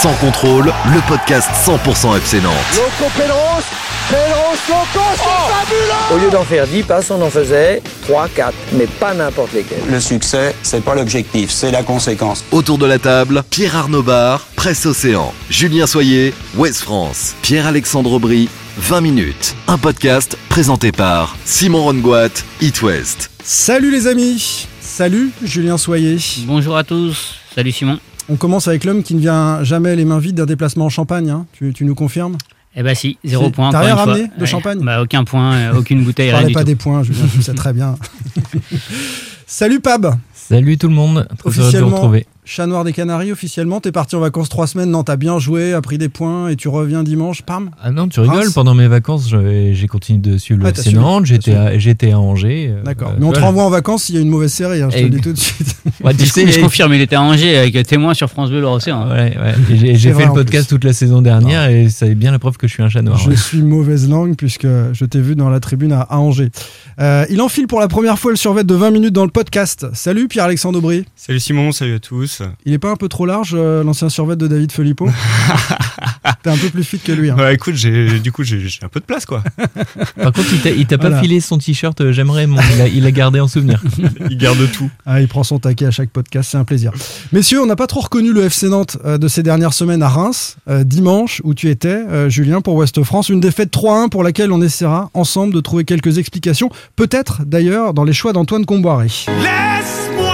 Sans 0.00 0.14
contrôle, 0.14 0.66
le 0.94 1.08
podcast 1.08 1.50
100% 1.66 2.18
FC 2.18 2.40
Nantes. 2.40 2.54
Loco 2.76 3.10
Pedros, 3.16 3.64
Pedros 4.08 4.54
Loco, 4.68 5.04
c'est 5.16 5.52
fabuleux 5.52 6.14
Au 6.14 6.24
lieu 6.24 6.30
d'en 6.30 6.44
faire 6.44 6.68
10 6.68 6.84
passes, 6.84 7.10
on 7.10 7.20
en 7.20 7.28
faisait 7.28 7.82
3, 8.02 8.28
4, 8.28 8.54
mais 8.74 8.86
pas 8.86 9.12
n'importe 9.12 9.52
lesquels. 9.54 9.82
Le 9.90 9.98
succès, 9.98 10.54
c'est 10.62 10.84
pas 10.84 10.94
l'objectif, 10.94 11.50
c'est 11.50 11.72
la 11.72 11.82
conséquence. 11.82 12.44
Autour 12.52 12.78
de 12.78 12.86
la 12.86 13.00
table, 13.00 13.42
Pierre 13.50 13.74
Arnaud 13.74 14.04
Bar, 14.04 14.46
Presse 14.54 14.86
Océan, 14.86 15.34
Julien 15.50 15.88
Soyer, 15.88 16.32
Ouest 16.54 16.82
France, 16.82 17.34
Pierre-Alexandre 17.42 18.12
Aubry, 18.12 18.48
20 18.76 19.00
minutes. 19.00 19.56
Un 19.66 19.78
podcast 19.78 20.38
présenté 20.48 20.92
par 20.92 21.36
Simon 21.44 21.82
Rongoat, 21.82 22.44
It 22.60 22.80
West. 22.82 23.30
Salut 23.42 23.90
les 23.90 24.06
amis 24.06 24.68
Salut 24.80 25.30
Julien 25.42 25.76
Soyer. 25.76 26.18
Bonjour 26.46 26.76
à 26.76 26.84
tous, 26.84 27.34
salut 27.52 27.72
Simon. 27.72 27.98
On 28.28 28.36
commence 28.36 28.68
avec 28.68 28.84
l'homme 28.84 29.02
qui 29.02 29.14
ne 29.14 29.20
vient 29.20 29.62
jamais 29.64 29.96
les 29.96 30.04
mains 30.04 30.18
vides 30.18 30.36
d'un 30.36 30.46
déplacement 30.46 30.86
en 30.86 30.90
Champagne. 30.90 31.30
hein. 31.30 31.46
Tu, 31.52 31.72
tu 31.72 31.84
nous 31.84 31.94
confirmes 31.94 32.36
Eh 32.76 32.82
bah 32.82 32.94
si, 32.94 33.16
zéro 33.24 33.50
point. 33.50 33.70
t'as 33.70 33.80
rien 33.80 33.90
une 33.90 33.96
fois. 33.96 34.04
ramené 34.12 34.30
de 34.38 34.44
champagne 34.44 34.80
Bah 34.82 35.00
aucun 35.02 35.24
point, 35.24 35.54
euh, 35.54 35.74
aucune 35.78 36.02
bouteille, 36.04 36.28
Je 36.30 36.32
rien 36.34 36.40
parlais 36.42 36.48
du 36.48 36.54
pas 36.54 36.60
tout. 36.60 36.66
des 36.66 36.74
points, 36.76 37.02
Julien, 37.02 37.26
le 37.34 37.42
sais 37.42 37.54
très 37.54 37.72
bien. 37.72 37.96
Salut 39.46 39.80
Pab 39.80 40.14
Salut 40.34 40.76
tout 40.78 40.88
le 40.88 40.94
monde, 40.94 41.26
très 41.38 41.48
heureux 41.50 41.50
de 41.50 41.52
vous 41.52 41.60
Officiellement, 41.60 41.96
retrouver. 41.96 42.26
Chat 42.50 42.66
noir 42.66 42.82
des 42.82 42.94
Canaries, 42.94 43.30
officiellement, 43.30 43.78
t'es 43.80 43.92
parti 43.92 44.16
en 44.16 44.20
vacances 44.20 44.48
trois 44.48 44.66
semaines, 44.66 44.90
non, 44.90 45.04
t'as 45.04 45.16
bien 45.16 45.38
joué, 45.38 45.74
a 45.74 45.82
pris 45.82 45.98
des 45.98 46.08
points 46.08 46.48
et 46.48 46.56
tu 46.56 46.68
reviens 46.68 47.02
dimanche, 47.02 47.42
pam 47.42 47.70
Ah 47.82 47.90
non, 47.90 48.08
tu 48.08 48.20
rigoles, 48.20 48.38
Reims. 48.38 48.52
pendant 48.54 48.74
mes 48.74 48.88
vacances, 48.88 49.28
j'ai 49.28 49.86
continué 49.86 50.18
de 50.18 50.38
suivre 50.38 50.62
Ouais, 50.62 50.68
le 50.70 50.72
t'as 50.72 50.80
FC 50.80 50.90
suivi, 50.90 51.04
Nantes, 51.04 51.24
t'as 51.24 51.34
j'étais 51.34 51.54
à, 51.54 51.78
j'étais 51.78 52.12
à 52.12 52.18
Angers. 52.18 52.70
euh, 52.70 52.82
D'accord. 52.82 53.08
euh, 53.10 53.16
Mais 53.18 53.26
on 53.26 53.32
te 53.32 53.34
voilà. 53.34 53.46
renvoie 53.48 53.64
en 53.64 53.70
vacances 53.70 54.04
s'il 54.04 54.14
y 54.14 54.18
a 54.18 54.22
une 54.22 54.30
mauvaise 54.30 54.50
série, 54.52 54.80
hein, 54.80 54.88
je 54.90 54.96
te 54.96 55.00
Et- 55.00 55.04
le 55.04 55.10
dis 55.10 55.20
tout 55.20 55.32
de 55.34 55.38
suite. 55.38 55.76
Ouais, 56.04 56.14
tu 56.14 56.24
Je, 56.26 56.30
sais, 56.30 56.46
je 56.52 56.60
confirme, 56.60 56.94
il 56.94 57.00
était 57.00 57.16
à 57.16 57.22
Angers 57.22 57.56
avec 57.58 57.84
témoin 57.86 58.14
sur 58.14 58.30
France 58.30 58.50
Bleu 58.50 58.60
l'Océan. 58.60 59.08
Ouais, 59.08 59.36
ouais. 59.36 59.54
Et 59.70 59.76
J'ai 59.96 59.98
C'est 59.98 60.10
vrai, 60.12 60.22
fait 60.24 60.28
en 60.30 60.34
le 60.34 60.44
podcast 60.44 60.68
toute 60.68 60.84
la 60.84 60.92
saison 60.92 61.22
dernière 61.22 61.68
et 61.68 61.88
ça 61.88 62.06
est 62.06 62.14
bien 62.14 62.30
la 62.30 62.38
preuve 62.38 62.56
que 62.56 62.68
je 62.68 62.72
suis 62.74 62.82
un 62.84 62.88
chat 62.88 63.02
noir. 63.02 63.18
Je 63.18 63.30
ouais. 63.30 63.36
suis 63.36 63.62
mauvaise 63.62 64.08
langue 64.08 64.36
puisque 64.36 64.66
je 64.92 65.04
t'ai 65.04 65.20
vu 65.20 65.34
dans 65.34 65.48
la 65.48 65.58
tribune 65.58 65.90
à, 65.92 66.02
à 66.02 66.18
Angers. 66.18 66.50
Euh, 67.00 67.24
il 67.30 67.40
enfile 67.40 67.66
pour 67.66 67.80
la 67.80 67.88
première 67.88 68.16
fois 68.16 68.30
le 68.30 68.36
survêt 68.36 68.62
de 68.62 68.74
20 68.74 68.92
minutes 68.92 69.12
dans 69.12 69.24
le 69.24 69.30
podcast. 69.32 69.86
Salut 69.92 70.28
Pierre-Alexandre 70.28 70.78
Aubry. 70.78 71.04
Salut 71.16 71.40
Simon, 71.40 71.72
salut 71.72 71.94
à 71.94 71.98
tous. 71.98 72.37
Il 72.64 72.72
est 72.72 72.78
pas 72.78 72.90
un 72.90 72.96
peu 72.96 73.08
trop 73.08 73.26
large, 73.26 73.52
euh, 73.54 73.82
l'ancien 73.84 74.08
survêt 74.08 74.36
de 74.36 74.46
David 74.46 74.72
Filippo 74.72 75.08
T'es 76.42 76.50
un 76.50 76.56
peu 76.56 76.68
plus 76.68 76.84
fit 76.84 76.98
que 76.98 77.10
lui. 77.12 77.30
hein. 77.30 77.36
Ouais, 77.36 77.54
écoute, 77.54 77.74
j'ai, 77.74 78.20
du 78.20 78.30
coup, 78.32 78.44
j'ai, 78.44 78.60
j'ai 78.60 78.80
un 78.84 78.88
peu 78.88 79.00
de 79.00 79.04
place, 79.04 79.26
quoi. 79.26 79.42
Par 80.16 80.32
contre, 80.32 80.52
il 80.52 80.60
t'a- 80.60 80.70
il 80.70 80.86
t'a 80.86 80.98
pas 80.98 81.20
filé 81.20 81.40
son 81.40 81.58
t-shirt, 81.58 82.00
euh, 82.00 82.12
j'aimerais, 82.12 82.46
mon- 82.46 82.60
il 82.76 82.80
a, 82.82 82.88
il 82.88 83.06
a 83.06 83.10
gardé 83.10 83.40
en 83.40 83.48
souvenir. 83.48 83.82
Il 84.30 84.36
garde 84.38 84.70
tout. 84.72 84.90
Ah, 85.06 85.20
il 85.20 85.28
prend 85.28 85.42
son 85.42 85.58
taquet 85.58 85.86
à 85.86 85.90
chaque 85.90 86.10
podcast, 86.10 86.50
c'est 86.52 86.58
un 86.58 86.64
plaisir. 86.64 86.92
Messieurs, 87.32 87.60
on 87.62 87.66
n'a 87.66 87.76
pas 87.76 87.86
trop 87.86 88.00
reconnu 88.00 88.32
le 88.32 88.44
FC 88.44 88.68
Nantes 88.68 88.98
euh, 89.04 89.18
de 89.18 89.26
ces 89.26 89.42
dernières 89.42 89.72
semaines 89.72 90.02
à 90.02 90.08
Reims, 90.08 90.56
euh, 90.68 90.84
dimanche, 90.84 91.40
où 91.44 91.54
tu 91.54 91.70
étais, 91.70 91.88
euh, 91.88 92.28
Julien, 92.28 92.60
pour 92.60 92.74
Ouest 92.74 93.02
France. 93.02 93.28
Une 93.30 93.40
défaite 93.40 93.72
3-1 93.72 94.08
pour 94.10 94.22
laquelle 94.22 94.52
on 94.52 94.60
essaiera 94.62 95.10
ensemble 95.14 95.54
de 95.54 95.60
trouver 95.60 95.84
quelques 95.84 96.18
explications, 96.18 96.70
peut-être 96.96 97.42
d'ailleurs 97.44 97.94
dans 97.94 98.04
les 98.04 98.12
choix 98.12 98.32
d'Antoine 98.32 98.64
Comboiré. 98.66 99.06
Laisse-moi, 99.06 100.27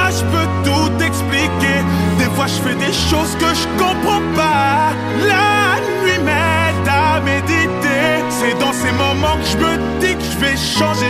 choses 3.10 3.34
que 3.38 3.46
je 3.54 3.66
comprends 3.78 4.22
pas. 4.34 4.92
La 5.26 5.80
nuit 6.02 6.18
m'aide 6.24 6.88
à 6.88 7.20
méditer. 7.20 8.24
C'est 8.30 8.58
dans 8.58 8.72
ces 8.72 8.92
moments 8.92 9.36
que 9.40 9.46
je 9.52 9.56
me 9.58 10.00
dis 10.00 10.14
que 10.14 10.24
je 10.32 10.38
vais 10.38 10.56
changer. 10.56 11.06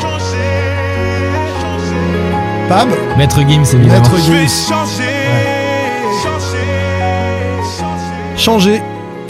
Changer, 0.00 0.62
changer. 1.60 2.68
Pab, 2.68 2.88
Maître 3.18 3.40
Gims, 3.40 3.64
évidemment. 3.74 4.02
Maître 4.02 4.16
Je 4.26 4.32
vais 4.32 4.46
Gims. 4.46 4.68
changer. 4.68 5.02
Changer, 6.22 6.68
changer. 7.78 8.36
changer. 8.36 8.82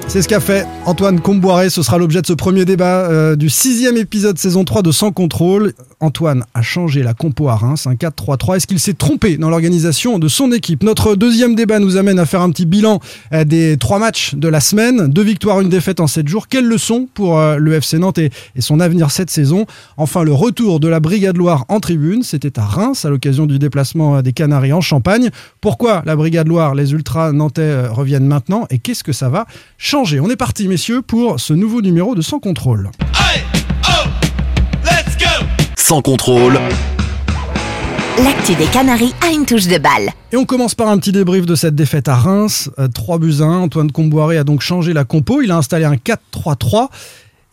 C'est 0.08 0.20
ce 0.20 0.28
qu'a 0.28 0.40
fait 0.40 0.66
Antoine 0.84 1.20
Comboiré. 1.20 1.70
Ce 1.70 1.82
sera 1.82 1.96
l'objet 1.96 2.20
de 2.20 2.26
ce 2.26 2.32
premier 2.34 2.64
débat 2.66 3.06
euh, 3.08 3.34
du 3.36 3.48
sixième 3.48 3.96
épisode 3.96 4.36
saison 4.38 4.64
3 4.64 4.82
de 4.82 4.90
Sans 4.92 5.10
Contrôle. 5.10 5.72
Antoine 6.02 6.44
a 6.52 6.62
changé 6.62 7.02
la 7.02 7.14
compo 7.14 7.48
à 7.48 7.56
Reims, 7.56 7.86
un 7.86 7.94
4-3-3. 7.94 8.56
Est-ce 8.56 8.66
qu'il 8.66 8.80
s'est 8.80 8.92
trompé 8.92 9.36
dans 9.36 9.48
l'organisation 9.48 10.18
de 10.18 10.28
son 10.28 10.50
équipe? 10.50 10.82
Notre 10.82 11.14
deuxième 11.14 11.54
débat 11.54 11.78
nous 11.78 11.96
amène 11.96 12.18
à 12.18 12.26
faire 12.26 12.42
un 12.42 12.50
petit 12.50 12.66
bilan 12.66 13.00
euh, 13.32 13.44
des 13.44 13.76
trois 13.76 13.98
matchs 13.98 14.34
de 14.34 14.48
la 14.48 14.60
semaine. 14.60 15.06
Deux 15.06 15.22
victoires, 15.22 15.60
une 15.60 15.68
défaite 15.68 16.00
en 16.00 16.08
sept 16.08 16.26
jours. 16.26 16.48
Quelle 16.48 16.66
leçon 16.66 17.08
pour 17.14 17.38
euh, 17.38 17.56
le 17.56 17.74
FC 17.74 17.98
Nantes 17.98 18.18
et, 18.18 18.30
son 18.58 18.80
avenir 18.80 19.12
cette 19.12 19.30
saison? 19.30 19.64
Enfin, 19.96 20.24
le 20.24 20.32
retour 20.32 20.80
de 20.80 20.88
la 20.88 20.98
Brigade 20.98 21.36
Loire 21.36 21.64
en 21.68 21.78
tribune. 21.78 22.24
C'était 22.24 22.58
à 22.58 22.64
Reims 22.64 23.04
à 23.04 23.10
l'occasion 23.10 23.46
du 23.46 23.60
déplacement 23.60 24.16
euh, 24.16 24.22
des 24.22 24.32
Canaries 24.32 24.72
en 24.72 24.80
Champagne. 24.80 25.30
Pourquoi 25.60 26.02
la 26.04 26.16
Brigade 26.16 26.48
Loire, 26.48 26.74
les 26.74 26.92
Ultras 26.92 27.32
nantais 27.32 27.86
reviennent 27.86 28.26
maintenant 28.26 28.66
et 28.70 28.78
qu'est-ce 28.78 29.04
que 29.04 29.12
ça 29.12 29.28
va 29.28 29.46
changer? 29.78 30.18
On 30.18 30.28
est 30.28 30.36
parti, 30.36 30.66
messieurs, 30.66 31.00
pour 31.02 31.38
ce 31.38 31.52
nouveau 31.52 31.80
numéro 31.80 32.16
de 32.16 32.22
Sans 32.22 32.40
Contrôle. 32.40 32.90
Sans 35.92 36.00
contrôle, 36.00 36.58
L'actu 38.24 38.54
des 38.54 38.64
Canaries 38.64 39.14
a 39.20 39.30
une 39.30 39.44
touche 39.44 39.66
de 39.66 39.76
balle. 39.76 40.10
Et 40.32 40.38
on 40.38 40.46
commence 40.46 40.74
par 40.74 40.88
un 40.88 40.96
petit 40.96 41.12
débrief 41.12 41.44
de 41.44 41.54
cette 41.54 41.74
défaite 41.74 42.08
à 42.08 42.14
Reims. 42.14 42.70
Euh, 42.78 42.88
3 42.88 43.18
buts 43.18 43.34
à 43.40 43.44
1. 43.44 43.58
Antoine 43.58 43.92
Comboiré 43.92 44.38
a 44.38 44.44
donc 44.44 44.62
changé 44.62 44.94
la 44.94 45.04
compo. 45.04 45.42
Il 45.42 45.50
a 45.50 45.58
installé 45.58 45.84
un 45.84 45.96
4-3-3. 45.96 46.88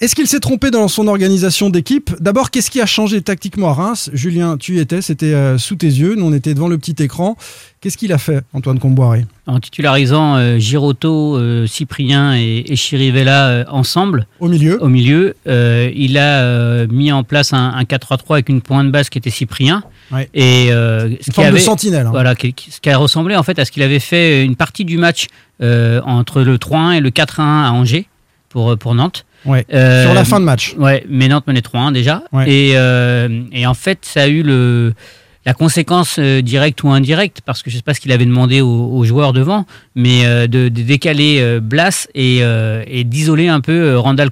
Est-ce 0.01 0.15
qu'il 0.15 0.27
s'est 0.27 0.39
trompé 0.39 0.71
dans 0.71 0.87
son 0.87 1.07
organisation 1.07 1.69
d'équipe? 1.69 2.11
D'abord, 2.21 2.51
qu'est-ce 2.51 2.71
qui 2.71 2.79
a 2.79 2.85
changé 2.85 3.21
tactiquement 3.21 3.67
à 3.71 3.73
Reims? 3.73 4.09
Julien, 4.13 4.55
tu 4.55 4.77
y 4.77 4.79
étais, 4.79 5.01
c'était 5.01 5.33
euh, 5.33 5.57
sous 5.57 5.75
tes 5.75 5.87
yeux. 5.87 6.15
Nous, 6.15 6.23
on 6.25 6.31
était 6.31 6.53
devant 6.53 6.69
le 6.69 6.77
petit 6.77 6.95
écran. 7.03 7.35
Qu'est-ce 7.81 7.97
qu'il 7.97 8.13
a 8.13 8.17
fait, 8.17 8.39
Antoine 8.53 8.79
Comboiré? 8.79 9.25
En 9.45 9.59
titularisant 9.59 10.37
euh, 10.37 10.57
Giroto, 10.57 11.35
euh, 11.35 11.67
Cyprien 11.67 12.33
et, 12.37 12.63
et 12.71 12.77
Chirivella 12.77 13.47
euh, 13.49 13.63
ensemble 13.67 14.25
Au 14.39 14.47
milieu 14.47 14.81
au 14.81 14.87
milieu, 14.87 15.35
il 15.45 16.17
a 16.17 16.85
mis 16.87 17.11
en 17.11 17.25
place 17.25 17.51
un, 17.51 17.73
un 17.75 17.83
4-3-3 17.83 18.19
avec 18.31 18.47
une 18.47 18.61
pointe 18.61 18.89
basse 18.93 19.09
qui 19.09 19.17
était 19.17 19.29
Cyprien. 19.29 19.83
Ouais. 20.13 20.29
Et 20.33 20.67
ce 20.69 21.07
Une 21.09 21.17
qui 21.17 21.31
forme 21.31 21.47
de 21.47 21.51
avait- 21.51 21.59
sentinelle. 21.59 22.07
hein. 22.07 22.11
Voilà, 22.11 22.35
qui- 22.35 22.53
qui- 22.53 22.71
ce 22.71 22.79
qui 22.79 22.89
a 22.89 22.97
ressemblé 22.97 23.35
en 23.35 23.43
fait 23.43 23.59
à 23.59 23.65
ce 23.65 23.71
qu'il 23.71 23.83
avait 23.83 23.99
fait 23.99 24.45
une 24.45 24.55
partie 24.55 24.85
du 24.85 24.97
match 24.97 25.27
entre 25.61 26.41
le 26.41 26.57
3-1 26.57 26.93
et 26.93 26.99
le 27.01 27.09
4-1 27.09 27.65
à 27.65 27.71
Angers 27.73 28.07
pour, 28.47 28.77
pour 28.77 28.95
Nantes. 28.95 29.25
Ouais. 29.45 29.65
Euh, 29.73 30.03
Sur 30.05 30.13
la 30.13 30.25
fin 30.25 30.39
de 30.39 30.45
match. 30.45 30.75
Ouais, 30.77 31.05
mais 31.09 31.27
Nantes 31.27 31.47
menait 31.47 31.61
3-1 31.61 31.91
déjà. 31.93 32.23
Ouais. 32.31 32.49
Et, 32.51 32.71
euh, 32.75 33.41
et 33.51 33.65
en 33.65 33.73
fait, 33.73 33.99
ça 34.01 34.23
a 34.23 34.27
eu 34.27 34.43
le, 34.43 34.93
la 35.45 35.53
conséquence 35.53 36.17
euh, 36.19 36.41
directe 36.41 36.83
ou 36.83 36.89
indirecte, 36.89 37.39
parce 37.45 37.63
que 37.63 37.69
je 37.69 37.75
ne 37.75 37.79
sais 37.79 37.83
pas 37.83 37.93
ce 37.93 37.99
qu'il 38.01 38.11
avait 38.11 38.25
demandé 38.25 38.61
aux, 38.61 38.67
aux 38.91 39.03
joueurs 39.05 39.31
devant, 39.33 39.65
mais 39.95 40.25
de, 40.47 40.67
de 40.67 40.81
décaler 40.81 41.59
Blas 41.61 42.07
et, 42.15 42.39
et 42.87 43.03
d'isoler 43.03 43.47
un 43.47 43.61
peu 43.61 43.97
Randall 43.97 44.29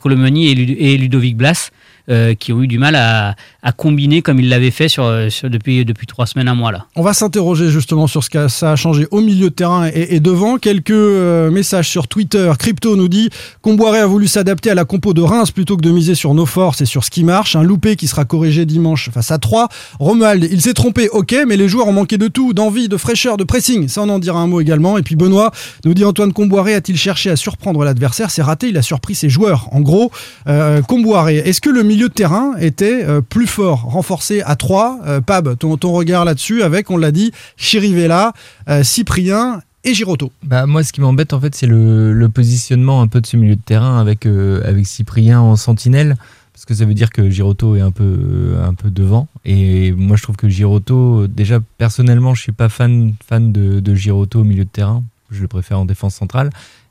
Lud- 0.55 0.75
et 0.79 0.97
Ludovic 0.97 1.37
Blas, 1.37 1.69
euh, 2.09 2.35
qui 2.35 2.53
ont 2.53 2.61
eu 2.61 2.67
du 2.67 2.79
mal 2.79 2.95
à, 2.95 3.35
combiner 3.75 4.21
comme 4.21 4.39
ils 4.39 4.47
l'avaient 4.47 4.71
fait 4.71 4.87
euh, 4.97 5.29
depuis, 5.43 6.07
trois 6.07 6.25
semaines, 6.25 6.47
un 6.47 6.55
mois 6.55 6.71
là. 6.71 6.85
On 6.95 7.01
va 7.01 7.13
s'interroger 7.13 7.69
justement 7.69 8.07
sur 8.07 8.23
ce 8.23 8.29
que 8.29 8.47
ça 8.47 8.71
a 8.71 8.75
changé 8.77 9.07
au 9.11 9.19
milieu 9.19 9.49
de 9.49 9.53
terrain 9.55 9.89
et, 9.93 10.15
et 10.15 10.19
devant. 10.21 10.57
Quelques 10.57 10.91
euh, 10.91 11.51
messages 11.51 11.89
sur 11.89 12.07
Twitter. 12.07 12.49
Crypto 12.57 12.95
nous 12.95 13.09
dit 13.09 13.29
Comboiré 13.61 13.99
a 13.99 14.05
voulu 14.05 14.27
s'adapter 14.27 14.69
à 14.69 14.75
la 14.75 14.85
compo 14.85 15.13
de 15.13 15.21
Reims 15.21 15.51
plutôt 15.51 15.75
que 15.75 15.81
de 15.81 15.91
miser 15.91 16.15
sur 16.15 16.33
nos 16.33 16.45
forces 16.45 16.79
et 16.79 16.85
sur 16.85 17.03
ce 17.03 17.09
qui 17.09 17.25
marche. 17.25 17.57
Un 17.57 17.63
loupé 17.63 17.97
qui 17.97 18.07
sera 18.07 18.23
corrigé 18.23 18.65
dimanche 18.65 19.09
face 19.09 19.31
à 19.31 19.37
3. 19.37 19.67
Romuald, 19.99 20.47
il 20.49 20.61
s'est 20.61 20.73
trompé, 20.73 21.09
ok, 21.09 21.35
mais 21.45 21.57
les 21.57 21.67
joueurs 21.67 21.87
ont 21.87 21.93
manqué 21.93 22.17
de 22.17 22.29
tout, 22.29 22.53
d'envie, 22.53 22.87
de 22.87 22.95
fraîcheur, 22.95 23.35
de 23.35 23.43
pressing. 23.43 23.89
Ça, 23.89 24.01
on 24.01 24.09
en 24.09 24.19
dira 24.19 24.39
un 24.39 24.47
mot 24.47 24.61
également. 24.61 24.97
Et 24.97 25.01
puis 25.01 25.17
Benoît 25.17 25.51
nous 25.83 25.93
dit 25.93 26.05
Antoine 26.05 26.31
Comboiré 26.31 26.73
a-t-il 26.73 26.97
cherché 26.97 27.29
à 27.29 27.35
surprendre 27.35 27.83
l'adversaire? 27.83 28.31
C'est 28.31 28.41
raté, 28.41 28.69
il 28.69 28.77
a 28.77 28.81
surpris 28.81 29.15
ses 29.15 29.29
joueurs. 29.29 29.67
En 29.73 29.81
gros, 29.81 30.11
euh, 30.47 30.81
Comboiré, 30.81 31.37
est-ce 31.37 31.59
que 31.59 31.69
le 31.69 31.83
milieu 31.83 31.96
de 32.03 32.13
terrain 32.13 32.55
était 32.59 33.03
euh, 33.03 33.21
plus 33.21 33.47
fort, 33.47 33.81
renforcé 33.81 34.41
à 34.41 34.55
3 34.55 34.99
euh, 35.05 35.21
Pab, 35.21 35.57
ton, 35.57 35.77
ton 35.77 35.91
regard 35.91 36.25
là-dessus 36.25 36.63
avec, 36.63 36.91
on 36.91 36.97
l'a 36.97 37.11
dit, 37.11 37.31
Chirivella, 37.57 38.33
euh, 38.69 38.83
Cyprien 38.83 39.61
et 39.83 39.93
Giroto. 39.93 40.31
Bah, 40.43 40.65
moi, 40.65 40.83
ce 40.83 40.93
qui 40.93 41.01
m'embête, 41.01 41.33
en 41.33 41.41
fait, 41.41 41.55
c'est 41.55 41.67
le, 41.67 42.13
le 42.13 42.29
positionnement 42.29 43.01
un 43.01 43.07
peu 43.07 43.21
de 43.21 43.25
ce 43.25 43.37
milieu 43.37 43.55
de 43.55 43.61
terrain 43.61 43.99
avec, 43.99 44.25
avec 44.25 44.85
Cyprien 44.85 45.39
en 45.39 45.55
sentinelle. 45.55 46.15
Parce 46.53 46.65
que 46.65 46.73
ça 46.73 46.85
veut 46.85 46.95
dire 46.95 47.11
que 47.11 47.29
Giroto 47.29 47.75
est 47.75 47.81
un 47.81 47.91
peu, 47.91 48.55
un 48.63 48.73
peu 48.73 48.89
devant. 48.89 49.27
Et 49.45 49.91
moi, 49.91 50.17
je 50.17 50.23
trouve 50.23 50.35
que 50.35 50.49
Giroto, 50.49 51.27
déjà 51.27 51.59
personnellement, 51.77 52.33
je 52.33 52.41
suis 52.41 52.51
pas 52.51 52.67
fan, 52.67 53.13
fan 53.27 53.51
de, 53.51 53.79
de 53.79 54.11
au 54.11 54.43
milieu 54.43 54.65
de 54.65 54.69
terrain. 54.69 55.03
Je 55.29 55.41
le 55.41 55.47
préfère 55.47 55.79
en 55.79 55.85
défense 55.85 56.15
centrale. 56.15 56.49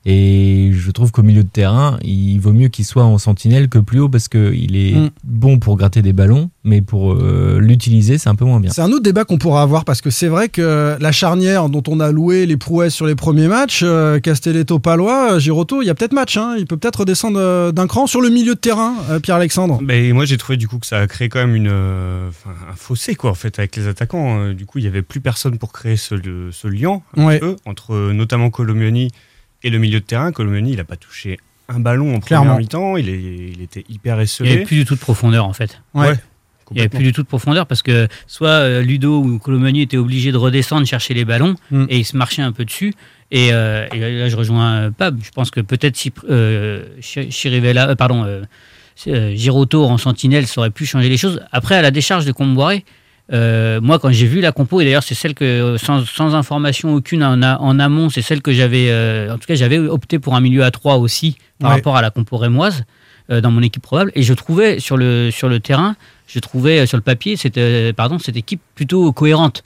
Et 0.09 0.71
je 0.73 0.91
trouve 0.93 1.11
qu'au 1.11 1.25
milieu 1.25 1.43
de 1.43 1.49
terrain, 1.49 1.99
il 2.05 2.39
vaut 2.39 2.53
mieux 2.53 2.69
qu'il 2.69 2.85
soit 2.85 3.03
en 3.03 3.19
sentinelle 3.19 3.69
que 3.69 3.79
plus 3.79 3.99
haut 3.99 4.09
parce 4.09 4.29
qu'il 4.29 4.77
est 4.77 4.95
Mm. 4.95 5.11
bon 5.25 5.59
pour 5.59 5.77
gratter 5.77 6.01
des 6.01 6.13
ballons, 6.13 6.49
mais 6.63 6.81
pour 6.81 7.13
euh, 7.15 7.59
l'utiliser, 7.61 8.17
c'est 8.17 8.29
un 8.29 8.37
peu 8.37 8.45
moins 8.45 8.61
bien. 8.61 8.71
C'est 8.71 8.83
un 8.83 8.93
autre 8.93 9.03
débat 9.03 9.25
qu'on 9.25 9.37
pourra 9.39 9.63
avoir 9.63 9.85
parce 9.85 10.01
que 10.01 10.11
c'est 10.11 10.29
vrai 10.29 10.49
que 10.49 10.97
la 11.01 11.11
charnière 11.11 11.69
dont 11.69 11.83
on 11.89 11.99
a 11.99 12.13
loué 12.13 12.47
les 12.47 12.57
prouesses 12.57 12.95
sur 12.95 13.07
les 13.07 13.17
premiers 13.17 13.49
matchs, 13.49 13.81
euh, 13.83 14.21
Castelletto-Palois, 14.21 15.33
euh, 15.33 15.39
Giroto, 15.41 15.83
il 15.83 15.87
y 15.87 15.91
a 15.91 15.95
peut-être 15.97 16.13
match. 16.13 16.37
hein. 16.37 16.55
Il 16.57 16.67
peut 16.67 16.77
peut-être 16.77 17.01
redescendre 17.01 17.73
d'un 17.73 17.87
cran 17.89 18.07
sur 18.07 18.21
le 18.21 18.29
milieu 18.31 18.55
de 18.55 18.61
terrain, 18.61 18.95
euh, 19.11 19.19
Pierre-Alexandre. 19.19 19.81
Mais 19.83 20.13
moi 20.13 20.25
j'ai 20.25 20.37
trouvé 20.37 20.57
du 20.57 20.69
coup 20.69 20.79
que 20.79 20.87
ça 20.87 20.99
a 20.99 21.07
créé 21.09 21.29
quand 21.29 21.41
même 21.41 21.57
une, 21.57 21.69
euh, 21.69 22.29
enfin, 22.29 22.51
un 22.73 22.77
fossé 22.77 23.17
quoi 23.17 23.31
en 23.31 23.35
fait 23.35 23.59
avec 23.59 23.75
les 23.75 23.89
attaquants. 23.89 24.39
Euh, 24.41 24.55
Du 24.55 24.67
coup 24.67 24.79
il 24.79 24.85
y 24.85 24.89
avait 24.89 25.03
plus 25.03 25.21
personne 25.21 25.59
pour 25.59 25.73
créer 25.73 25.97
ce, 25.97 26.15
lien 26.69 27.01
un 27.17 27.25
Ouais. 27.27 27.39
peu, 27.41 27.57
entre 27.67 28.13
notamment 28.13 28.51
Colomioni 28.51 29.11
et 29.67 29.71
le 29.71 29.79
milieu 29.79 30.01
de 30.01 30.05
terrain. 30.05 30.33
Colomioni 30.33 30.73
il 30.73 30.81
a 30.81 30.85
pas 30.85 30.97
touché 30.97 31.39
un 31.69 31.81
ballon 31.81 32.15
en 32.15 32.21
Clairement. 32.21 32.55
première 32.55 32.61
mi-temps. 32.61 32.97
Il, 32.97 33.61
était 33.63 33.85
hyper 33.89 34.15
Il 34.15 34.19
n'y 34.19 34.23
esselé. 34.25 34.53
avait 34.53 34.65
plus 34.65 34.77
du 34.77 34.85
tout 34.85 34.95
de 34.95 35.01
profondeur 35.01 35.45
en 35.47 35.53
fait. 35.53 35.81
Ouais. 35.95 36.09
Ouais, 36.11 36.15
Il 36.71 36.75
n'y 36.75 36.81
avait 36.81 36.89
plus 36.89 37.03
du 37.05 37.13
tout 37.13 37.23
de 37.23 37.27
profondeur 37.29 37.67
parce 37.67 37.83
que 37.83 38.09
soit 38.27 38.49
euh, 38.49 38.83
Ludo 38.83 39.21
ou 39.23 39.39
Colomani 39.39 39.83
étaient 39.83 39.97
obligés 39.97 40.31
de 40.33 40.37
redescendre 40.37 40.87
chercher 40.87 41.15
les 41.15 41.25
ballons 41.25 41.55
Mm. 41.71 41.87
et 41.89 41.99
ils 41.99 42.05
se 42.05 42.17
marchaient 42.17 42.43
un 42.43 42.53
peu 42.53 42.65
dessus. 42.65 42.95
Et, 43.33 43.49
euh, 43.53 43.87
et 43.93 43.99
là, 44.19 44.29
je 44.29 44.37
rejoins 44.37 44.75
euh, 44.77 44.91
Pab. 44.93 45.19
Je 45.23 45.31
pense 45.31 45.51
que 45.51 45.61
peut-être 45.61 45.97
si 45.97 46.13
euh, 46.31 46.85
Chi- 47.01 47.31
Chirivella, 47.33 47.89
euh, 47.91 47.95
pardon, 47.97 48.25
Giroto 49.07 49.85
en 49.85 49.99
sentinelle, 49.99 50.47
ça 50.47 50.61
aurait 50.61 50.71
pu 50.71 50.87
changer 50.87 51.09
les 51.09 51.17
choses. 51.17 51.41
Après, 51.53 51.75
à 51.77 51.83
la 51.83 51.91
décharge 51.91 52.25
de 52.25 52.33
Comboiré, 52.33 52.85
euh, 53.33 53.81
moi, 53.81 53.99
quand 53.99 54.11
j'ai 54.13 54.27
vu 54.27 54.41
la 54.41 54.53
compo, 54.53 54.81
et 54.81 54.85
d'ailleurs, 54.85 55.03
c'est 55.03 55.15
celle 55.15 55.35
que, 55.35 55.77
sans, 55.79 56.05
sans 56.07 56.35
information 56.35 56.95
aucune 56.95 57.25
en, 57.25 57.43
a- 57.43 57.59
en 57.59 57.79
amont, 57.81 58.09
c'est 58.09 58.23
celle 58.23 58.41
que 58.43 58.53
j'avais, 58.53 58.87
euh, 58.91 59.33
en 59.35 59.39
tout 59.39 59.47
cas, 59.47 59.55
j'avais 59.57 59.79
opté 59.79 60.19
pour 60.19 60.37
un 60.37 60.41
milieu 60.41 60.63
à 60.65 60.71
3 60.71 60.97
aussi 60.97 61.37
par 61.59 61.71
Ouais. 61.71 61.77
rapport 61.77 61.97
à 61.97 62.03
la 62.03 62.11
compo 62.11 62.37
rémoise 62.37 62.85
euh, 63.31 63.41
dans 63.41 63.51
mon 63.51 63.63
équipe 63.63 63.83
probable. 63.83 64.13
Et 64.15 64.23
je 64.23 64.33
trouvais 64.35 64.79
sur 64.79 64.97
le, 64.97 65.31
sur 65.33 65.49
le 65.49 65.59
terrain, 65.59 65.97
je 66.29 66.39
trouvais 66.39 66.81
euh, 66.81 66.87
sur 66.87 66.97
le 66.99 67.03
papier 67.03 67.37
cette, 67.37 67.59
euh, 67.59 67.93
pardon, 67.93 68.19
cette 68.21 68.37
équipe 68.37 68.61
plutôt 68.77 69.11
cohérente. 69.13 69.65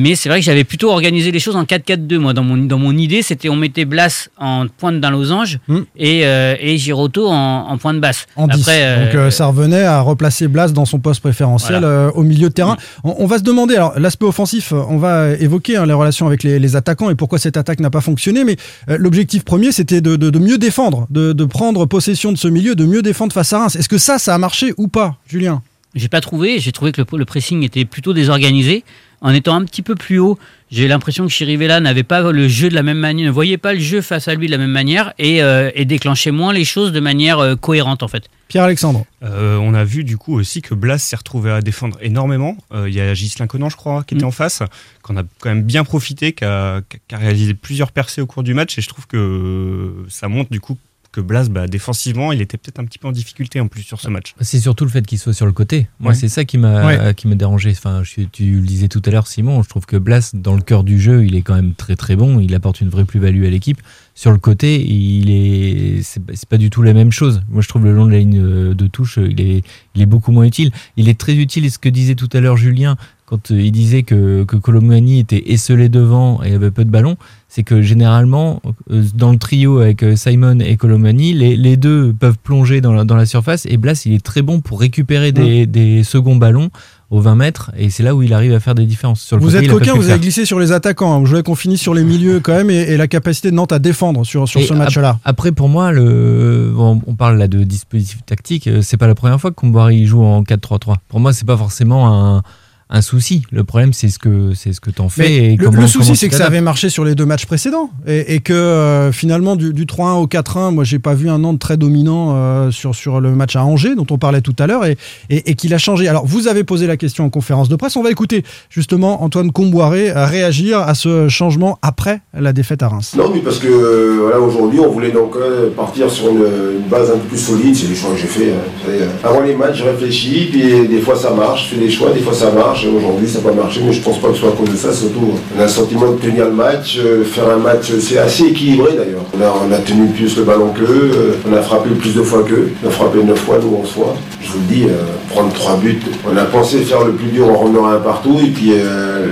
Mais 0.00 0.14
c'est 0.14 0.28
vrai 0.28 0.38
que 0.38 0.44
j'avais 0.44 0.62
plutôt 0.62 0.90
organisé 0.90 1.32
les 1.32 1.40
choses 1.40 1.56
en 1.56 1.64
4-4-2. 1.64 2.18
Moi, 2.18 2.32
dans 2.32 2.44
mon, 2.44 2.56
dans 2.56 2.78
mon 2.78 2.96
idée, 2.96 3.22
c'était 3.22 3.48
on 3.48 3.56
mettait 3.56 3.84
Blas 3.84 4.28
en 4.38 4.66
pointe 4.68 5.00
d'un 5.00 5.10
losange 5.10 5.58
Hmm. 5.66 5.80
et, 5.96 6.24
euh, 6.24 6.54
et 6.60 6.78
Giroto 6.78 7.26
en, 7.28 7.66
en 7.68 7.78
pointe 7.78 8.00
basse. 8.00 8.26
En 8.36 8.46
10. 8.46 8.60
Après, 8.60 8.80
euh, 8.84 9.04
Donc 9.06 9.14
euh, 9.16 9.30
ça 9.30 9.46
revenait 9.46 9.82
à 9.82 10.00
replacer 10.00 10.46
Blas 10.46 10.68
dans 10.68 10.84
son 10.84 11.00
poste 11.00 11.20
préférentiel 11.20 11.82
euh, 11.84 12.10
au 12.12 12.22
milieu 12.22 12.48
de 12.48 12.54
terrain. 12.54 12.76
On, 13.02 13.16
on 13.18 13.26
va 13.26 13.38
se 13.38 13.42
demander, 13.42 13.74
alors 13.74 13.98
l'aspect 13.98 14.26
offensif, 14.26 14.72
euh, 14.72 14.82
on 14.88 14.98
va 14.98 15.30
évoquer 15.40 15.76
hein, 15.76 15.84
les 15.86 15.92
relations 15.94 16.26
avec 16.28 16.44
les, 16.44 16.58
les 16.60 16.76
attaquants 16.76 17.10
et 17.10 17.14
pourquoi 17.16 17.38
cette 17.40 17.56
attaque 17.56 17.80
n'a 17.80 17.90
pas 17.90 18.00
fonctionné, 18.00 18.44
mais 18.44 18.56
l'objectif 18.86 19.44
premier 19.44 19.72
c'était 19.72 20.00
de, 20.00 20.14
de- 20.16 20.30
de 20.30 20.38
mieux 20.38 20.58
défendre, 20.58 21.06
de, 21.10 21.32
de 21.32 21.44
prendre 21.44 21.84
possession 21.86 22.30
de 22.30 22.38
ce 22.38 22.46
milieu, 22.48 22.74
de 22.76 22.84
mieux 22.84 23.02
défendre 23.02 23.32
face 23.32 23.52
à 23.52 23.58
Reims. 23.58 23.74
Est-ce 23.76 23.88
que 23.88 23.98
ça, 23.98 24.18
ça 24.18 24.34
a 24.34 24.38
marché 24.38 24.72
ou 24.76 24.86
pas, 24.88 25.16
Julien? 25.28 25.62
J'ai 25.94 26.08
pas 26.08 26.20
trouvé. 26.20 26.58
J'ai 26.60 26.70
trouvé 26.70 26.92
que 26.92 27.00
le, 27.00 27.18
le 27.18 27.24
pressing 27.24 27.62
était 27.64 27.84
plutôt 27.86 28.12
désorganisé. 28.12 28.84
En 29.20 29.30
étant 29.34 29.54
un 29.56 29.64
petit 29.64 29.82
peu 29.82 29.94
plus 29.94 30.18
haut, 30.18 30.38
j'ai 30.70 30.86
l'impression 30.86 31.26
que 31.26 31.32
Chirivella 31.32 31.80
n'avait 31.80 32.02
pas 32.04 32.30
le 32.30 32.46
jeu 32.46 32.68
de 32.68 32.74
la 32.74 32.82
même 32.82 32.98
manière, 32.98 33.26
ne 33.26 33.30
voyait 33.32 33.56
pas 33.58 33.72
le 33.72 33.80
jeu 33.80 34.00
face 34.00 34.28
à 34.28 34.34
lui 34.34 34.46
de 34.46 34.52
la 34.52 34.58
même 34.58 34.70
manière 34.70 35.12
et, 35.18 35.42
euh, 35.42 35.70
et 35.74 35.84
déclenchait 35.84 36.30
moins 36.30 36.52
les 36.52 36.64
choses 36.64 36.92
de 36.92 37.00
manière 37.00 37.38
euh, 37.38 37.56
cohérente 37.56 38.02
en 38.02 38.08
fait. 38.08 38.24
Pierre-Alexandre 38.48 39.04
Euh, 39.22 39.56
on 39.56 39.74
a 39.74 39.84
vu 39.84 40.04
du 40.04 40.16
coup 40.16 40.34
aussi 40.38 40.62
que 40.62 40.74
Blas 40.74 40.98
s'est 40.98 41.16
retrouvé 41.16 41.50
à 41.50 41.60
défendre 41.60 41.98
énormément. 42.00 42.56
Euh, 42.72 42.88
Il 42.88 42.94
y 42.94 43.00
a 43.00 43.12
Gislain 43.12 43.46
Conan, 43.46 43.68
je 43.68 43.76
crois, 43.76 44.04
qui 44.04 44.14
était 44.14 44.24
Mm. 44.24 44.28
en 44.28 44.30
face, 44.30 44.62
qu'on 45.02 45.16
a 45.16 45.22
quand 45.40 45.48
même 45.50 45.64
bien 45.64 45.84
profité, 45.84 46.32
qui 46.32 46.44
a, 46.44 46.80
qui 47.08 47.14
a 47.14 47.18
réalisé 47.18 47.54
plusieurs 47.54 47.90
percées 47.92 48.20
au 48.20 48.26
cours 48.26 48.42
du 48.44 48.54
match. 48.54 48.78
Et 48.78 48.80
je 48.82 48.88
trouve 48.88 49.06
que 49.06 49.92
ça 50.08 50.28
montre 50.28 50.50
du 50.50 50.60
coup 50.60 50.78
que 51.18 51.26
Blas, 51.26 51.48
bah, 51.48 51.66
défensivement, 51.66 52.32
il 52.32 52.40
était 52.40 52.56
peut-être 52.58 52.78
un 52.78 52.84
petit 52.84 52.98
peu 52.98 53.08
en 53.08 53.12
difficulté 53.12 53.60
en 53.60 53.66
plus 53.68 53.82
sur 53.82 54.00
ce 54.00 54.08
match. 54.08 54.34
C'est 54.40 54.60
surtout 54.60 54.84
le 54.84 54.90
fait 54.90 55.04
qu'il 55.06 55.18
soit 55.18 55.32
sur 55.32 55.46
le 55.46 55.52
côté. 55.52 55.88
Moi, 56.00 56.10
Ouais. 56.12 56.14
c'est 56.18 56.28
ça 56.28 56.44
qui 56.44 56.58
m'a 56.58 56.86
Ouais. 56.86 57.14
qui 57.14 57.26
m'a 57.28 57.34
dérangé. 57.34 57.70
Enfin, 57.70 58.02
je, 58.04 58.22
tu 58.30 58.44
le 58.52 58.66
disais 58.66 58.88
tout 58.88 59.02
à 59.04 59.10
l'heure, 59.10 59.26
Simon. 59.26 59.62
Je 59.62 59.68
trouve 59.68 59.86
que 59.86 59.96
Blas, 59.96 60.30
dans 60.34 60.54
le 60.54 60.62
cœur 60.62 60.84
du 60.84 61.00
jeu, 61.00 61.24
il 61.24 61.34
est 61.34 61.42
quand 61.42 61.54
même 61.54 61.74
très 61.74 61.96
très 61.96 62.14
bon. 62.16 62.38
Il 62.40 62.54
apporte 62.54 62.80
une 62.80 62.88
vraie 62.88 63.04
plus-value 63.04 63.44
à 63.44 63.50
l'équipe. 63.50 63.80
Sur 64.14 64.32
le 64.32 64.38
côté, 64.38 64.84
il 64.84 65.30
est 65.30 66.02
c'est 66.02 66.48
pas- 66.48 66.56
du 66.58 66.70
tout 66.70 66.82
la 66.82 66.92
même 66.92 67.12
chose. 67.12 67.42
Moi, 67.48 67.62
je 67.62 67.68
trouve 67.68 67.84
le 67.84 67.92
long 67.92 68.06
de 68.06 68.12
la 68.12 68.18
ligne 68.18 68.40
euh, 68.40 68.74
de 68.74 68.86
touche, 68.88 69.18
il 69.22 69.40
est 69.40 69.62
il 69.94 70.02
est 70.02 70.06
beaucoup 70.06 70.32
moins 70.32 70.44
utile. 70.44 70.70
Il 70.96 71.08
est 71.08 71.18
très 71.18 71.34
utile. 71.34 71.64
Et 71.64 71.70
ce 71.70 71.78
que 71.78 71.88
disait 71.88 72.14
tout 72.16 72.28
à 72.32 72.40
l'heure 72.40 72.56
Julien 72.56 72.96
quand 73.28 73.50
euh, 73.50 73.60
il 73.60 73.72
disait 73.72 74.04
que 74.04 74.44
que 74.44 74.56
Colomani 74.56 75.18
était 75.20 75.52
esselé 75.52 75.88
devant 75.88 76.42
et 76.42 76.54
avait 76.54 76.70
peu 76.70 76.84
de 76.84 76.90
ballons, 76.90 77.16
c'est 77.48 77.62
que 77.62 77.82
généralement 77.82 78.62
euh, 78.90 79.04
dans 79.14 79.30
le 79.32 79.38
trio 79.38 79.80
avec 79.80 80.02
euh, 80.02 80.16
Simon 80.16 80.60
et 80.60 80.76
Colomani, 80.76 81.34
les, 81.34 81.56
les 81.56 81.76
deux 81.76 82.14
peuvent 82.18 82.38
plonger 82.42 82.80
dans 82.80 82.92
la, 82.92 83.04
dans 83.04 83.16
la 83.16 83.26
surface 83.26 83.66
et 83.66 83.76
Blas 83.76 84.02
il 84.06 84.14
est 84.14 84.24
très 84.24 84.42
bon 84.42 84.60
pour 84.60 84.80
récupérer 84.80 85.32
des, 85.32 85.66
des 85.66 86.04
seconds 86.04 86.36
ballons 86.36 86.70
aux 87.10 87.20
20 87.20 87.34
mètres 87.36 87.70
et 87.78 87.88
c'est 87.88 88.02
là 88.02 88.14
où 88.14 88.22
il 88.22 88.34
arrive 88.34 88.52
à 88.52 88.60
faire 88.60 88.74
des 88.74 88.84
différences. 88.84 89.20
Sur 89.22 89.36
le 89.38 89.42
Vous 89.42 89.50
côté, 89.52 89.64
êtes 89.64 89.70
coquin, 89.70 89.94
vous 89.94 90.10
avez 90.10 90.20
glissé 90.20 90.44
sur 90.44 90.58
les 90.60 90.72
attaquants. 90.72 91.14
hein. 91.14 91.22
Je 91.24 91.30
voulais 91.30 91.42
qu'on 91.42 91.54
finisse 91.54 91.80
sur 91.80 91.94
les 91.94 92.04
milieux 92.04 92.40
quand 92.40 92.54
même 92.54 92.68
et, 92.70 92.80
et 92.82 92.96
la 92.98 93.08
capacité 93.08 93.50
de 93.50 93.56
Nantes 93.56 93.72
à 93.72 93.78
défendre 93.78 94.24
sur, 94.26 94.46
sur 94.46 94.60
Et 94.60 94.64
ce 94.66 94.74
match-là. 94.74 95.10
ap- 95.10 95.16
Après, 95.24 95.52
pour 95.52 95.70
moi, 95.70 95.90
le, 95.90 96.70
bon, 96.74 97.00
on 97.06 97.14
parle 97.14 97.38
là 97.38 97.48
de 97.48 97.62
dispositif 97.64 98.18
tactique. 98.26 98.68
C'est 98.82 98.98
pas 98.98 99.06
la 99.06 99.14
première 99.14 99.40
fois 99.40 99.50
que 99.50 99.56
Comboiré 99.56 100.04
joue 100.04 100.22
en 100.22 100.42
4-3-3. 100.42 100.96
Pour 101.08 101.20
moi, 101.20 101.32
c'est 101.32 101.46
pas 101.46 101.56
forcément 101.56 102.12
un, 102.36 102.42
un 102.90 103.02
souci. 103.02 103.42
Le 103.50 103.64
problème, 103.64 103.92
c'est 103.92 104.08
ce 104.08 104.18
que 104.18 104.52
c'est 104.54 104.72
ce 104.72 104.80
que 104.80 104.90
t'en 104.90 105.08
fais. 105.08 105.32
Et 105.52 105.56
le, 105.56 105.64
comment- 105.66 105.80
le 105.82 105.86
souci, 105.86 106.16
c'est 106.16 106.28
que 106.28 106.34
ça 106.36 106.46
avait 106.46 106.60
marché 106.62 106.88
sur 106.88 107.04
les 107.04 107.14
deux 107.14 107.26
matchs 107.26 107.44
précédents 107.46 107.90
et, 108.06 108.34
et 108.34 108.40
que 108.40 108.52
euh, 108.54 109.12
finalement, 109.12 109.56
du, 109.56 109.72
du 109.74 109.84
3-1 109.84 110.14
au 110.22 110.26
4-1, 110.26 110.72
moi, 110.74 110.84
j'ai 110.84 110.98
pas 110.98 111.14
vu 111.14 111.28
un 111.28 111.38
Nantes 111.40 111.58
très 111.58 111.76
dominant 111.76 112.34
euh, 112.34 112.70
sur, 112.70 112.94
sur 112.94 113.20
le 113.20 113.32
match 113.34 113.56
à 113.56 113.64
Angers, 113.64 113.94
dont 113.94 114.06
on 114.10 114.16
parlait 114.18 114.40
tout 114.40 114.54
à 114.58 114.66
l'heure, 114.66 114.86
et, 114.86 114.96
et, 115.28 115.50
et 115.50 115.54
qu'il 115.54 115.74
a 115.74 115.78
changé. 115.78 116.08
Alors, 116.08 116.24
vous 116.26 116.48
avez 116.48 116.64
posé 116.64 116.86
la 116.86 116.96
question 116.96 117.24
en 117.24 117.30
conférence 117.30 117.68
de 117.68 117.76
presse. 117.76 117.96
On 117.96 118.02
va 118.02 118.10
écouter 118.10 118.42
justement 118.70 119.22
Antoine 119.22 119.52
Comboiré 119.52 120.10
euh, 120.10 120.24
réagir 120.24 120.78
à 120.80 120.94
ce 120.94 121.28
changement 121.28 121.78
après 121.82 122.20
la 122.38 122.52
défaite 122.52 122.82
à 122.82 122.88
Reims. 122.88 123.14
Non, 123.18 123.30
mais 123.34 123.40
parce 123.40 123.58
que 123.58 123.66
euh, 123.68 124.18
voilà, 124.22 124.40
aujourd'hui, 124.40 124.80
on 124.80 124.90
voulait 124.90 125.12
donc 125.12 125.36
euh, 125.36 125.70
partir 125.76 126.10
sur 126.10 126.28
une, 126.30 126.36
une 126.82 126.88
base 126.88 127.10
un 127.10 127.18
peu 127.18 127.28
plus 127.28 127.38
solide. 127.38 127.76
C'est 127.76 127.86
les 127.88 127.94
choix 127.94 128.12
que 128.12 128.16
j'ai 128.18 128.26
fait. 128.26 128.52
hein. 128.52 129.06
Avant 129.24 129.40
les 129.40 129.54
matchs, 129.54 129.78
je 129.78 129.84
réfléchis, 129.84 130.48
puis 130.50 130.88
des 130.88 131.00
fois 131.00 131.16
ça 131.16 131.32
marche, 131.34 131.68
je 131.68 131.74
fais 131.74 131.80
des 131.80 131.90
choix, 131.90 132.12
des 132.12 132.20
fois 132.20 132.32
ça 132.32 132.50
marche. 132.50 132.77
Et 132.84 132.88
Aujourd'hui, 132.88 133.28
ça 133.28 133.40
n'a 133.40 133.50
pas 133.50 133.54
marché, 133.54 133.80
mais 133.84 133.92
je 133.92 134.00
pense 134.00 134.18
pas 134.20 134.28
que 134.28 134.34
ce 134.34 134.40
soit 134.40 134.50
à 134.50 134.52
cause 134.52 134.70
de 134.70 134.76
ça. 134.76 134.92
Surtout, 134.92 135.32
on 135.56 135.60
a 135.60 135.64
le 135.64 135.68
sentiment 135.68 136.12
de 136.12 136.18
tenir 136.18 136.44
le 136.44 136.52
match, 136.52 136.98
euh, 136.98 137.24
faire 137.24 137.48
un 137.50 137.56
match, 137.56 137.90
euh, 137.90 137.98
c'est 138.00 138.18
assez 138.18 138.44
équilibré 138.44 138.94
d'ailleurs. 138.96 139.24
On 139.34 139.72
a, 139.72 139.78
tenu 139.78 140.08
plus 140.08 140.36
le 140.36 140.44
ballon 140.44 140.72
qu'eux, 140.72 141.10
euh, 141.14 141.32
on 141.48 141.52
a 141.54 141.62
frappé 141.62 141.90
plus 141.90 142.14
de 142.14 142.22
fois 142.22 142.44
qu'eux. 142.44 142.72
On 142.84 142.88
a 142.88 142.90
frappé 142.90 143.22
9 143.22 143.36
fois, 143.38 143.58
nous 143.60 143.76
11 143.82 143.90
fois. 143.90 144.16
Je 144.40 144.52
vous 144.52 144.58
le 144.58 144.74
dis, 144.74 144.84
euh, 144.84 145.02
prendre 145.30 145.52
3 145.52 145.78
buts. 145.78 146.00
On 146.30 146.36
a 146.36 146.44
pensé 146.44 146.78
faire 146.82 147.04
le 147.04 147.12
plus 147.12 147.30
dur 147.30 147.48
en 147.48 147.56
rendant 147.56 147.86
un 147.86 147.98
partout, 147.98 148.38
et 148.44 148.50
puis 148.50 148.72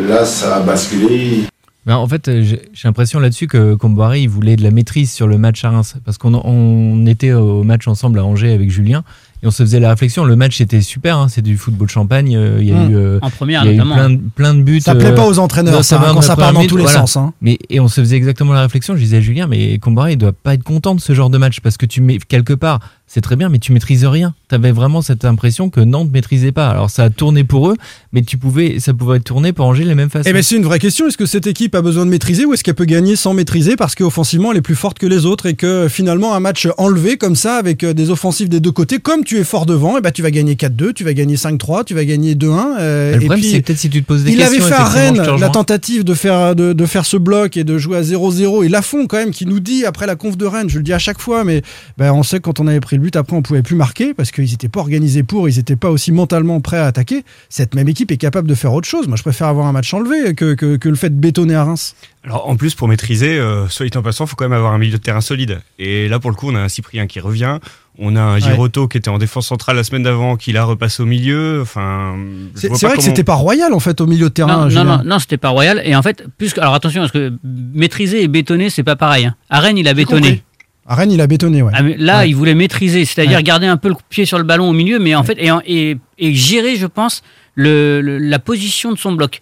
là, 0.08 0.24
ça 0.24 0.56
a 0.56 0.60
basculé. 0.60 1.44
Ben, 1.84 1.96
en 1.96 2.08
fait, 2.08 2.28
j'ai 2.42 2.58
l'impression 2.84 3.20
là-dessus 3.20 3.46
que 3.46 3.74
Comboiré, 3.74 4.20
il 4.20 4.28
voulait 4.28 4.56
de 4.56 4.64
la 4.64 4.72
maîtrise 4.72 5.12
sur 5.12 5.28
le 5.28 5.38
match 5.38 5.64
à 5.64 5.70
Reims. 5.70 5.94
Parce 6.04 6.18
qu'on 6.18 6.34
on 6.34 7.06
était 7.06 7.32
au 7.32 7.62
match 7.62 7.86
ensemble 7.86 8.18
à 8.18 8.24
Angers 8.24 8.52
avec 8.52 8.70
Julien. 8.70 9.04
Et 9.46 9.48
on 9.48 9.52
se 9.52 9.62
faisait 9.62 9.78
la 9.78 9.90
réflexion. 9.90 10.24
Le 10.24 10.34
match 10.34 10.60
était 10.60 10.80
super. 10.80 11.16
hein, 11.18 11.28
c'est 11.28 11.40
du 11.40 11.56
football 11.56 11.88
champagne. 11.88 12.34
euh, 12.36 12.58
Il 12.60 12.66
y 12.66 12.72
a 12.72 12.74
Mm. 12.74 12.90
eu, 12.90 12.96
euh, 12.96 13.18
En 13.22 13.30
première 13.30 13.62
il 13.64 13.66
y 13.66 13.70
a 13.70 13.72
eu 13.74 13.76
notamment. 13.76 13.94
plein, 13.94 14.10
de- 14.10 14.20
plein 14.34 14.54
de 14.54 14.62
buts. 14.62 14.80
Ça 14.80 14.96
plaît 14.96 15.12
euh, 15.12 15.14
pas 15.14 15.24
aux 15.26 15.38
entraîneurs, 15.38 15.84
ça, 15.84 16.00
hein, 16.00 16.14
quand 16.14 16.20
ça 16.20 16.34
part 16.34 16.48
dans 16.48 16.54
première 16.54 16.68
tous 16.68 16.76
les 16.78 16.86
sens. 16.88 17.16
hein. 17.16 17.32
Mais 17.40 17.58
et 17.70 17.78
on 17.78 17.86
se 17.86 18.00
faisait 18.00 18.16
exactement 18.16 18.52
la 18.54 18.62
réflexion. 18.62 18.94
Je 18.96 19.00
disais 19.00 19.18
à 19.18 19.20
Julien, 19.20 19.46
mais 19.46 19.78
Comboiré, 19.78 20.12
il 20.12 20.16
doit 20.18 20.32
pas 20.32 20.54
être 20.54 20.64
content 20.64 20.96
de 20.96 21.00
ce 21.00 21.14
genre 21.14 21.30
de 21.30 21.38
match 21.38 21.60
parce 21.60 21.76
que 21.76 21.86
tu 21.86 22.00
mets 22.00 22.18
quelque 22.18 22.54
part, 22.54 22.80
c'est 23.08 23.20
très 23.20 23.36
bien, 23.36 23.48
mais 23.48 23.58
tu 23.58 23.72
maîtrises 23.72 24.04
rien. 24.04 24.34
Tu 24.48 24.54
avais 24.56 24.72
vraiment 24.72 25.00
cette 25.00 25.24
impression 25.24 25.70
que 25.70 25.80
Nantes 25.80 26.10
maîtrisait 26.12 26.50
pas. 26.50 26.68
Alors 26.68 26.90
ça 26.90 27.04
a 27.04 27.10
tourné 27.10 27.44
pour 27.44 27.68
eux, 27.70 27.76
mais 28.12 28.22
tu 28.22 28.36
pouvais, 28.36 28.80
ça 28.80 28.92
pouvait 28.94 29.20
tourner 29.20 29.52
pour 29.52 29.66
Angers 29.66 29.84
de 29.84 29.88
la 29.88 29.94
même 29.94 30.10
façon. 30.10 30.28
Eh 30.28 30.32
ben, 30.32 30.42
c'est 30.42 30.56
une 30.56 30.64
vraie 30.64 30.80
question. 30.80 31.06
Est-ce 31.06 31.16
que 31.16 31.26
cette 31.26 31.46
équipe 31.46 31.74
a 31.76 31.82
besoin 31.82 32.04
de 32.04 32.10
maîtriser 32.10 32.44
ou 32.44 32.52
est-ce 32.52 32.64
qu'elle 32.64 32.74
peut 32.74 32.84
gagner 32.84 33.14
sans 33.14 33.32
maîtriser 33.32 33.76
parce 33.76 33.94
qu'offensivement 33.94 34.50
elle 34.50 34.58
est 34.58 34.62
plus 34.62 34.74
forte 34.74 34.98
que 34.98 35.06
les 35.06 35.24
autres 35.24 35.46
et 35.46 35.54
que 35.54 35.86
finalement 35.88 36.34
un 36.34 36.40
match 36.40 36.66
enlevé 36.78 37.16
comme 37.16 37.36
ça 37.36 37.56
avec 37.56 37.84
euh, 37.84 37.94
des 37.94 38.10
offensives 38.10 38.48
des 38.48 38.60
deux 38.60 38.72
côtés, 38.72 38.98
comme 38.98 39.22
tu 39.22 39.38
es 39.38 39.44
fort 39.44 39.66
devant, 39.66 39.96
eh 39.98 40.00
ben, 40.00 40.10
tu 40.10 40.22
vas 40.22 40.32
gagner 40.32 40.54
4-2, 40.54 40.92
tu 40.92 41.04
vas 41.04 41.12
gagner 41.14 41.36
5-3, 41.36 41.84
tu 41.84 41.94
vas 41.94 42.04
gagner 42.04 42.34
2-1. 42.34 42.76
euh, 42.80 43.10
le 43.10 43.16
et 43.16 43.18
problème, 43.26 43.40
puis, 43.40 43.50
c'est 43.50 43.60
peut-être 43.62 43.78
si 43.78 43.88
tu 43.88 44.02
te 44.02 44.06
poses 44.06 44.24
des 44.24 44.32
il 44.32 44.42
avait 44.42 44.56
questions. 44.56 44.74
fait 44.74 44.82
à 44.82 44.86
effectivement, 44.86 45.14
je 45.14 45.26
te 45.26 45.30
Rennes 45.30 45.40
la 45.40 45.48
tentative 45.48 46.02
de 46.02 46.14
faire, 46.14 46.56
de, 46.56 46.72
de 46.72 46.86
faire 46.86 47.06
ce 47.06 47.16
bloc 47.16 47.56
et 47.56 47.62
de 47.62 47.78
jouer 47.78 47.98
à 47.98 48.02
0-0. 48.02 48.64
Et 48.64 48.68
Lafont, 48.68 49.06
quand 49.06 49.18
même, 49.18 49.30
qui 49.30 49.46
nous 49.46 49.60
dit 49.60 49.84
après 49.84 50.06
la 50.06 50.16
conf 50.16 50.36
de 50.36 50.44
Rennes, 50.44 50.68
je 50.68 50.78
le 50.78 50.82
dis 50.82 50.92
à 50.92 50.98
chaque 50.98 51.20
fois, 51.20 51.44
mais 51.44 51.62
ben, 51.98 52.12
on 52.12 52.22
sait 52.22 52.38
que 52.38 52.42
quand 52.42 52.60
on 52.60 52.66
avait 52.66 52.80
pris 52.80 52.95
le 52.96 53.02
but, 53.02 53.16
après 53.16 53.36
on 53.36 53.42
pouvait 53.42 53.62
plus 53.62 53.76
marquer 53.76 54.14
parce 54.14 54.30
qu'ils 54.30 54.50
n'étaient 54.50 54.68
pas 54.68 54.80
organisés 54.80 55.22
pour, 55.22 55.48
ils 55.48 55.56
n'étaient 55.56 55.76
pas 55.76 55.90
aussi 55.90 56.12
mentalement 56.12 56.60
prêts 56.60 56.78
à 56.78 56.86
attaquer. 56.86 57.24
Cette 57.48 57.74
même 57.74 57.88
équipe 57.88 58.10
est 58.10 58.16
capable 58.16 58.48
de 58.48 58.54
faire 58.54 58.72
autre 58.74 58.88
chose. 58.88 59.06
Moi, 59.08 59.16
je 59.16 59.22
préfère 59.22 59.46
avoir 59.48 59.66
un 59.66 59.72
match 59.72 59.92
enlevé 59.94 60.34
que, 60.34 60.54
que, 60.54 60.76
que 60.76 60.88
le 60.88 60.96
fait 60.96 61.10
de 61.10 61.20
bétonner 61.20 61.54
à 61.54 61.64
Reims. 61.64 61.94
Alors 62.24 62.48
en 62.48 62.56
plus 62.56 62.74
pour 62.74 62.88
maîtriser, 62.88 63.38
euh, 63.38 63.68
soit 63.68 63.86
dit 63.88 63.96
en 63.96 64.02
passant, 64.02 64.26
faut 64.26 64.34
quand 64.34 64.44
même 64.46 64.52
avoir 64.58 64.72
un 64.72 64.78
milieu 64.78 64.98
de 64.98 65.02
terrain 65.02 65.20
solide. 65.20 65.60
Et 65.78 66.08
là 66.08 66.18
pour 66.18 66.30
le 66.30 66.36
coup, 66.36 66.48
on 66.50 66.54
a 66.56 66.60
un 66.60 66.68
Cyprien 66.68 67.06
qui 67.06 67.20
revient, 67.20 67.58
On 67.98 68.14
a 68.16 68.20
un 68.20 68.38
Giroto 68.38 68.88
qui 68.88 68.98
était 68.98 69.08
en 69.08 69.16
défense 69.18 69.46
centrale 69.46 69.76
la 69.76 69.84
semaine 69.84 70.02
d'avant, 70.02 70.36
qui 70.36 70.52
l'a 70.52 70.64
repassé 70.64 71.02
au 71.02 71.06
milieu. 71.06 71.60
Enfin, 71.62 72.16
C'est 72.54 72.68
vrai 72.68 72.78
que 72.78 72.86
comment- 72.88 73.00
c'était 73.00 73.24
pas 73.24 73.34
royal 73.36 73.72
en 73.72 73.80
fait 73.80 74.00
au 74.02 74.06
milieu 74.06 74.24
de 74.28 74.34
terrain. 74.34 74.68
Non, 74.68 74.74
non, 74.74 74.84
non, 74.84 75.02
non, 75.04 75.18
c'était 75.18 75.38
pas 75.38 75.48
royal. 75.50 75.80
Et 75.84 75.94
en 75.96 76.02
fait, 76.02 76.24
puisque, 76.36 76.58
alors 76.58 76.74
attention, 76.74 77.00
parce 77.00 77.12
que 77.12 77.32
maîtriser 77.42 78.22
et 78.22 78.28
bétonner, 78.28 78.68
c'est 78.70 78.82
pas 78.82 78.96
pareil. 78.96 79.26
Hein. 79.26 79.34
À 79.48 79.60
Rennes, 79.60 79.78
il 79.78 79.88
a 79.88 79.94
bétonné. 79.94 80.42
À 80.88 80.94
Rennes, 80.94 81.10
il 81.12 81.20
a 81.20 81.26
bétonné, 81.26 81.62
ouais. 81.62 81.72
Ah, 81.74 81.82
mais 81.82 81.96
là, 81.98 82.18
Ouais. 82.20 82.28
il 82.30 82.34
voulait 82.36 82.54
maîtriser, 82.54 83.04
c'est-à-dire 83.04 83.38
Ouais. 83.38 83.42
garder 83.42 83.66
un 83.66 83.76
peu 83.76 83.88
le 83.88 83.96
pied 84.08 84.24
sur 84.24 84.38
le 84.38 84.44
ballon 84.44 84.68
au 84.68 84.72
milieu, 84.72 84.98
mais 84.98 85.14
en 85.14 85.24
fait, 85.24 85.36
et, 85.38 85.50
et, 85.66 85.96
et 86.18 86.34
gérer, 86.34 86.76
je 86.76 86.86
pense, 86.86 87.22
le, 87.54 88.00
le- 88.00 88.18
la 88.18 88.38
position 88.38 88.92
de 88.92 88.98
son 88.98 89.12
bloc. 89.12 89.40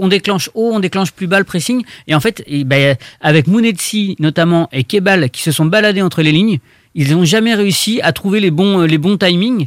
On 0.00 0.08
déclenche 0.08 0.48
haut, 0.54 0.70
on 0.72 0.80
déclenche 0.80 1.12
plus 1.12 1.26
bas 1.26 1.38
le 1.38 1.44
pressing, 1.44 1.84
et 2.08 2.14
en 2.14 2.20
fait, 2.20 2.42
et 2.46 2.64
ben, 2.64 2.96
avec 3.20 3.46
Mounetsi 3.46 4.16
notamment 4.18 4.68
et 4.72 4.82
Kebal 4.84 5.30
qui 5.30 5.42
se 5.42 5.52
sont 5.52 5.66
baladés 5.66 6.02
entre 6.02 6.22
les 6.22 6.32
lignes, 6.32 6.58
ils 6.94 7.12
n'ont 7.14 7.24
jamais 7.24 7.54
réussi 7.54 8.00
à 8.02 8.12
trouver 8.12 8.40
les 8.40 8.50
bons, 8.50 8.80
les 8.80 8.98
bons 8.98 9.16
timings. 9.18 9.66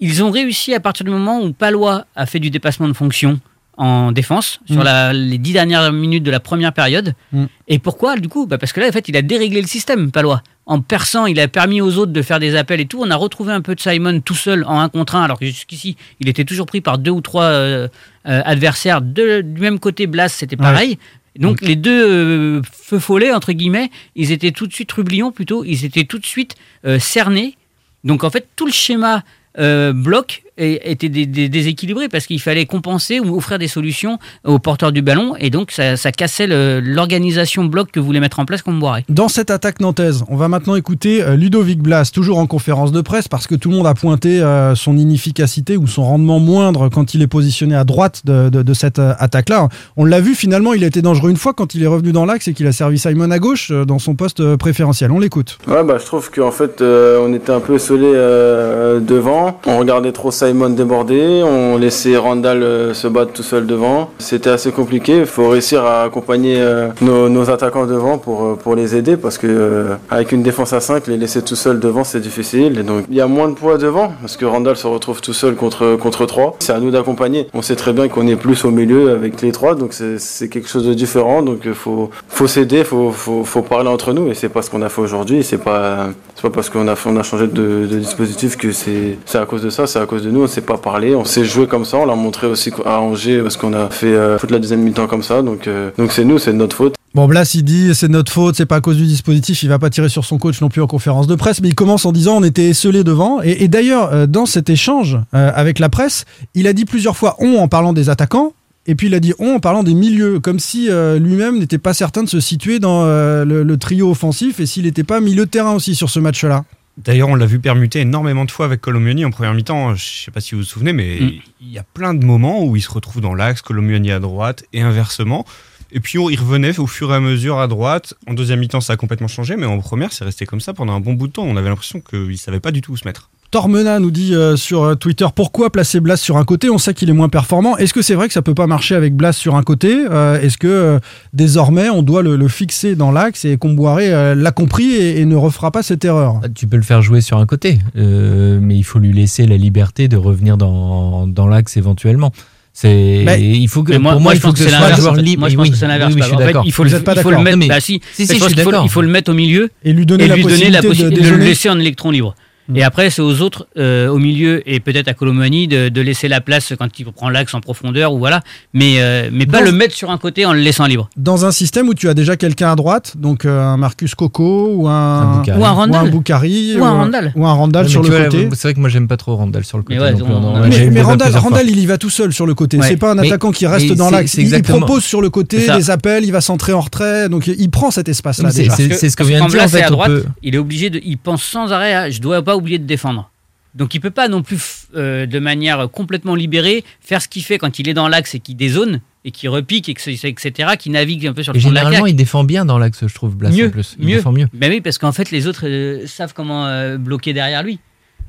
Ils 0.00 0.24
ont 0.24 0.30
réussi 0.30 0.74
à 0.74 0.80
partir 0.80 1.04
du 1.04 1.10
moment 1.12 1.40
où 1.42 1.52
Palois 1.52 2.06
a 2.16 2.24
fait 2.26 2.40
du 2.40 2.50
dépassement 2.50 2.88
de 2.88 2.94
fonction 2.94 3.38
en 3.76 4.12
défense 4.12 4.60
sur 4.66 4.80
Mm. 4.80 4.82
la- 4.84 5.12
les 5.12 5.38
dix 5.38 5.52
dernières 5.52 5.92
minutes 5.92 6.22
de 6.24 6.30
la 6.30 6.40
première 6.40 6.72
période. 6.72 7.14
Mm. 7.32 7.44
Et 7.68 7.78
pourquoi 7.78 8.16
du 8.16 8.28
coup? 8.28 8.46
Bah 8.46 8.58
Parce 8.58 8.72
que 8.72 8.80
là, 8.80 8.88
en 8.88 8.92
fait, 8.92 9.08
il 9.08 9.16
a 9.16 9.22
déréglé 9.22 9.60
le 9.60 9.66
système, 9.68 10.10
Palois. 10.10 10.42
En 10.70 10.80
perçant, 10.80 11.26
il 11.26 11.40
a 11.40 11.48
permis 11.48 11.80
aux 11.80 11.98
autres 11.98 12.12
de 12.12 12.22
faire 12.22 12.38
des 12.38 12.54
appels 12.54 12.78
et 12.78 12.86
tout. 12.86 13.00
On 13.02 13.10
a 13.10 13.16
retrouvé 13.16 13.52
un 13.52 13.60
peu 13.60 13.74
de 13.74 13.80
Simon 13.80 14.20
tout 14.20 14.36
seul 14.36 14.62
en 14.68 14.78
un 14.78 14.88
contre 14.88 15.16
un, 15.16 15.22
alors 15.24 15.36
que 15.40 15.44
jusqu'ici, 15.44 15.96
il 16.20 16.28
était 16.28 16.44
toujours 16.44 16.66
pris 16.66 16.80
par 16.80 16.96
deux 16.96 17.10
ou 17.10 17.20
trois 17.20 17.42
euh, 17.42 17.88
euh, 18.28 18.42
adversaires. 18.44 19.02
De- 19.02 19.40
du 19.40 19.60
même 19.60 19.80
côté, 19.80 20.06
Blas, 20.06 20.28
c'était 20.28 20.56
pareil. 20.56 20.96
Donc 21.36 21.60
les 21.60 21.74
deux 21.74 22.06
euh, 22.08 22.62
feux 22.70 23.00
follets, 23.00 23.32
entre 23.32 23.50
guillemets, 23.50 23.90
ils 24.14 24.30
étaient 24.30 24.52
tout 24.52 24.68
de 24.68 24.72
suite, 24.72 24.92
Rublion 24.92 25.32
plutôt, 25.32 25.64
ils 25.64 25.84
étaient 25.84 26.04
tout 26.04 26.20
de 26.20 26.26
suite 26.26 26.54
cernés. 27.00 27.56
Donc 28.04 28.22
en 28.22 28.30
fait, 28.30 28.46
tout 28.54 28.66
le 28.66 28.72
schéma 28.72 29.24
bloc 29.58 30.44
était 30.60 31.08
dé- 31.08 31.26
dé- 31.26 31.48
déséquilibré 31.48 32.08
parce 32.08 32.26
qu'il 32.26 32.40
fallait 32.40 32.66
compenser 32.66 33.20
ou 33.20 33.36
offrir 33.36 33.58
des 33.58 33.68
solutions 33.68 34.18
aux 34.44 34.58
porteurs 34.58 34.92
du 34.92 35.02
ballon 35.02 35.34
et 35.38 35.50
donc 35.50 35.70
ça, 35.70 35.96
ça 35.96 36.12
cassait 36.12 36.46
l'organisation 36.80 37.64
bloc 37.64 37.90
que 37.92 38.00
voulait 38.00 38.20
mettre 38.20 38.38
en 38.40 38.44
place 38.44 38.62
Comboiré. 38.62 39.04
Dans 39.08 39.28
cette 39.28 39.50
attaque 39.50 39.80
nantaise, 39.80 40.24
on 40.28 40.36
va 40.36 40.48
maintenant 40.48 40.74
écouter 40.74 41.22
euh, 41.22 41.36
Ludovic 41.36 41.80
Blas, 41.80 42.10
toujours 42.12 42.38
en 42.38 42.46
conférence 42.46 42.92
de 42.92 43.00
presse, 43.00 43.28
parce 43.28 43.46
que 43.46 43.54
tout 43.54 43.70
le 43.70 43.76
monde 43.76 43.86
a 43.86 43.94
pointé 43.94 44.40
euh, 44.42 44.74
son 44.74 44.96
inefficacité 44.96 45.76
ou 45.76 45.86
son 45.86 46.04
rendement 46.04 46.40
moindre 46.40 46.88
quand 46.88 47.14
il 47.14 47.22
est 47.22 47.26
positionné 47.26 47.74
à 47.74 47.84
droite 47.84 48.22
de, 48.24 48.48
de- 48.48 48.62
de 48.62 48.74
cette 48.74 48.98
euh, 48.98 49.12
attaque-là. 49.18 49.68
On 49.96 50.04
l'a 50.04 50.20
vu 50.20 50.34
finalement, 50.34 50.74
il 50.74 50.84
a 50.84 50.86
été 50.88 51.00
dangereux 51.02 51.30
une 51.30 51.36
fois 51.36 51.54
quand 51.54 51.74
il 51.74 51.82
est 51.82 51.86
revenu 51.86 52.12
dans 52.12 52.26
l'axe 52.26 52.48
et 52.48 52.54
qu'il 52.54 52.66
a 52.66 52.72
servi 52.72 52.98
Simon 52.98 53.30
à 53.30 53.38
gauche 53.38 53.70
euh, 53.70 53.84
dans 53.84 53.98
son 53.98 54.14
poste 54.14 54.56
préférentiel. 54.56 55.10
On 55.12 55.18
l'écoute. 55.18 55.58
Ouais, 55.66 55.82
bah, 55.84 55.96
je 55.98 56.04
trouve 56.06 56.30
qu'en 56.30 56.50
fait, 56.50 56.80
euh, 56.80 57.18
on 57.26 57.32
était 57.34 57.52
un 57.52 57.60
peu 57.60 57.76
isolé 57.76 58.06
euh, 58.06 59.00
devant. 59.00 59.60
On 59.66 59.78
regardait 59.78 60.12
trop 60.12 60.30
Simon 60.30 60.49
déborder. 60.52 61.42
On 61.44 61.76
laissait 61.76 62.16
Randall 62.16 62.62
euh, 62.62 62.94
se 62.94 63.08
battre 63.08 63.32
tout 63.32 63.42
seul 63.42 63.66
devant. 63.66 64.10
C'était 64.18 64.50
assez 64.50 64.72
compliqué. 64.72 65.18
Il 65.18 65.26
faut 65.26 65.48
réussir 65.48 65.84
à 65.84 66.02
accompagner 66.02 66.56
euh, 66.58 66.88
nos, 67.00 67.50
attaquants 67.50 67.86
devant 67.86 68.18
pour, 68.18 68.44
euh, 68.44 68.54
pour 68.54 68.74
les 68.74 68.96
aider 68.96 69.16
parce 69.16 69.38
que 69.38 69.86
avec 70.10 70.32
une 70.32 70.42
défense 70.42 70.72
à 70.72 70.80
5, 70.80 71.06
les 71.06 71.16
laisser 71.16 71.42
tout 71.42 71.56
seul 71.56 71.80
devant, 71.80 72.04
c'est 72.04 72.20
difficile. 72.20 72.84
Donc, 72.84 73.04
il 73.08 73.16
y 73.16 73.20
a 73.20 73.26
moins 73.26 73.48
de 73.48 73.54
poids 73.54 73.78
devant 73.78 74.12
parce 74.20 74.36
que 74.36 74.44
Randall 74.44 74.76
se 74.76 74.86
retrouve 74.86 75.20
tout 75.20 75.32
seul 75.32 75.54
contre, 75.54 75.96
contre 75.96 76.26
3. 76.26 76.56
C'est 76.60 76.72
à 76.72 76.80
nous 76.80 76.90
d'accompagner. 76.90 77.48
On 77.54 77.62
sait 77.62 77.76
très 77.76 77.92
bien 77.92 78.08
qu'on 78.08 78.26
est 78.26 78.36
plus 78.36 78.64
au 78.64 78.70
milieu 78.70 79.10
avec 79.10 79.40
les 79.40 79.52
3, 79.52 79.74
donc 79.74 79.92
c'est 79.92 80.48
quelque 80.48 80.68
chose 80.68 80.86
de 80.86 80.94
différent. 80.94 81.42
Donc, 81.42 81.60
il 81.64 81.74
faut, 81.74 82.10
s'aider, 82.46 82.84
faut, 82.84 83.12
faut, 83.12 83.62
parler 83.62 83.88
entre 83.88 84.12
nous 84.12 84.28
et 84.30 84.34
c'est 84.34 84.48
pas 84.48 84.62
ce 84.62 84.70
qu'on 84.70 84.82
a 84.82 84.88
fait 84.88 85.00
aujourd'hui. 85.00 85.42
C'est 85.42 85.58
pas, 85.58 86.08
pas 86.42 86.50
parce 86.50 86.70
qu'on 86.70 86.88
a, 86.88 87.22
changé 87.22 87.46
de, 87.46 87.86
dispositif 87.86 88.56
que 88.56 88.72
c'est 88.72 89.16
à 89.34 89.46
cause 89.46 89.62
de 89.62 89.70
ça, 89.70 89.86
c'est 89.86 89.98
à 89.98 90.06
cause 90.06 90.22
de 90.22 90.30
nous. 90.30 90.39
On 90.42 90.46
sait 90.46 90.60
pas 90.60 90.78
parler, 90.78 91.14
on 91.14 91.24
sait 91.24 91.44
jouer 91.44 91.66
comme 91.66 91.84
ça. 91.84 91.98
On 91.98 92.06
l'a 92.06 92.14
montré 92.14 92.46
aussi 92.46 92.70
à 92.84 93.00
Angers 93.00 93.40
parce 93.42 93.56
qu'on 93.56 93.72
a 93.72 93.90
fait 93.90 94.12
euh, 94.12 94.38
toute 94.38 94.50
la 94.50 94.58
deuxième 94.58 94.80
mi-temps 94.82 95.06
comme 95.06 95.22
ça. 95.22 95.42
Donc, 95.42 95.66
euh, 95.66 95.90
donc 95.98 96.12
c'est 96.12 96.24
nous, 96.24 96.38
c'est 96.38 96.52
de 96.52 96.56
notre 96.56 96.76
faute. 96.76 96.94
Bon, 97.14 97.26
Blas, 97.26 97.54
il 97.54 97.64
dit 97.64 97.94
c'est 97.94 98.08
notre 98.08 98.32
faute, 98.32 98.56
c'est 98.56 98.66
pas 98.66 98.76
à 98.76 98.80
cause 98.80 98.96
du 98.96 99.06
dispositif, 99.06 99.62
il 99.62 99.68
va 99.68 99.78
pas 99.78 99.90
tirer 99.90 100.08
sur 100.08 100.24
son 100.24 100.38
coach 100.38 100.60
non 100.60 100.68
plus 100.68 100.80
en 100.80 100.86
conférence 100.86 101.26
de 101.26 101.34
presse, 101.34 101.60
mais 101.60 101.68
il 101.68 101.74
commence 101.74 102.06
en 102.06 102.12
disant 102.12 102.36
on 102.36 102.44
était 102.44 102.68
esselés 102.68 103.04
devant. 103.04 103.40
Et, 103.42 103.68
d'ailleurs, 103.68 104.12
euh, 104.12 104.26
dans 104.26 104.46
cet 104.46 104.70
échange 104.70 105.18
avec 105.32 105.78
la 105.78 105.88
presse, 105.88 106.24
il 106.54 106.66
a 106.66 106.72
dit 106.72 106.84
plusieurs 106.84 107.16
fois 107.16 107.36
on 107.38 107.58
en 107.58 107.68
parlant 107.68 107.92
des 107.92 108.08
attaquants. 108.08 108.52
Et 108.86 108.94
puis 108.94 109.08
il 109.08 109.14
a 109.14 109.20
dit 109.20 109.34
on 109.38 109.56
en 109.56 109.60
parlant 109.60 109.82
des 109.82 109.94
milieux, 109.94 110.40
comme 110.40 110.58
si 110.58 110.88
lui-même 111.18 111.58
n'était 111.58 111.78
pas 111.78 111.92
certain 111.94 112.22
de 112.22 112.28
se 112.28 112.40
situer 112.40 112.78
dans 112.78 113.04
le, 113.04 113.62
le 113.62 113.76
trio 113.76 114.10
offensif 114.10 114.58
et 114.58 114.66
s'il 114.66 114.84
n'était 114.84 115.04
pas 115.04 115.20
milieu 115.20 115.44
de 115.44 115.50
terrain 115.50 115.74
aussi 115.74 115.94
sur 115.94 116.08
ce 116.08 116.18
match-là. 116.18 116.64
D'ailleurs, 117.02 117.28
on 117.28 117.34
l'a 117.34 117.46
vu 117.46 117.58
permuter 117.60 118.00
énormément 118.00 118.44
de 118.44 118.50
fois 118.50 118.66
avec 118.66 118.80
Colomioni 118.82 119.24
en 119.24 119.30
première 119.30 119.54
mi-temps. 119.54 119.94
Je 119.94 120.04
sais 120.24 120.30
pas 120.30 120.40
si 120.40 120.54
vous 120.54 120.60
vous 120.60 120.66
souvenez, 120.66 120.92
mais 120.92 121.18
Mm. 121.20 121.30
il 121.62 121.72
y 121.72 121.78
a 121.78 121.82
plein 121.82 122.12
de 122.14 122.24
moments 122.24 122.62
où 122.64 122.76
il 122.76 122.82
se 122.82 122.90
retrouve 122.90 123.22
dans 123.22 123.34
l'axe, 123.34 123.62
Colomioni 123.62 124.10
à 124.12 124.18
droite 124.20 124.64
et 124.72 124.82
inversement. 124.82 125.46
Et 125.92 126.00
puis 126.00 126.18
on- 126.18 126.28
il 126.30 126.38
revenait 126.38 126.78
au 126.78 126.86
fur 126.86 127.10
et 127.12 127.16
à 127.16 127.20
mesure 127.20 127.58
à 127.58 127.66
droite. 127.68 128.14
En 128.28 128.34
deuxième 128.34 128.60
mi-temps, 128.60 128.80
ça 128.80 128.92
a 128.92 128.96
complètement 128.96 129.28
changé, 129.28 129.56
mais 129.56 129.66
en 129.66 129.78
première, 129.80 130.12
c'est 130.12 130.24
resté 130.24 130.44
comme 130.46 130.60
ça 130.60 130.74
pendant 130.74 130.92
un 130.94 131.00
bon 131.00 131.14
bout 131.14 131.26
de 131.26 131.32
temps. 131.32 131.44
On 131.44 131.56
avait 131.56 131.68
l'impression 131.70 132.00
qu'il 132.00 132.36
savait 132.38 132.60
pas 132.60 132.70
du 132.70 132.80
tout 132.82 132.92
où 132.92 132.96
se 132.96 133.06
mettre. 133.08 133.30
Tormena 133.50 133.98
nous 133.98 134.12
dit 134.12 134.32
euh, 134.34 134.54
sur 134.56 134.84
euh, 134.84 134.94
Twitter 134.94 135.26
pourquoi 135.34 135.70
placer 135.70 135.98
Blas 135.98 136.16
sur 136.16 136.36
un 136.36 136.44
côté? 136.44 136.70
On 136.70 136.78
sait 136.78 136.94
qu'il 136.94 137.10
est 137.10 137.12
moins 137.14 137.28
performant. 137.28 137.76
Est-ce 137.78 137.92
que 137.92 138.00
c'est 138.00 138.14
vrai 138.14 138.28
que 138.28 138.32
ça 138.34 138.42
peut 138.42 138.54
pas 138.54 138.68
marcher 138.68 138.94
avec 138.94 139.16
Blas 139.16 139.32
sur 139.32 139.56
un 139.56 139.62
côté? 139.64 140.04
Euh, 140.08 140.40
Est-ce 140.40 140.56
que 140.56 140.68
euh, 140.68 140.98
désormais 141.32 141.88
on 141.90 142.02
doit 142.04 142.22
le, 142.22 142.36
le 142.36 142.46
fixer 142.48 142.94
dans 142.94 143.10
l'axe 143.10 143.44
et 143.44 143.56
Comboiré 143.56 144.12
euh, 144.12 144.36
l'a 144.36 144.52
compris 144.52 144.92
et, 144.92 145.20
et 145.20 145.24
ne 145.24 145.34
refera 145.34 145.72
pas 145.72 145.82
cette 145.82 146.04
erreur? 146.04 146.40
Ah, 146.44 146.48
Tu 146.54 146.68
peux 146.68 146.76
le 146.76 146.84
faire 146.84 147.02
jouer 147.02 147.20
sur 147.22 147.38
un 147.38 147.46
côté, 147.46 147.80
euh, 147.96 148.60
mais 148.62 148.76
il 148.76 148.84
faut 148.84 149.00
lui 149.00 149.12
laisser 149.12 149.46
la 149.46 149.56
liberté 149.56 150.06
de 150.06 150.16
revenir 150.16 150.56
dans, 150.56 151.26
dans 151.26 151.48
l'axe 151.48 151.76
éventuellement. 151.76 152.32
C'est, 152.72 153.24
Mais- 153.26 153.42
il 153.42 153.66
faut 153.66 153.82
que, 153.82 153.94
moi, 153.96 154.12
pour 154.12 154.20
moi, 154.20 154.32
il 154.34 154.40
faut 154.40 154.48
pense 154.50 154.60
que 154.60 154.64
que 154.64 154.70
ce 154.70 154.70
c'est 154.70 154.76
soit 154.76 154.78
un 154.78 154.88
l'inverse. 154.90 155.00
joueur 155.00 155.12
en 155.14 155.16
fait. 155.16 155.22
libre. 155.22 155.40
Moi, 155.40 155.48
je 155.48 155.56
pense 155.56 155.64
oui, 155.64 155.70
que 155.72 155.76
c'est 155.76 155.88
l'inverse. 155.88 156.14
oui, 156.14 156.20
oui, 156.20 156.22
je 156.22 156.26
suis 156.28 156.34
En 156.36 156.38
fait, 156.38 156.44
d'accord. 156.46 156.62
il 156.66 156.72
faut 156.72 156.84
Vous 156.84 156.88
le, 156.90 156.94
êtes 156.96 157.04
pas 157.04 157.14
il 157.16 157.20
faut 157.20 157.30
le 157.30 157.36
d'accord 157.38 157.56
mettre. 157.56 157.68
Bah, 157.68 157.80
si. 157.80 158.00
Si, 158.14 158.26
si, 158.28 158.32
je 158.34 158.34
je 158.34 158.38
pense 158.38 158.48
suis 158.50 158.56
d'accord. 158.56 158.82
il 158.84 158.88
faut 158.90 159.02
le 159.02 159.08
mettre 159.08 159.32
au 159.32 159.34
milieu 159.34 159.70
et 159.84 159.92
lui 159.92 160.06
donner 160.06 160.24
et 160.24 160.28
la 160.28 160.36
lui 160.36 160.44
donner 160.44 160.70
la 160.70 160.80
possibilité 160.82 161.20
de 161.22 161.28
le 161.30 161.36
laisser 161.38 161.68
en 161.68 161.80
électron 161.80 162.12
libre. 162.12 162.36
Et 162.74 162.82
après, 162.82 163.10
c'est 163.10 163.22
aux 163.22 163.40
autres, 163.40 163.66
euh, 163.76 164.08
au 164.08 164.18
milieu 164.18 164.62
et 164.70 164.80
peut-être 164.80 165.08
à 165.08 165.14
Colomani, 165.14 165.68
de, 165.68 165.88
de 165.88 166.00
laisser 166.00 166.28
la 166.28 166.40
place 166.40 166.72
quand 166.78 166.86
il 166.98 167.04
prend 167.06 167.28
l'axe 167.28 167.54
en 167.54 167.60
profondeur 167.60 168.12
ou 168.12 168.18
voilà. 168.18 168.40
Mais, 168.74 168.94
euh, 168.98 169.28
mais 169.32 169.46
pas 169.46 169.58
Dans- 169.58 169.64
le 169.64 169.72
mettre 169.72 169.94
sur 169.94 170.10
un 170.10 170.18
côté 170.18 170.46
en 170.46 170.52
le 170.52 170.60
laissant 170.60 170.86
libre. 170.86 171.08
Dans 171.16 171.44
un 171.44 171.50
système 171.52 171.88
où 171.88 171.94
tu 171.94 172.08
as 172.08 172.14
déjà 172.14 172.36
quelqu'un 172.36 172.72
à 172.72 172.76
droite, 172.76 173.14
donc 173.16 173.44
euh, 173.44 173.60
un 173.62 173.76
Marcus 173.76 174.14
Coco 174.14 174.70
ou 174.74 174.88
un, 174.88 174.92
Un 175.20 175.36
Boukari. 175.38 175.58
Ou 175.60 175.64
un 175.64 175.70
Randall. 175.72 176.10
Ou 176.14 176.84
un 176.84 176.90
Randall. 176.90 177.32
ou 177.36 177.46
un 177.46 177.52
Randall 177.52 177.84
Ouais, 177.86 177.90
sur 177.90 178.02
le 178.02 178.08
vois, 178.08 178.24
côté. 178.24 178.48
C'est 178.52 178.62
vrai 178.62 178.74
que 178.74 178.80
moi, 178.80 178.88
j'aime 178.88 179.08
pas 179.08 179.16
trop 179.16 179.36
Randall 179.36 179.64
sur 179.64 179.78
le 179.78 179.82
côté. 179.84 179.98
Mais 179.98 180.04
ouais, 180.04 180.12
non 180.12 180.24
plus. 180.24 180.34
on- 180.34 180.60
ouais, 180.62 180.68
Mais, 180.68 180.90
mais 180.90 181.02
Randall, 181.02 181.68
il 181.68 181.78
y 181.78 181.86
va 181.86 181.98
tout 181.98 182.10
seul 182.10 182.32
sur 182.32 182.46
le 182.46 182.54
côté. 182.54 182.76
Ouais. 182.78 182.86
C'est 182.86 182.96
pas 182.96 183.12
un 183.12 183.14
Mais- 183.16 183.26
attaquant 183.28 183.50
qui 183.52 183.66
reste 183.66 183.92
dans 183.94 184.10
l'axe. 184.10 184.34
Il, 184.34 184.62
propose 184.62 185.04
sur 185.04 185.20
le 185.20 185.30
côté 185.30 185.66
les 185.76 185.90
appels, 185.90 186.24
il 186.24 186.32
va 186.32 186.40
centrer 186.40 186.72
en 186.72 186.80
retrait. 186.80 187.28
Donc 187.28 187.46
il 187.46 187.70
prend 187.70 187.90
cet 187.90 188.08
espace-là 188.08 188.50
déjà. 188.52 188.72
c'est- 188.76 189.08
ce 189.10 189.16
que 189.16 189.24
vient 189.24 189.38
de 189.38 189.50
quand 189.52 189.66
dire, 189.66 190.24
il 190.42 190.54
est 190.54 190.58
obligé 190.58 190.90
de, 190.90 191.00
il 191.04 191.18
pense 191.18 191.42
sans 191.42 191.72
arrêt 191.72 191.94
à, 191.94 192.10
je 192.10 192.20
dois 192.20 192.42
pas 192.42 192.56
oublier 192.60 192.78
de 192.78 192.84
défendre. 192.86 193.30
Donc 193.74 193.94
il 193.94 194.00
peut 194.00 194.10
pas 194.10 194.28
non 194.28 194.42
plus 194.42 194.86
euh, 194.96 195.26
de 195.26 195.38
manière 195.38 195.88
complètement 195.90 196.34
libérée 196.34 196.84
faire 197.00 197.22
ce 197.22 197.28
qu'il 197.28 197.44
fait 197.44 197.58
quand 197.58 197.78
il 197.78 197.88
est 197.88 197.94
dans 197.94 198.08
l'axe 198.08 198.34
et 198.34 198.40
qu'il 198.40 198.56
dézone 198.56 199.00
et 199.24 199.30
qu'il 199.30 199.48
repique 199.48 199.88
et 199.88 199.94
que 199.94 200.00
c'est- 200.00 200.24
etc. 200.24 200.70
qui 200.78 200.90
navigue 200.90 201.26
un 201.26 201.32
peu 201.34 201.42
sur 201.42 201.52
le 201.52 201.58
Et 201.58 201.60
généralement, 201.60 202.06
il 202.06 202.16
défend 202.16 202.42
bien 202.42 202.64
dans 202.64 202.78
l'axe, 202.78 203.06
je 203.06 203.14
trouve, 203.14 203.36
Blas, 203.36 203.50
Mieux, 203.50 203.66
en 203.66 203.70
plus. 203.70 203.96
Il 204.00 204.06
mieux. 204.06 204.16
défend 204.16 204.32
mieux. 204.32 204.48
Ben 204.54 204.70
oui, 204.72 204.80
parce 204.80 204.98
qu'en 204.98 205.12
fait 205.12 205.30
les 205.30 205.46
autres 205.46 205.66
euh, 205.68 206.06
savent 206.06 206.32
comment 206.34 206.66
euh, 206.66 206.96
bloquer 206.98 207.32
derrière 207.32 207.62
lui. 207.62 207.78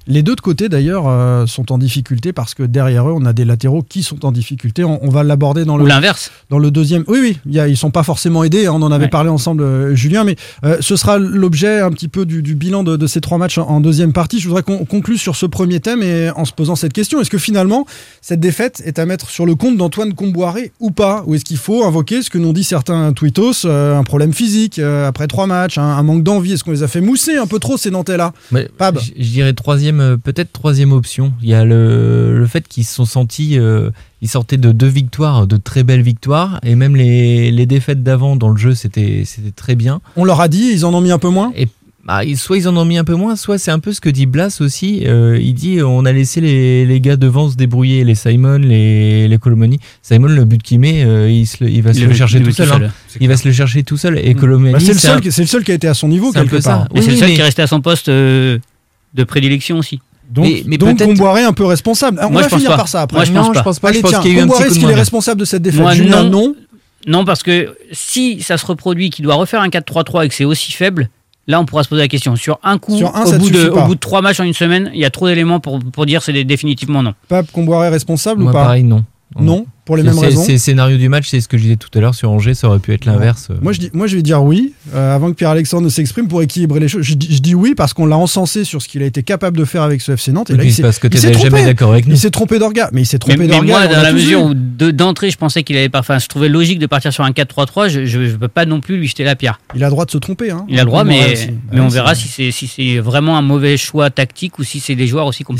Les 0.08 0.24
deux 0.24 0.36
de 0.36 0.42
côté 0.42 0.68
d'ailleurs 0.68 1.08
euh, 1.08 1.46
sont 1.46 1.72
en 1.72 1.78
difficulté 1.78 2.34
parce 2.34 2.54
que 2.56 2.64
derrière 2.64 3.08
eux 3.08 3.14
on 3.16 3.26
a 3.26 3.34
des 3.34 3.46
latéraux 3.46 3.84
qui 3.88 4.02
sont 4.04 4.26
en 4.26 4.32
difficulté. 4.32 4.84
On, 4.84 5.00
on 5.04 5.10
va 5.10 5.24
l'aborder 5.24 5.64
dans 5.64 5.76
Ou 5.76 5.80
le 5.84 5.88
l'inverse. 5.88 6.32
dans 6.50 6.58
le 6.60 6.72
deuxième. 6.72 7.04
Oui 7.08 7.20
oui, 7.22 7.38
y 7.54 7.60
a- 7.60 7.68
ils 7.68 7.78
sont 7.78 7.92
pas 7.92 8.04
forcément 8.04 8.44
aidés. 8.44 8.66
hein, 8.66 8.74
on 8.76 8.82
en 8.82 8.92
avait 8.92 9.06
Ouais. 9.06 9.10
parlé 9.10 9.30
ensemble, 9.30 9.64
euh, 9.64 9.96
Julien. 9.96 10.24
Mais 10.24 10.36
euh, 10.64 10.78
ce 10.80 10.96
sera 10.96 11.18
l'objet 11.18 11.80
un 11.82 11.92
petit 11.92 12.08
peu 12.08 12.26
du, 12.26 12.42
du 12.42 12.56
bilan 12.56 12.84
de, 12.84 12.96
de 12.98 13.08
ces 13.08 13.22
trois 13.22 13.38
matchs 13.38 13.58
en, 13.58 13.68
en 13.68 13.80
deuxième 13.80 14.12
partie. 14.14 14.40
Je 14.40 14.48
voudrais 14.48 14.64
qu'on 14.64 14.86
conclue 14.86 15.18
sur 15.18 15.36
ce 15.36 15.46
premier 15.46 15.80
thème 15.80 16.02
et 16.04 16.30
en 16.32 16.46
se 16.46 16.54
posant 16.54 16.76
cette 16.76 16.94
question 16.94 17.22
est-ce 17.22 17.30
que 17.30 17.38
finalement 17.38 17.86
cette 18.22 18.40
défaite 18.40 18.82
est 18.86 18.98
à 19.00 19.06
mettre 19.06 19.30
sur 19.30 19.46
le 19.46 19.56
compte 19.56 19.78
d'Antoine 19.78 20.14
Comboiré 20.14 20.72
ou 20.80 20.92
pas? 20.92 21.24
Ou 21.28 21.36
est-ce 21.36 21.46
qu'il 21.46 21.58
faut 21.58 21.84
invoquer 21.86 22.22
ce 22.24 22.30
que 22.30 22.38
nous 22.38 22.54
dit 22.54 22.64
certains 22.64 23.14
tweetos, 23.14 23.66
un 23.68 24.04
problème 24.04 24.34
physique 24.34 24.80
après 24.80 25.28
trois 25.28 25.48
matchs, 25.48 25.78
un, 25.78 25.84
un 25.84 26.04
manque 26.04 26.24
d'envie? 26.24 26.54
Est-ce 26.54 26.64
qu'on 26.64 26.72
les 26.72 26.84
a 26.84 26.88
fait 26.88 27.02
mousser 27.02 27.38
un 27.38 27.48
peu 27.48 27.60
trop 27.60 27.78
ces 27.78 27.92
Nantais 27.92 28.18
là 28.18 28.34
Mais 28.52 28.68
Pab. 28.78 28.98
Je, 29.00 29.12
je 29.22 29.30
dirais 29.30 29.54
troisième, 29.54 29.91
euh, 30.00 30.18
peut-être 30.18 30.52
troisième 30.54 30.92
option. 30.92 31.34
Il 31.42 31.50
y 31.50 31.54
a 31.54 31.66
le, 31.66 32.38
le 32.38 32.48
fait 32.48 32.68
qu'ils 32.68 32.86
se 32.86 32.94
sont 32.96 33.06
sentis, 33.06 33.58
euh, 33.60 33.90
ils 34.22 34.30
sortaient 34.30 34.58
de 34.58 34.72
deux 34.72 34.88
victoires, 34.88 35.48
de 35.48 35.58
très 35.58 35.84
belles 35.84 36.02
victoires, 36.04 36.60
et 36.64 36.76
même 36.76 36.96
les, 36.96 37.52
les 37.52 37.66
défaites 37.66 38.04
d'avant 38.04 38.36
dans 38.36 38.50
le 38.50 38.58
jeu, 38.58 38.74
c'était 38.76 39.24
c'était 39.26 39.52
très 39.52 39.76
bien. 39.76 40.02
On 40.16 40.24
leur 40.24 40.40
a 40.42 40.48
dit, 40.48 40.70
ils 40.72 40.86
en 40.86 40.94
ont 40.94 41.02
mis 41.02 41.12
un 41.12 41.20
peu 41.20 41.30
moins? 41.30 41.52
Et 41.56 41.68
bah, 42.04 42.24
ils- 42.24 42.36
soit 42.36 42.58
ils 42.58 42.68
en 42.68 42.76
ont 42.78 42.84
mis 42.86 42.98
un 42.98 43.04
peu 43.04 43.14
moins, 43.14 43.36
soit 43.36 43.60
c'est 43.60 43.70
un 43.70 43.78
peu 43.78 43.94
ce 43.94 44.02
que 44.02 44.10
dit 44.10 44.26
Blas 44.26 44.58
aussi. 44.60 45.04
euh, 45.06 45.38
il 45.40 45.54
dit 45.54 45.84
on 45.84 46.04
a 46.06 46.12
laissé 46.12 46.42
les, 46.42 46.84
les 46.84 47.00
gars 47.00 47.16
devant 47.16 47.48
se 47.48 47.56
débrouiller, 47.56 48.04
les 48.04 48.16
Simon, 48.16 48.58
les, 48.58 49.28
les 49.28 49.38
Colomani. 49.38 49.80
Simon, 50.02 50.26
le 50.30 50.44
but 50.46 50.64
qu'il 50.64 50.80
met, 50.80 51.04
euh, 51.06 51.30
il, 51.30 51.46
se 51.46 51.64
il 51.64 51.84
va 51.84 51.94
se 51.94 52.00
Il 52.00 52.06
le, 52.06 52.10
le- 52.10 52.16
chercher 52.16 52.42
tout 52.42 52.52
seul. 52.52 52.68
tout 52.70 52.74
hein. 52.74 52.80
seul. 52.80 52.92
Il 53.22 53.28
va 53.28 53.38
se 53.38 53.48
le 53.48 53.54
chercher 53.54 53.84
tout 53.84 53.98
seul. 53.98 54.18
Et 54.18 54.34
Colomani, 54.34 54.74
Bah, 54.74 54.80
c'est 54.80 54.94
le, 54.94 55.00
c'est 55.00 55.08
seul 55.08 55.18
un- 55.18 55.22
qui- 55.22 55.32
c'est 55.32 55.44
le 55.44 55.48
seul 55.48 55.64
qui 55.64 55.72
a 55.72 55.76
été 55.76 55.88
à 55.88 55.94
son 55.94 56.08
niveau 56.08 56.32
quelque 56.32 56.54
part. 56.56 56.62
ça. 56.64 56.88
Et 56.96 56.98
Oui, 57.00 57.06
c'est 57.06 57.12
le 57.12 57.18
seul 57.18 57.28
mais- 57.30 57.36
qui 57.36 57.42
est 57.42 57.44
resté 57.44 57.62
à 57.62 57.68
son 57.68 57.82
poste 57.82 58.10
euh, 58.10 58.58
de 59.14 59.24
prédilection 59.24 59.78
aussi. 59.78 60.00
Donc, 60.30 60.46
Mais- 60.46 60.64
mais 60.66 60.78
donc 60.78 60.98
Comboiré 60.98 61.44
un 61.44 61.52
peu 61.54 61.66
responsable. 61.66 62.20
On 62.24 62.30
Moi, 62.30 62.42
va 62.42 62.48
je 62.48 62.52
pense 62.52 62.60
finir 62.60 62.72
pas. 62.72 62.78
par 62.78 62.88
ça 62.88 63.02
après. 63.02 63.18
Moi, 63.18 63.26
je 63.26 63.32
pense 63.34 63.48
non, 63.48 63.52
pas. 63.54 63.60
je 63.60 63.64
pense 63.64 63.80
pas. 63.80 63.90
Allez, 63.90 63.98
je 63.98 64.02
pense 64.04 64.12
tiens, 64.22 64.36
Comboiré, 64.42 64.68
est-ce 64.68 64.80
qu'il 64.80 64.90
est 64.90 64.96
responsable 64.96 65.40
de 65.42 65.46
cette 65.46 65.62
défaite 65.62 65.82
Moi, 65.82 65.94
Julien, 65.94 66.24
non. 66.24 66.30
non. 66.30 66.56
Non, 67.08 67.26
parce 67.26 67.44
que 67.44 67.76
si 67.92 68.42
ça 68.42 68.58
se 68.58 68.66
reproduit, 68.66 69.10
qu'il 69.10 69.26
doit 69.26 69.36
refaire 69.36 69.60
un 69.62 69.70
4-3-3 69.70 70.24
et 70.26 70.30
que 70.30 70.36
c'est 70.36 70.46
aussi 70.46 70.72
faible, 70.72 71.10
là 71.48 71.60
on 71.60 71.66
pourra 71.66 71.84
se 71.84 71.90
poser 71.90 72.04
la 72.04 72.08
question. 72.08 72.36
Sur 72.36 72.60
un 72.64 72.78
coup, 72.78 72.96
Sur 72.96 73.16
un, 73.16 73.26
au, 73.26 73.32
bout 73.40 73.50
de, 73.50 73.56
suffit 73.58 73.70
pas. 73.72 73.84
au 73.84 73.88
bout 73.88 73.96
de 73.96 74.00
trois 74.00 74.22
matchs 74.22 74.40
en 74.40 74.44
une 74.44 74.54
semaine, 74.54 74.92
il 74.94 75.00
y 75.00 75.06
a 75.06 75.10
trop 75.10 75.28
d'éléments 75.28 75.60
pour, 75.60 75.80
pour 75.80 76.06
dire 76.06 76.22
c'est 76.22 76.44
définitivement 76.44 77.02
non. 77.04 77.14
Pape 77.28 77.52
Comboiré 77.52 77.90
responsable 77.90 78.42
Moi, 78.44 78.52
ou 78.52 78.54
pas 78.54 78.64
pareil, 78.64 78.84
non. 78.84 79.04
Non, 79.40 79.66
pour 79.86 79.96
les 79.96 80.04
mêmes 80.04 80.18
raisons. 80.20 80.44
C'est 80.44 80.52
le 80.54 80.58
scénario 80.58 80.98
du 80.98 81.08
match, 81.10 81.28
c'est 81.30 81.40
ce 81.40 81.48
que 81.48 81.58
je 81.58 81.64
disais 81.64 81.76
tout 81.78 81.90
à 81.98 82.02
l'heure 82.02 82.14
sur 82.16 82.30
Angers, 82.32 82.54
ça 82.54 82.68
aurait 82.68 82.80
pu 82.80 82.94
être 82.94 83.06
l'inverse. 83.06 83.48
Moi 83.62 83.72
je, 83.72 83.80
dis, 83.80 83.90
moi 83.94 84.08
je 84.08 84.16
vais 84.18 84.22
dire 84.22 84.44
oui, 84.44 84.74
euh, 84.94 85.16
avant 85.16 85.30
que 85.30 85.36
Pierre-Alexandre 85.36 85.84
ne 85.86 85.90
s'exprime 85.90 86.28
pour 86.28 86.42
équilibrer 86.42 86.80
les 86.82 86.88
choses. 86.88 87.04
Je, 87.04 87.14
dis- 87.14 87.34
je 87.34 87.40
dis 87.42 87.56
oui 87.56 87.74
parce 87.76 87.94
qu'on 87.94 88.06
l'a 88.06 88.18
encensé 88.18 88.64
sur 88.66 88.82
ce 88.82 88.88
qu'il 88.90 89.02
a 89.04 89.06
été 89.06 89.24
capable 89.24 89.58
de 89.58 89.64
faire 89.66 89.84
avec 89.84 90.02
ce 90.02 90.12
FC 90.12 90.32
Nantes. 90.34 90.50
Et 90.50 90.54
là, 90.54 90.60
puis 90.60 90.74
il 90.74 90.82
parce 90.82 91.00
que 91.00 91.08
il 91.08 91.12
tu 91.12 91.18
s'est 91.18 91.28
n'étais 91.28 91.40
trompé. 91.40 91.58
jamais 91.58 91.66
d'accord 91.66 91.92
avec 91.92 92.08
nous. 92.08 92.14
Il 92.16 92.18
s'est 92.20 92.30
trompé 92.30 92.60
d'orga. 92.60 92.90
Mais 92.92 93.02
il 93.02 93.06
s'est 93.06 93.20
trompé 93.20 93.38
mais 93.38 93.48
d'orga. 93.48 93.66
moi, 93.66 93.88
dans 93.88 94.02
l'a 94.02 94.12
mesure 94.14 94.44
où 94.44 94.54
de- 94.54 94.92
d'entrée 94.92 95.32
je 95.32 95.38
pensais 95.38 95.64
qu'il 95.64 95.78
avait 95.78 95.90
pas. 95.90 96.00
Enfin, 96.00 96.20
je 96.20 96.28
trouvais 96.28 96.50
logique 96.50 96.80
de 96.80 96.88
partir 96.88 97.14
sur 97.14 97.24
un 97.24 97.32
4-3-3, 97.32 97.90
je, 97.90 98.06
je, 98.06 98.28
je 98.28 98.36
peux 98.36 98.48
pas 98.50 98.66
non 98.66 98.82
plus 98.82 98.98
lui 98.98 99.08
jeter 99.08 99.24
la 99.24 99.36
pierre. 99.36 99.60
Il 99.76 99.84
a 99.84 99.88
le 99.88 99.92
droit 99.92 100.06
de 100.06 100.12
se 100.12 100.18
tromper. 100.18 100.52
Hein. 100.52 100.66
Il 100.68 100.78
a 100.80 100.84
le 100.84 100.88
droit, 100.88 101.04
mais, 101.06 101.36
on 101.74 101.88
verra 101.88 102.16
si 102.16 102.28
c'est 102.28 102.52
si 102.52 102.98
vraiment 102.98 103.38
un 103.38 103.42
mauvais 103.42 103.78
choix 103.78 104.10
tactique 104.10 104.60
ou 104.60 104.64
si 104.64 104.80
c'est 104.80 104.96
les 104.96 105.08
joueurs 105.08 105.26
aussi 105.26 105.44
sur 105.44 105.54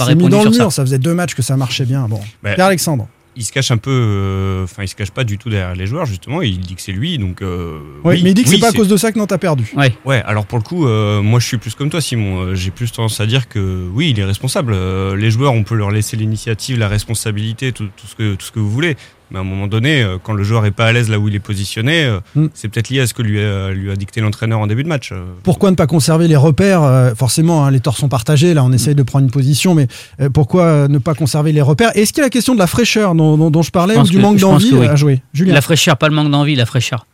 mur, 0.52 0.54
ça. 0.54 0.70
ça 0.70 0.84
faisait 0.84 1.00
deux 1.00 1.14
matchs 1.14 1.36
que 1.36 1.42
ça 1.42 1.58
marchait 1.58 1.86
bien. 1.86 2.08
Bon, 2.08 2.20
Pierre-Alexandre. 2.44 3.08
Il 3.36 3.44
se 3.46 3.52
cache 3.52 3.72
un 3.72 3.78
peu, 3.78 3.90
euh, 3.92 4.64
enfin 4.66 4.84
il 4.84 4.88
se 4.88 4.96
cache 4.96 5.12
pas 5.12 5.24
du 5.24 5.38
tout 5.38 5.50
derrière 5.50 5.74
les 5.76 5.86
joueurs 5.86 6.06
justement. 6.06 6.42
Il 6.42 6.60
dit 6.60 6.76
que 6.76 6.82
c'est 6.82 6.92
lui, 6.92 7.18
donc. 7.18 7.42
euh, 7.42 7.80
Ouais, 8.04 8.16
oui, 8.16 8.22
mais 8.24 8.32
il 8.32 8.34
dit 8.34 8.44
que 8.44 8.50
oui, 8.50 8.56
c'est 8.56 8.62
pas 8.62 8.70
à 8.70 8.74
cause 8.74 8.88
de 8.90 8.98
ça 8.98 9.12
que 9.12 9.18
Nantes 9.18 9.32
a 9.32 9.38
perdu. 9.38 9.72
Ouais. 9.76 9.94
Ouais, 10.06 10.22
alors 10.26 10.46
pour 10.46 10.58
le 10.58 10.64
coup, 10.64 10.86
euh, 10.88 11.22
moi 11.22 11.40
je 11.40 11.48
suis 11.48 11.58
plus 11.58 11.74
comme 11.76 11.90
toi, 11.90 12.02
Simon. 12.02 12.42
Euh, 12.42 12.56
J'ai 12.56 12.72
plus 12.72 12.92
tendance 12.92 13.20
à 13.22 13.26
dire 13.26 13.48
que 13.48 13.88
oui, 13.94 14.10
il 14.12 14.20
est 14.20 14.26
responsable. 14.26 14.74
Euh, 14.74 15.16
les 15.16 15.32
joueurs, 15.32 15.54
on 15.54 15.64
peut 15.64 15.76
leur 15.76 15.92
laisser 15.92 16.18
l'initiative, 16.18 16.78
la 16.78 16.88
responsabilité, 16.88 17.72
tout, 17.72 17.88
tout 17.96 18.08
ce 18.08 18.16
que 18.16 18.36
tout 18.36 18.46
ce 18.46 18.52
que 18.52 18.60
vous 18.60 18.72
voulez. 18.72 18.96
Mais 19.32 19.38
à 19.38 19.42
un 19.42 19.46
moment 19.46 19.68
donné, 19.68 20.04
euh, 20.04 20.18
quand 20.22 20.34
le 20.34 20.44
joueur 20.44 20.66
est 20.66 20.72
pas 20.72 20.86
à 20.88 20.92
l'aise 20.92 21.10
là 21.10 21.18
où 21.18 21.28
il 21.30 21.36
est 21.36 21.40
positionné, 21.40 22.04
euh, 22.04 22.20
Mm. 22.36 22.48
c'est 22.54 22.68
peut-être 22.68 22.90
lié 22.90 23.00
à 23.00 23.08
ce 23.08 23.14
que 23.14 23.22
lui 23.22 23.40
a, 23.42 23.70
lui 23.72 23.90
a 23.90 23.96
dicté 23.96 24.20
l'entraîneur 24.22 24.60
en 24.60 24.68
début 24.68 24.84
de 24.84 24.90
match. 24.90 25.12
Euh, 25.14 25.24
Pourquoi 25.44 25.72
ne 25.72 25.76
pas 25.78 25.88
conserver 25.88 26.28
les 26.28 26.36
repères 26.36 27.14
Forcément, 27.16 27.66
hein, 27.66 27.72
les 27.72 27.80
torts 27.80 27.98
sont 27.98 28.10
partagés. 28.10 28.54
Là, 28.54 28.64
on 28.64 28.72
essaye 28.72 28.94
de 28.96 29.04
prendre 29.04 29.24
une 29.26 29.32
position, 29.32 29.74
mais 29.74 29.88
pourquoi 30.34 30.88
ne 30.90 30.98
pas 30.98 31.14
conserver 31.14 31.52
les 31.54 31.62
repères? 31.62 31.92
Est-ce 31.96 32.12
qu'il 32.12 32.20
y 32.20 32.24
a 32.24 32.26
la 32.26 32.30
question 32.30 32.54
de 32.54 32.60
la 32.60 32.68
fraîcheur 32.68 33.16
dont, 33.16 33.38
dont- 33.38 33.50
dont 33.52 33.62
je 33.62 33.72
parlais 33.72 33.96
Je 33.96 34.00
ou 34.00 34.04
du 34.04 34.18
que- 34.18 34.22
manque 34.22 34.38
d'envie 34.38 34.72
oui. 34.74 34.88
à 34.88 34.96
jouer? 34.96 35.22
Julien 35.34 35.54
La 35.54 35.62
fraîcheur, 35.62 35.98
pas 35.98 36.10
le 36.10 36.16
manque 36.16 36.30
d'envie, 36.32 36.56
la 36.56 36.66
fraîcheur. 36.66 37.06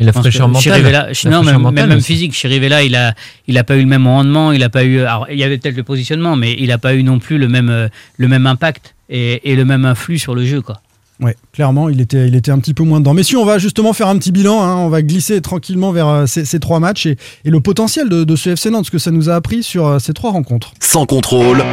Et 0.00 0.04
la 0.04 0.12
fraîcheur 0.12 0.48
mentale. 0.48 0.62
Chirivella- 0.80 0.92
La 0.92 1.06
non, 1.08 1.12
fraîcheur 1.42 1.42
même, 1.42 1.60
mentale 1.62 1.88
même 1.88 2.00
physique. 2.00 2.32
Chirivella, 2.32 2.84
il 2.84 2.94
a, 2.94 3.14
il 3.48 3.58
a 3.58 3.64
pas 3.64 3.76
eu 3.76 3.80
le 3.80 3.86
même 3.86 4.06
rendement, 4.06 4.52
il 4.52 4.62
a 4.62 4.68
pas 4.68 4.84
eu. 4.84 5.00
Alors, 5.00 5.26
il 5.30 5.36
y 5.38 5.42
avait 5.42 5.58
peut-être 5.58 5.76
le 5.76 5.82
positionnement, 5.82 6.36
mais 6.36 6.54
il 6.58 6.70
a 6.70 6.78
pas 6.78 6.94
eu 6.94 7.02
non 7.02 7.18
plus 7.18 7.36
le 7.36 7.48
même, 7.48 7.88
le 8.16 8.28
même 8.28 8.46
impact 8.46 8.94
et, 9.10 9.50
et 9.50 9.56
le 9.56 9.64
même 9.64 9.84
influx 9.84 10.18
sur 10.18 10.34
le 10.36 10.44
jeu, 10.46 10.62
quoi. 10.62 10.80
Ouais, 11.20 11.34
clairement, 11.52 11.88
il 11.88 12.00
était, 12.00 12.28
il 12.28 12.36
était 12.36 12.52
un 12.52 12.58
petit 12.60 12.74
peu 12.74 12.84
moins 12.84 13.00
dedans. 13.00 13.12
Messieurs, 13.14 13.38
on 13.38 13.44
va 13.44 13.58
justement 13.58 13.92
faire 13.92 14.06
un 14.08 14.16
petit 14.18 14.30
bilan. 14.30 14.62
hein. 14.62 14.76
On 14.76 14.88
va 14.88 15.02
glisser 15.02 15.40
tranquillement 15.40 15.90
vers 15.90 16.06
euh, 16.08 16.26
ces, 16.26 16.44
ces 16.44 16.60
trois 16.60 16.78
matchs 16.78 17.06
et, 17.06 17.16
et 17.44 17.50
le 17.50 17.60
potentiel 17.60 18.08
de, 18.08 18.22
de 18.24 18.36
ce 18.36 18.50
FC 18.50 18.70
Nantes, 18.70 18.86
ce 18.86 18.90
que 18.92 18.98
ça 18.98 19.10
nous 19.10 19.28
a 19.28 19.34
appris 19.34 19.62
sur 19.64 19.86
euh, 19.86 19.98
ces 19.98 20.12
trois 20.14 20.30
rencontres. 20.30 20.72
Sans 20.80 21.06
contrôle, 21.06 21.64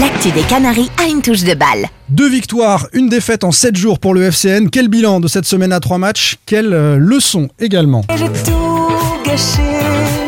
L'actu 0.00 0.30
des 0.30 0.42
Canaries 0.42 0.88
a 1.04 1.08
une 1.08 1.20
touche 1.20 1.42
de 1.42 1.52
balle. 1.54 1.86
Deux 2.10 2.28
victoires, 2.28 2.86
une 2.92 3.08
défaite 3.08 3.42
en 3.42 3.50
sept 3.50 3.74
jours 3.76 3.98
pour 3.98 4.14
le 4.14 4.22
FCN. 4.22 4.68
Quel 4.70 4.86
bilan 4.86 5.18
de 5.18 5.26
cette 5.26 5.46
semaine 5.46 5.72
à 5.72 5.80
trois 5.80 5.98
matchs? 5.98 6.36
Quelle 6.46 6.72
euh, 6.72 6.96
leçon 6.96 7.48
également? 7.58 8.04
J'ai 8.16 8.26
tout 8.28 8.92
gâché, 9.26 9.62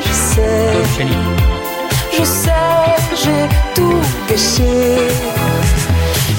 je 0.05 0.13
sais, 0.13 0.73
je 2.19 2.25
sais, 2.25 2.51
j'ai 3.23 3.81
tout 3.81 4.01
gâché. 4.29 4.63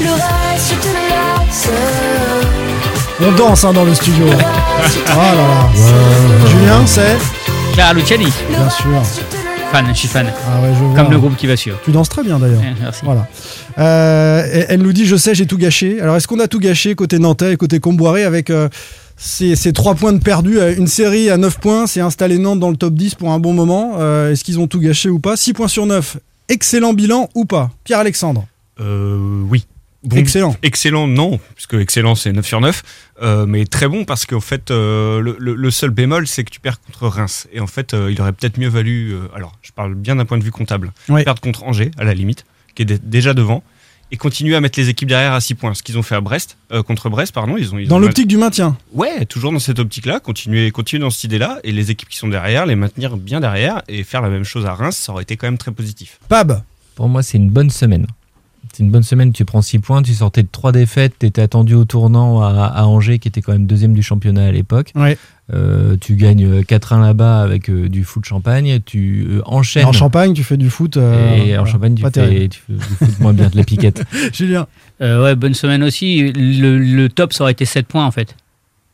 Le 0.01 0.42
On 3.22 3.32
danse 3.34 3.63
hein, 3.63 3.74
dans 3.74 3.86
le 3.86 3.93
studio. 3.93 4.25
Oh 4.27 5.15
là 5.17 5.34
là. 5.36 5.70
Julien, 6.50 6.86
c'est 6.86 7.18
Clara 7.74 7.94
Luciani, 7.94 8.27
Bien 8.50 8.70
sûr. 8.70 8.85
fan, 9.72 9.85
je 9.90 9.94
suis 9.94 10.07
fan. 10.07 10.27
Ah 10.48 10.61
ouais, 10.61 10.70
je 10.77 10.83
vois. 10.83 10.96
Comme 10.96 11.11
le 11.11 11.20
groupe 11.20 11.35
qui 11.37 11.48
va 11.48 11.55
suivre. 11.55 11.77
Tu 11.85 11.92
danses 11.92 12.09
très 12.09 12.24
bien 12.24 12.40
d'ailleurs. 12.40 12.61
Merci. 12.81 13.01
Voilà. 13.03 13.27
Euh, 13.77 14.66
elle- 14.70 14.81
nous 14.81 14.94
dit 14.94 15.05
Je 15.05 15.16
sais, 15.16 15.33
j'ai 15.35 15.46
tout 15.48 15.57
gâché. 15.57 16.01
Alors, 16.01 16.16
est-ce 16.16 16.27
qu'on 16.27 16.40
a 16.40 16.48
tout 16.48 16.59
gâché 16.59 16.96
côté 16.96 17.18
Nantais 17.20 17.53
et 17.53 17.57
côté 17.57 17.79
Comboiré 17.79 18.24
avec 18.24 18.50
euh, 18.50 18.68
ces, 19.18 19.55
ces 19.55 19.74
trois 19.74 19.96
points 19.96 20.14
de 20.14 20.20
perdus 20.20 20.59
euh, 20.59 20.75
Une 20.75 20.87
série 20.87 21.29
à 21.29 21.37
9 21.37 21.59
points, 21.59 21.87
c'est 21.87 22.01
installé 22.01 22.37
Nantes 22.40 22.59
dans 22.59 22.70
le 22.70 22.77
top 22.77 22.94
10 22.94 23.16
pour 23.16 23.31
un 23.31 23.40
bon 23.40 23.53
moment. 23.53 23.94
Euh, 24.00 24.31
est-ce 24.31 24.44
qu'ils 24.44 24.59
ont 24.59 24.68
tout 24.68 24.79
gâché 24.79 25.09
ou 25.09 25.20
pas? 25.20 25.37
6 25.37 25.53
points 25.53 25.68
sur 25.68 25.85
9. 25.85 26.18
Excellent 26.50 26.94
bilan 26.94 27.29
ou 27.35 27.46
pas? 27.46 27.70
Pierre-Alexandre 27.85 28.46
Euh, 28.81 29.42
oui. 29.50 29.66
Bon- 30.03 30.18
Excellent. 30.18 30.55
Excellent, 30.63 31.07
non, 31.07 31.39
puisque 31.55 31.75
excellent 31.75 32.16
c'est 32.16 32.33
9 32.33 32.46
sur 32.46 32.59
9, 32.59 32.83
euh, 33.22 33.46
mais 33.46 33.66
très 33.66 33.87
bon 33.87 34.03
parce 34.03 34.25
qu'en 34.25 34.42
fait, 34.42 34.70
euh, 34.72 35.22
le, 35.22 35.35
le- 35.39 35.55
le 35.55 35.72
seul 35.72 35.92
bémol 35.92 36.27
c'est 36.27 36.44
que 36.44 36.50
tu 36.51 36.59
perds 36.59 36.81
contre 36.81 37.07
Reims. 37.07 37.48
Et 37.53 37.59
en 37.61 37.68
fait, 37.68 37.94
euh, 37.94 38.11
il 38.11 38.20
aurait 38.22 38.33
peut-être 38.33 38.57
mieux 38.57 38.68
valu, 38.68 39.11
euh, 39.13 39.20
alors 39.35 39.53
je 39.61 39.72
parle 39.72 39.96
bien 39.96 40.16
d'un 40.18 40.25
point 40.25 40.37
de 40.37 40.44
vue 40.44 40.51
comptable, 40.51 40.92
Ouais. 41.09 41.24
perdre 41.24 41.42
contre 41.42 41.63
Angers 41.63 41.92
à 41.98 42.03
la 42.03 42.13
limite, 42.13 42.46
qui 42.75 42.81
est 42.81 42.85
dé- 42.85 43.00
déjà 43.01 43.33
devant, 43.33 43.63
et 44.11 44.18
continuer 44.18 44.55
à 44.55 44.61
mettre 44.61 44.77
les 44.77 44.89
équipes 44.89 45.07
derrière 45.07 45.31
à 45.33 45.39
6 45.42 45.55
points. 45.55 45.74
Ce 45.74 45.81
qu'ils 45.81 45.98
ont 45.98 46.03
fait 46.03 46.16
à 46.16 46.22
Brest, 46.22 46.57
euh, 46.74 46.83
contre 46.83 47.09
Brest, 47.09 47.33
pardon. 47.33 47.55
Ils 47.57 47.74
ont, 47.74 47.79
ils 47.79 47.87
Dans 47.87 47.98
l'optique 47.98 48.27
du 48.27 48.37
maintien 48.37 48.77
Ouais, 48.94 49.25
toujours 49.25 49.51
dans 49.53 49.59
cette 49.59 49.79
optique-là, 49.79 50.20
continuer, 50.20 50.70
continuer 50.72 51.01
dans 51.01 51.09
cette 51.09 51.24
idée-là, 51.24 51.59
et 51.63 51.72
les 51.72 51.89
équipes 51.92 52.09
qui 52.09 52.18
sont 52.18 52.27
derrière, 52.27 52.66
les 52.66 52.75
maintenir 52.75 53.16
bien 53.18 53.39
derrière, 53.39 53.81
et 53.87 54.03
faire 54.03 54.22
la 54.22 54.29
même 54.29 54.44
chose 54.44 54.66
à 54.66 54.74
Reims, 54.75 54.98
ça 54.98 55.13
aurait 55.13 55.24
été 55.24 55.37
quand 55.37 55.48
même 55.48 55.57
très 55.57 55.72
positif. 55.72 56.20
Pab 56.29 56.61
Pour 56.96 57.07
moi, 57.09 57.24
c'est 57.24 57.37
une 57.37 57.50
bonne 57.50 57.70
semaine. 57.72 58.05
C'est 58.75 58.81
une 58.81 58.90
bonne 58.90 59.03
semaine, 59.03 59.31
tu 59.31 59.46
prends 59.46 59.62
6 59.62 59.77
points, 59.79 60.01
tu 60.01 60.14
sortais 60.16 60.42
de 60.42 60.48
3 60.51 60.72
défaites, 60.72 61.14
tu 61.20 61.27
étais 61.27 61.44
attendu 61.44 61.75
au 61.75 61.86
tournant 61.86 62.42
à, 62.42 62.66
à 62.66 62.86
Angers, 62.86 63.20
qui 63.20 63.27
était 63.27 63.42
quand 63.42 63.51
même 63.51 63.68
deuxième 63.68 63.94
du 63.94 64.01
championnat 64.01 64.46
à 64.48 64.51
l'époque. 64.51 64.92
Ouais. 64.96 65.16
Euh, 65.53 65.96
tu 66.01 66.16
gagnes 66.16 66.46
euh, 66.46 66.62
4-1 66.64 67.01
là-bas 67.01 67.42
avec 67.42 67.70
euh, 67.70 67.88
du 67.88 68.03
foot 68.03 68.25
champagne, 68.25 68.79
tu 68.83 69.27
euh, 69.29 69.42
enchaînes. 69.46 69.86
En 69.86 69.92
Champagne, 69.92 70.33
tu 70.33 70.44
fais 70.44 70.57
du 70.57 70.72
foot. 70.72 70.98
euh, 70.98 71.36
et 71.36 71.55
en 71.57 71.66
Champagne, 71.66 71.94
tu 71.94 72.01
fais, 72.01 72.09
terrible. 72.12 72.50
tu 72.50 72.62
fais 72.66 72.74
du 72.74 72.79
foot 73.12 73.20
moins 73.20 73.33
bien, 73.33 73.48
de 73.50 73.55
la 73.57 73.64
piquette. 73.64 74.03
Julien 74.33 74.66
Euh, 75.01 75.24
ouais, 75.24 75.36
bonne 75.36 75.53
semaine 75.53 75.83
aussi. 75.83 76.31
Le, 76.36 76.79
le 76.79 77.09
top, 77.09 77.33
ça 77.33 77.44
aurait 77.44 77.51
été 77.51 77.66
7 77.66 77.86
points 77.86 78.05
en 78.05 78.12
fait. 78.12 78.36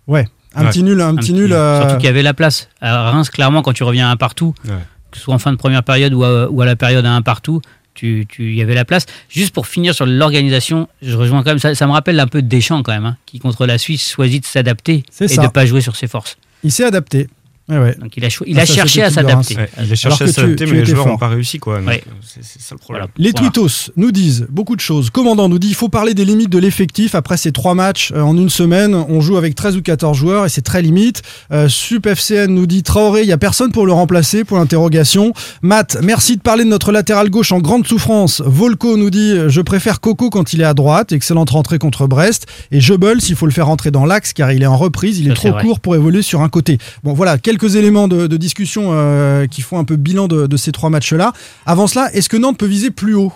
Ouais. 0.07 0.27
Un 0.55 0.63
Ouais. 0.63 0.69
petit 0.71 0.83
nul, 0.83 0.99
un, 0.99 1.15
petit 1.15 1.31
nul. 1.31 1.53
euh, 1.53 1.79
Surtout 1.81 1.95
qu'il 1.97 2.05
y 2.07 2.09
avait 2.09 2.23
la 2.23 2.33
place. 2.33 2.67
À 2.81 3.11
Reims, 3.11 3.29
clairement, 3.29 3.61
quand 3.61 3.71
tu 3.73 3.83
reviens 3.83 4.09
à 4.09 4.11
un 4.11 4.17
partout, 4.17 4.53
Ouais. 4.67 4.73
que 5.11 5.17
ce 5.17 5.23
soit 5.23 5.35
en 5.35 5.39
fin 5.39 5.51
de 5.53 5.57
première 5.57 5.83
période 5.83 6.13
ou 6.13 6.23
à, 6.25 6.49
ou 6.49 6.61
à 6.61 6.65
la 6.65 6.75
période 6.75 7.05
à 7.05 7.13
un 7.13 7.21
partout, 7.21 7.61
tu, 7.99 8.25
tu, 8.29 8.53
y 8.53 8.61
avait 8.61 8.75
la 8.75 8.85
place. 8.85 9.05
Juste 9.29 9.53
pour 9.53 9.67
finir 9.67 9.93
sur 9.93 10.05
l'organisation, 10.05 10.87
je 11.01 11.15
rejoins 11.17 11.43
quand 11.43 11.51
même, 11.51 11.59
ça, 11.59 11.75
ça 11.75 11.85
me 11.85 11.91
rappelle 11.91 12.19
un 12.19 12.27
peu 12.27 12.41
de 12.41 12.47
Deschamps 12.47 12.81
quand 12.81 12.93
même, 12.93 13.05
hein, 13.05 13.17
qui 13.25 13.39
contre 13.39 13.65
la 13.65 13.77
Suisse 13.77 14.09
choisit 14.09 14.43
de 14.43 14.47
s'adapter 14.47 15.03
et 15.19 15.27
ça. 15.27 15.41
de 15.41 15.47
ne 15.47 15.51
pas 15.51 15.65
jouer 15.65 15.81
sur 15.81 15.95
ses 15.95 16.07
forces. 16.07 16.37
Il 16.63 16.71
s'est 16.71 16.85
adapté. 16.85 17.27
Ouais, 17.69 17.77
ouais. 17.77 17.95
Donc 17.99 18.17
il 18.17 18.25
a, 18.25 18.29
il 18.47 18.57
Ah, 18.59 18.63
a 18.63 18.65
ça, 18.65 18.73
cherché 18.73 19.03
à 19.03 19.09
s'adapter. 19.11 19.55
Ouais, 19.55 19.69
il 19.77 19.91
a 19.91 19.95
cherché 19.95 20.07
Alors 20.07 20.21
à 20.21 20.27
s'adapter, 20.33 20.65
mais 20.65 20.71
les 20.79 20.85
joueurs 20.85 21.07
n'ont 21.07 21.17
pas 21.17 21.27
réussi, 21.27 21.59
quoi. 21.59 21.77
Donc, 21.79 21.87
Ouais. 21.89 22.03
c'est 22.25 22.43
c'est 22.43 22.61
ça 22.61 22.73
le 22.75 22.79
problème. 22.79 23.05
Les 23.17 23.31
Voilà. 23.31 23.49
tweetos 23.51 23.91
nous 23.95 24.11
disent 24.11 24.47
beaucoup 24.49 24.75
de 24.75 24.81
choses. 24.81 25.09
Commandant 25.09 25.49
nous 25.49 25.59
dit 25.59 25.67
il 25.69 25.75
faut 25.75 25.89
parler 25.89 26.13
des 26.13 26.25
limites 26.25 26.49
de 26.49 26.57
l'effectif. 26.57 27.13
Après 27.15 27.37
ces 27.37 27.51
trois 27.51 27.75
matchs 27.75 28.11
euh, 28.15 28.21
en 28.21 28.35
une 28.37 28.49
semaine, 28.49 28.95
on 28.95 29.21
joue 29.21 29.37
avec 29.37 29.55
13 29.55 29.77
ou 29.77 29.81
14 29.81 30.17
joueurs 30.17 30.45
et 30.45 30.49
c'est 30.49 30.61
très 30.61 30.81
limite. 30.81 31.21
Euh, 31.51 31.67
Sup 31.69 32.05
FCN 32.07 32.47
nous 32.47 32.65
dit 32.65 32.81
Traoré, 32.83 33.21
il 33.21 33.27
n'y 33.27 33.31
a 33.33 33.37
personne 33.37 33.71
pour 33.71 33.85
le 33.85 33.93
remplacer 33.93 34.43
Pour 34.43 34.57
l'interrogation. 34.57 35.33
Matt, 35.61 35.97
merci 36.01 36.37
de 36.37 36.41
parler 36.41 36.63
de 36.63 36.69
notre 36.69 36.91
latéral 36.91 37.29
gauche 37.29 37.51
en 37.51 37.59
grande 37.59 37.85
souffrance. 37.85 38.41
Volko 38.45 38.97
nous 38.97 39.09
dit 39.09 39.35
je 39.47 39.61
préfère 39.61 39.99
Coco 39.99 40.29
quand 40.29 40.53
il 40.53 40.61
est 40.61 40.65
à 40.65 40.73
droite. 40.73 41.11
Excellente 41.11 41.49
rentrée 41.51 41.77
contre 41.77 42.07
Brest. 42.07 42.47
Et 42.71 42.79
Jebel, 42.81 43.21
s'il 43.21 43.35
faut 43.35 43.45
le 43.45 43.51
faire 43.51 43.67
rentrer 43.67 43.91
dans 43.91 44.05
l'axe 44.05 44.33
car 44.33 44.51
il 44.51 44.63
est 44.63 44.67
en 44.67 44.77
reprise, 44.77 45.19
il 45.19 45.25
Ça, 45.27 45.31
est 45.31 45.35
trop 45.35 45.51
vrai. 45.51 45.61
court 45.63 45.79
pour 45.79 45.95
évoluer 45.95 46.21
sur 46.21 46.41
un 46.41 46.49
côté. 46.49 46.77
Bon 47.03 47.13
voilà, 47.13 47.37
quelques 47.37 47.58
éléments 47.67 48.07
de, 48.07 48.27
de 48.27 48.37
discussion 48.37 48.89
euh, 48.91 49.47
qui 49.47 49.61
font 49.61 49.77
un 49.79 49.83
peu 49.83 49.95
bilan 49.95 50.27
de, 50.27 50.47
de 50.47 50.57
ces 50.57 50.71
trois 50.71 50.89
matchs-là. 50.89 51.33
Avant 51.65 51.87
cela, 51.87 52.13
est-ce 52.13 52.29
que 52.29 52.37
Nantes 52.37 52.57
peut 52.57 52.65
viser 52.67 52.91
plus 52.91 53.13
haut 53.15 53.33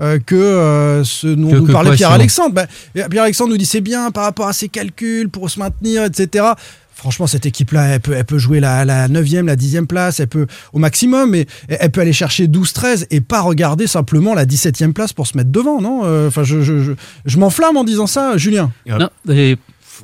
euh, 0.00 0.18
que 0.24 0.34
euh, 0.34 1.04
ce 1.04 1.26
dont 1.26 1.50
Que- 1.50 1.56
nous 1.56 1.66
que 1.66 1.72
parlait 1.72 1.90
Pierre-Alexandre? 1.96 2.54
Bah, 2.54 2.66
Pierre-Alexandre 3.10 3.50
nous 3.50 3.56
dit 3.58 3.66
c'est 3.66 3.80
bien 3.80 4.10
par 4.10 4.24
rapport 4.24 4.46
à 4.48 4.52
ses 4.52 4.68
calculs 4.68 5.28
pour 5.30 5.48
se 5.50 5.58
maintenir, 5.58 6.04
etc. 6.04 6.44
Franchement, 6.94 7.26
cette 7.26 7.44
équipe-là, 7.44 7.88
elle 7.88 8.00
peut, 8.00 8.14
elle 8.14 8.24
peut 8.24 8.38
jouer 8.38 8.58
la, 8.58 8.86
la 8.86 9.06
9e, 9.06 9.44
la 9.44 9.54
10e 9.56 9.84
place, 9.84 10.18
elle 10.18 10.28
peut 10.28 10.46
au 10.72 10.78
maximum, 10.78 11.28
mais 11.30 11.46
elle 11.68 11.90
peut 11.90 12.00
aller 12.00 12.14
chercher 12.14 12.46
12-13 12.48 13.06
et 13.10 13.20
pas 13.20 13.42
regarder 13.42 13.86
simplement 13.86 14.32
la 14.34 14.46
17e 14.46 14.94
place 14.94 15.12
pour 15.12 15.26
se 15.26 15.36
mettre 15.36 15.50
devant, 15.50 15.82
non? 15.82 16.02
Euh, 16.04 16.28
Enfin, 16.28 16.42
je, 16.42 16.62
je, 16.62 16.82
je, 16.82 16.92
je 17.26 17.38
m'enflamme 17.38 17.76
en 17.76 17.84
disant 17.84 18.06
ça, 18.06 18.38
Julien. 18.38 18.70
Non, 18.98 19.10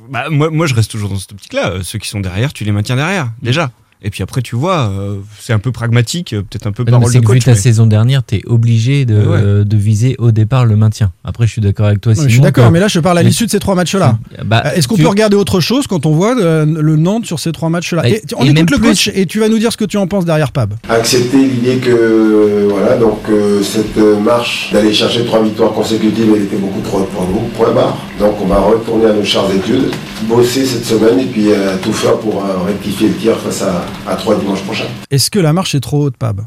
Bah, 0.09 0.29
moi, 0.29 0.49
moi, 0.49 0.65
je 0.67 0.73
reste 0.73 0.91
toujours 0.91 1.09
dans 1.09 1.17
cette 1.19 1.31
optique-là. 1.33 1.69
Euh, 1.71 1.83
Ceux 1.83 1.99
qui 1.99 2.07
sont 2.07 2.19
derrière, 2.19 2.53
tu 2.53 2.63
les 2.63 2.71
maintiens 2.71 2.95
derrière, 2.95 3.31
déjà. 3.41 3.71
Et 4.03 4.09
puis 4.09 4.21
après, 4.23 4.41
tu 4.41 4.55
vois, 4.55 4.89
euh, 4.89 5.15
c'est 5.39 5.53
un 5.53 5.59
peu 5.59 5.71
pragmatique, 5.71 6.33
euh, 6.33 6.41
peut-être 6.41 6.67
un 6.67 6.71
peu 6.73 6.83
non, 6.83 6.87
mais 6.87 6.91
parole 6.99 7.11
c'est 7.13 7.19
de 7.21 7.25
que 7.25 7.31
vu 7.31 7.39
ta 7.39 7.51
mais- 7.51 7.57
saison 7.57 7.85
dernière, 7.87 8.21
tu 8.25 8.35
es 8.35 8.41
obligé 8.45 9.05
de, 9.05 9.15
Ouais. 9.15 9.21
euh, 9.41 9.63
de 9.63 9.77
viser 9.77 10.15
au 10.19 10.31
départ 10.31 10.65
le 10.65 10.75
maintien. 10.75 11.11
Après, 11.23 11.47
je 11.47 11.51
suis 11.53 11.61
d'accord 11.61 11.85
avec 11.85 12.01
toi. 12.01 12.11
Ouais, 12.11 12.17
je 12.17 12.21
suis 12.23 12.31
Simon, 12.33 12.43
d'accord, 12.43 12.69
mais 12.71 12.79
là 12.81 12.87
je 12.89 12.99
parle 12.99 13.17
à 13.17 13.21
mais- 13.23 13.29
l'issue 13.29 13.45
de 13.45 13.51
ces 13.51 13.59
trois 13.59 13.75
matchs-là. 13.75 14.17
Bah, 14.45 14.63
Est-ce 14.75 14.87
qu'on 14.87 14.95
tu- 14.95 15.03
peut 15.03 15.07
regarder 15.07 15.35
autre 15.37 15.59
chose 15.61 15.87
quand 15.87 16.05
on 16.05 16.11
voit 16.11 16.35
euh, 16.37 16.65
le 16.65 16.95
Nantes 16.97 17.25
sur 17.25 17.39
ces 17.39 17.51
trois 17.53 17.69
matchs-là? 17.69 18.01
Bah, 18.01 18.09
Et 18.09 18.21
On 18.35 18.43
et 18.45 18.49
écoute 18.49 18.71
le 18.71 18.77
plus- 18.77 18.87
coach 18.89 19.09
et 19.13 19.25
tu 19.25 19.39
vas 19.39 19.47
nous 19.47 19.57
dire 19.57 19.71
ce 19.71 19.77
que 19.77 19.85
tu 19.85 19.97
en 19.97 20.05
penses 20.07 20.25
derrière 20.25 20.51
Pab. 20.51 20.73
accepter 20.89 21.37
l'idée 21.37 21.77
que 21.77 21.89
euh, 21.89 22.67
voilà 22.69 22.97
donc 22.97 23.19
euh, 23.29 23.61
cette 23.63 23.97
marche 23.97 24.69
d'aller 24.73 24.93
chercher 24.93 25.23
trois 25.25 25.41
victoires 25.41 25.71
consécutives 25.71 26.27
elle 26.35 26.43
était 26.43 26.57
beaucoup 26.57 26.81
trop 26.81 26.99
haute 26.99 27.09
pour 27.09 27.27
nous 27.27 27.47
point 27.55 27.71
barre 27.71 27.97
donc 28.19 28.35
on 28.41 28.45
va 28.47 28.59
retourner 28.59 29.05
à 29.05 29.13
nos 29.13 29.23
chères 29.23 29.49
études 29.55 29.91
bosser 30.27 30.65
cette 30.65 30.85
semaine 30.85 31.19
et 31.19 31.25
puis 31.25 31.51
euh, 31.51 31.75
tout 31.81 31.93
faire 31.93 32.17
pour 32.17 32.43
euh, 32.43 32.65
rectifier 32.65 33.07
le 33.09 33.15
tir 33.15 33.37
face 33.39 33.61
à, 33.61 33.85
à 34.07 34.15
3 34.15 34.39
dimanche 34.39 34.61
prochain 34.63 34.85
Est-ce 35.11 35.29
que 35.31 35.39
la 35.39 35.53
marche 35.53 35.75
est 35.75 35.79
trop 35.79 36.03
haute, 36.03 36.17
Pab? 36.17 36.41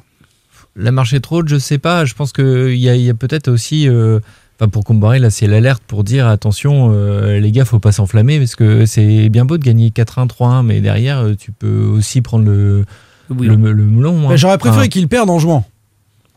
La 0.76 0.92
marche 0.92 1.14
est 1.14 1.20
trop 1.20 1.38
haute, 1.38 1.48
je 1.48 1.56
sais 1.58 1.78
pas. 1.78 2.04
Je 2.04 2.14
pense 2.14 2.32
qu'il 2.32 2.76
y 2.76 2.88
a, 2.88 2.94
il 2.96 3.02
y 3.02 3.10
a 3.10 3.14
peut-être 3.14 3.48
aussi. 3.48 3.88
euh, 3.88 4.20
Enfin, 4.58 4.70
pour 4.70 4.84
Combaré, 4.84 5.18
là, 5.18 5.28
c'est 5.28 5.46
l'alerte 5.46 5.82
pour 5.86 6.02
dire 6.02 6.26
attention, 6.26 6.90
euh, 6.90 7.38
les 7.40 7.52
gars, 7.52 7.66
faut 7.66 7.78
pas 7.78 7.92
s'enflammer 7.92 8.38
parce 8.38 8.56
que 8.56 8.86
c'est 8.86 9.28
bien 9.28 9.44
beau 9.44 9.58
de 9.58 9.62
gagner 9.62 9.90
4-1, 9.90 10.26
3-1, 10.28 10.62
mais 10.64 10.80
derrière, 10.80 11.18
euh, 11.18 11.34
tu 11.34 11.52
peux 11.52 11.82
aussi 11.84 12.22
prendre 12.22 12.46
le, 12.46 12.86
Oui, 13.28 13.48
le, 13.48 13.54
le 13.72 13.84
melon. 13.84 14.30
hein. 14.30 14.36
J'aurais 14.36 14.56
préféré 14.56 14.80
Enfin, 14.84 14.88
qu'ils 14.88 15.08
perdent 15.08 15.28
en 15.28 15.38
jouant. 15.38 15.66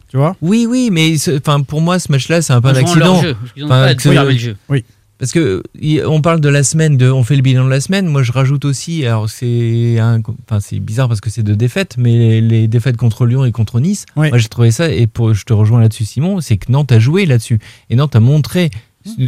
Tu 0.10 0.18
vois? 0.18 0.36
Oui, 0.42 0.68
oui, 0.70 0.90
mais 0.92 1.16
enfin, 1.38 1.62
pour 1.62 1.80
moi, 1.80 1.98
ce 1.98 2.12
match-là, 2.12 2.42
c'est 2.42 2.52
un 2.52 2.60
peu 2.60 2.68
un 2.68 2.74
leur 2.74 2.82
accident. 2.82 3.22
jeu, 3.22 3.36
parce 3.36 3.64
ont 3.64 3.68
pas 3.70 3.88
que- 3.96 4.10
observé 4.10 4.34
le 4.34 4.40
jeu. 4.40 4.58
Oui. 4.68 4.84
Parce 5.20 5.34
que 5.34 5.62
on 6.08 6.22
parle 6.22 6.40
de 6.40 6.48
la 6.48 6.64
semaine, 6.64 6.96
de, 6.96 7.12
on 7.12 7.24
fait 7.26 7.36
le 7.36 7.42
bilan 7.42 7.66
de 7.66 7.70
la 7.70 7.82
semaine. 7.82 8.08
Moi, 8.08 8.24
je 8.24 8.32
rajoute 8.32 8.64
aussi, 8.64 9.06
alors 9.06 9.30
c'est, 9.30 10.00
un- 10.00 10.22
enfin 10.50 10.62
c'est 10.62 10.80
bizarre 10.80 11.10
parce 11.10 11.20
que 11.20 11.30
c'est 11.30 11.44
deux 11.44 11.58
défaites, 11.58 11.96
mais 11.98 12.18
les, 12.18 12.42
les 12.42 12.68
défaites 12.70 12.96
contre 12.96 13.26
Lyon 13.26 13.44
et 13.44 13.52
contre 13.52 13.82
Nice. 13.82 14.06
Oui. 14.16 14.30
Moi, 14.30 14.38
j'ai 14.38 14.48
trouvé 14.48 14.72
ça 14.72 14.90
et 14.90 15.08
pour, 15.08 15.34
je 15.34 15.44
te 15.44 15.52
rejoins 15.52 15.82
là-dessus, 15.82 16.06
Simon, 16.06 16.40
c'est 16.40 16.56
que 16.56 16.72
Nantes 16.72 16.94
a 16.94 17.00
joué 17.00 17.26
là-dessus 17.26 17.60
et 17.90 17.96
Nantes 17.98 18.16
a 18.16 18.22
montré, 18.22 18.70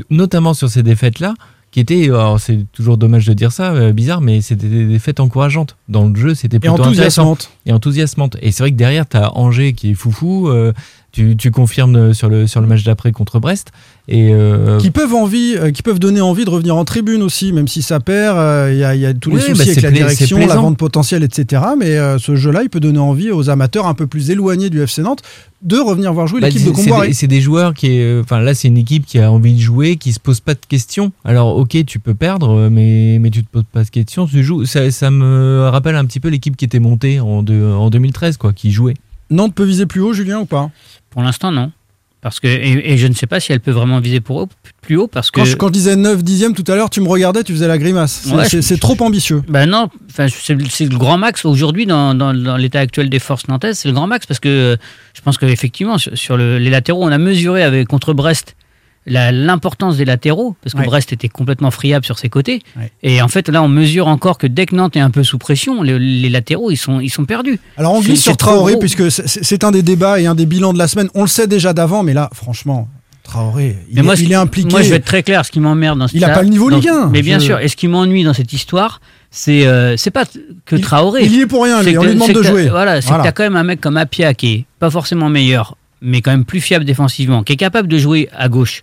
notamment 0.10 0.54
sur 0.54 0.70
ces 0.70 0.84
défaites-là, 0.84 1.34
qui 1.72 1.80
étaient, 1.80 2.06
alors 2.06 2.38
c'est 2.40 2.66
toujours 2.74 2.98
dommage 2.98 3.26
de 3.26 3.32
dire 3.34 3.54
ça, 3.54 3.72
euh, 3.72 3.94
bizarre, 3.94 4.20
mais 4.20 4.42
c'était 4.42 4.68
des 4.68 4.86
défaites 4.86 5.22
encourageantes. 5.22 5.78
Dans 5.88 6.06
le 6.08 6.16
jeu, 6.16 6.36
c'était 6.36 6.58
Et 6.58 6.60
plutôt 6.60 6.74
intéressant 6.84 7.32
enthousiasmante. 7.32 7.52
et 7.66 7.72
enthousiasmante. 7.72 8.38
Et 8.42 8.52
c'est 8.52 8.64
vrai 8.64 8.72
que 8.72 8.76
derrière, 8.78 9.08
tu 9.08 9.16
as 9.16 9.34
Angers 9.38 9.72
qui 9.72 9.92
est 9.92 9.94
foufou. 9.94 10.50
euh, 10.50 10.74
tu, 11.12 11.36
tu 11.36 11.52
confirmes 11.52 12.14
sur 12.14 12.30
le, 12.30 12.48
sur 12.48 12.62
le 12.62 12.68
match 12.68 12.84
d'après 12.84 13.12
contre 13.12 13.40
Brest. 13.40 13.72
Et, 14.08 14.34
euh, 14.34 14.78
Qui 14.80 14.92
peuvent, 14.92 15.14
envie, 15.14 15.56
euh, 15.58 15.72
qui 15.72 15.84
peuvent 15.84 16.00
donner 16.00 16.22
envie 16.22 16.44
de 16.44 16.50
revenir 16.50 16.76
en 16.76 16.84
tribune 16.86 17.22
aussi, 17.22 17.54
même 17.54 17.68
si 17.68 17.82
ça 17.82 18.00
perd. 18.00 18.38
euh, 18.38 18.70
Il 18.74 18.80
y, 18.80 18.84
a- 18.84 18.96
il 18.96 19.02
y 19.02 19.06
a 19.06 19.14
tous 19.14 19.30
les 19.30 19.36
Oui, 19.38 19.42
soucis 19.42 19.54
bah, 19.58 19.64
avec 19.72 19.82
la 19.84 19.92
direction, 19.92 20.38
la 20.40 20.56
vente 20.56 20.78
potentielle, 20.78 21.24
etc. 21.24 21.62
Mais 21.78 21.98
euh, 21.98 22.18
ce 22.18 22.36
jeu-là, 22.36 22.64
il 22.64 22.70
peut 22.70 22.80
donner 22.80 23.00
envie 23.00 23.32
aux 23.32 23.50
amateurs 23.50 23.86
un 23.88 23.94
peu 23.94 24.08
plus 24.08 24.32
éloignés 24.32 24.70
du 24.70 24.82
FC 24.82 25.02
Nantes 25.02 25.22
de 25.62 25.78
revenir 25.78 26.12
voir 26.14 26.28
jouer 26.28 26.42
Bah, 26.42 26.48
l'équipe 26.48 26.64
de 26.64 26.68
c'est 26.74 26.74
Comboiré. 26.84 27.08
des- 27.10 27.14
C'est 27.14 27.28
des 27.28 27.42
joueurs 27.42 27.74
qui, 27.74 28.02
euh, 28.02 28.22
enfin 28.24 28.40
là, 28.40 28.54
c'est 28.56 28.68
une 28.68 28.78
équipe 28.78 29.06
qui 29.06 29.20
a 29.20 29.32
envie 29.32 29.54
de 29.54 29.60
jouer, 29.62 29.96
qui 29.98 30.12
se 30.14 30.20
pose 30.20 30.40
pas 30.40 30.56
de 30.56 30.60
questions. 30.68 31.12
Alors, 31.24 31.56
ok, 31.58 31.78
tu 31.86 32.00
peux 32.00 32.16
perdre, 32.16 32.50
euh, 32.58 32.70
mais 32.72 33.18
mais 33.20 33.30
tu 33.30 33.44
te 33.44 33.50
poses 33.50 33.64
pas 33.72 33.84
de 33.84 33.90
questions. 33.90 34.26
Tu 34.26 34.44
joues. 34.44 34.66
Ça, 34.66 34.90
ça 34.92 35.12
me 35.12 35.68
rappelle 35.72 35.96
un 35.96 36.06
petit 36.06 36.20
peu 36.20 36.30
l'équipe 36.30 36.58
qui 36.58 36.66
était 36.66 36.80
montée 36.80 37.20
en, 37.20 37.44
de- 37.44 37.72
en 37.72 37.90
2013, 37.90 38.38
quoi, 38.38 38.52
qui 38.54 38.72
jouait. 38.72 38.96
Nantes 39.32 39.56
peut 39.56 39.64
viser 39.64 39.86
plus 39.88 40.02
haut, 40.02 40.14
Julien, 40.14 40.40
ou 40.40 40.46
pas? 40.46 40.70
Pour 41.10 41.24
l'instant, 41.24 41.52
non. 41.52 41.72
Parce 42.22 42.40
que, 42.40 42.48
et, 42.48 42.94
et 42.94 42.98
je 43.00 43.08
ne 43.08 43.14
sais 43.16 43.26
pas 43.26 43.40
si 43.40 43.52
elle 43.52 43.62
peut 43.62 43.72
vraiment 43.72 44.00
viser 44.00 44.20
pour 44.22 44.36
haut- 44.36 44.50
plus 44.84 44.96
haut 44.96 45.08
parce 45.08 45.32
que. 45.32 45.40
quand, 45.40 45.46
je, 45.46 45.56
quand 45.56 45.68
je 45.70 45.74
disais 45.74 45.96
9 45.96 46.22
dixième 46.24 46.54
tout 46.54 46.64
à 46.72 46.76
l'heure, 46.76 46.92
tu 46.92 47.02
me 47.02 47.08
regardais, 47.08 47.44
tu 47.44 47.52
faisais 47.52 47.68
la 47.68 47.80
grimace. 47.80 48.28
C'est 48.48 48.72
Ouais, 48.74 48.78
trop 48.78 48.96
ambitieux. 49.04 49.42
Ben 49.48 49.66
non, 49.68 49.90
c'est 50.16 50.54
le 50.56 50.98
grand 51.00 51.18
max 51.18 51.46
aujourd'hui 51.46 51.88
dans, 51.88 52.14
dans- 52.14 52.34
dans 52.36 52.58
l'état 52.58 52.80
actuel 52.80 53.10
des 53.10 53.18
forces 53.18 53.48
nantaises, 53.48 53.80
c'est 53.80 53.88
le 53.88 53.96
grand 53.96 54.06
max 54.06 54.28
parce 54.28 54.40
que 54.40 54.50
euh, 54.50 54.76
je 55.16 55.22
pense 55.22 55.40
qu'effectivement 55.40 55.98
sur, 55.98 56.16
sur 56.16 56.38
le- 56.38 56.60
les 56.60 56.70
latéraux, 56.70 57.04
on 57.04 57.12
a 57.12 57.18
mesuré 57.18 57.64
avec 57.64 57.88
contre 57.88 58.14
Brest 58.14 58.56
l'importance 59.08 59.98
des 59.98 60.06
latéraux 60.06 60.56
parce 60.64 60.74
que 60.74 60.80
Ouais. 60.80 60.86
Brest 60.86 61.12
était 61.14 61.28
complètement 61.30 61.72
friable 61.72 62.06
sur 62.06 62.18
ses 62.20 62.30
côtés. 62.30 62.62
Ouais. 62.78 62.92
Et 63.04 63.22
en 63.22 63.28
fait, 63.28 63.50
là, 63.50 63.62
on 63.64 63.68
mesure 63.68 64.08
encore 64.08 64.38
que 64.38 64.48
dès 64.48 64.66
que 64.66 64.76
Nantes 64.76 64.96
est 64.96 65.00
un 65.02 65.10
peu 65.12 65.24
sous 65.24 65.38
pression, 65.38 65.82
les, 65.84 65.98
les 66.00 66.30
latéraux 66.30 66.72
ils 66.72 66.78
sont 66.78 67.00
ils 67.00 67.10
sont 67.10 67.26
perdus. 67.26 67.60
Alors 67.78 67.94
on 67.94 68.02
glisse 68.02 68.22
sur 68.24 68.38
Traoré, 68.38 68.78
puisque 68.78 69.12
c'est- 69.12 69.64
un 69.64 69.72
des 69.72 69.84
débats 69.84 70.20
et 70.20 70.26
un 70.26 70.34
des 70.36 70.46
bilans 70.48 70.74
de 70.74 70.78
la 70.80 70.88
semaine. 70.88 71.10
On 71.14 71.22
le 71.22 71.28
sait 71.28 71.46
déjà 71.48 71.74
d'avant, 71.74 72.02
mais 72.04 72.14
là, 72.14 72.30
franchement, 72.34 72.88
Traoré, 73.24 73.78
il, 73.90 73.96
Mais 73.98 74.02
moi, 74.02 74.16
est, 74.16 74.22
il 74.22 74.32
est 74.32 74.36
impliqué. 74.36 74.70
Moi, 74.70 74.82
je 74.82 74.90
vais 74.90 74.96
être 74.96 75.06
très 75.06 75.22
clair. 75.24 75.46
Ce 75.46 75.52
qui 75.52 75.60
m'emmerde 75.60 76.00
dans 76.00 76.08
ce 76.08 76.16
Il 76.16 76.24
a 76.24 76.28
ça- 76.30 76.34
pas 76.34 76.42
le 76.42 76.50
niveau 76.50 76.70
dans- 76.72 76.78
Ligue 76.78 76.90
1, 76.90 77.10
Mais 77.12 77.22
bien 77.22 77.38
je- 77.40 77.46
sûr. 77.46 77.60
Et 77.60 77.68
ce 77.68 77.76
qui 77.76 77.88
m'ennuie 77.88 78.24
dans 78.24 78.34
cette 78.34 78.52
histoire, 78.54 79.00
c'est 79.30 79.68
euh, 79.68 79.96
c'est 79.98 80.10
pas 80.12 80.26
que 80.66 80.76
Traoré. 80.76 81.24
il 81.26 81.36
y 81.36 81.42
est 81.42 81.46
pour 81.48 81.64
rien, 81.64 81.82
lui, 81.84 81.98
on 81.98 82.04
lui 82.04 82.14
demande 82.16 82.32
de 82.34 82.42
jouer. 82.44 82.70
Voilà, 82.70 83.02
c'est 83.02 83.08
Voilà. 83.10 83.24
que 83.24 83.28
t'as 83.28 83.32
quand 83.34 83.44
même 83.44 83.56
un 83.56 83.64
mec 83.64 83.80
comme 83.82 83.98
Apia 83.98 84.34
qui 84.34 84.54
est 84.54 84.66
pas 84.80 84.90
forcément 84.90 85.30
meilleur, 85.30 85.78
mais 86.02 86.22
quand 86.22 86.32
même 86.32 86.46
plus 86.46 86.62
fiable 86.62 86.84
défensivement, 86.86 87.44
qui 87.44 87.54
est 87.54 87.58
capable 87.58 87.88
de 87.88 87.98
jouer 87.98 88.28
à 88.36 88.50
gauche. 88.50 88.82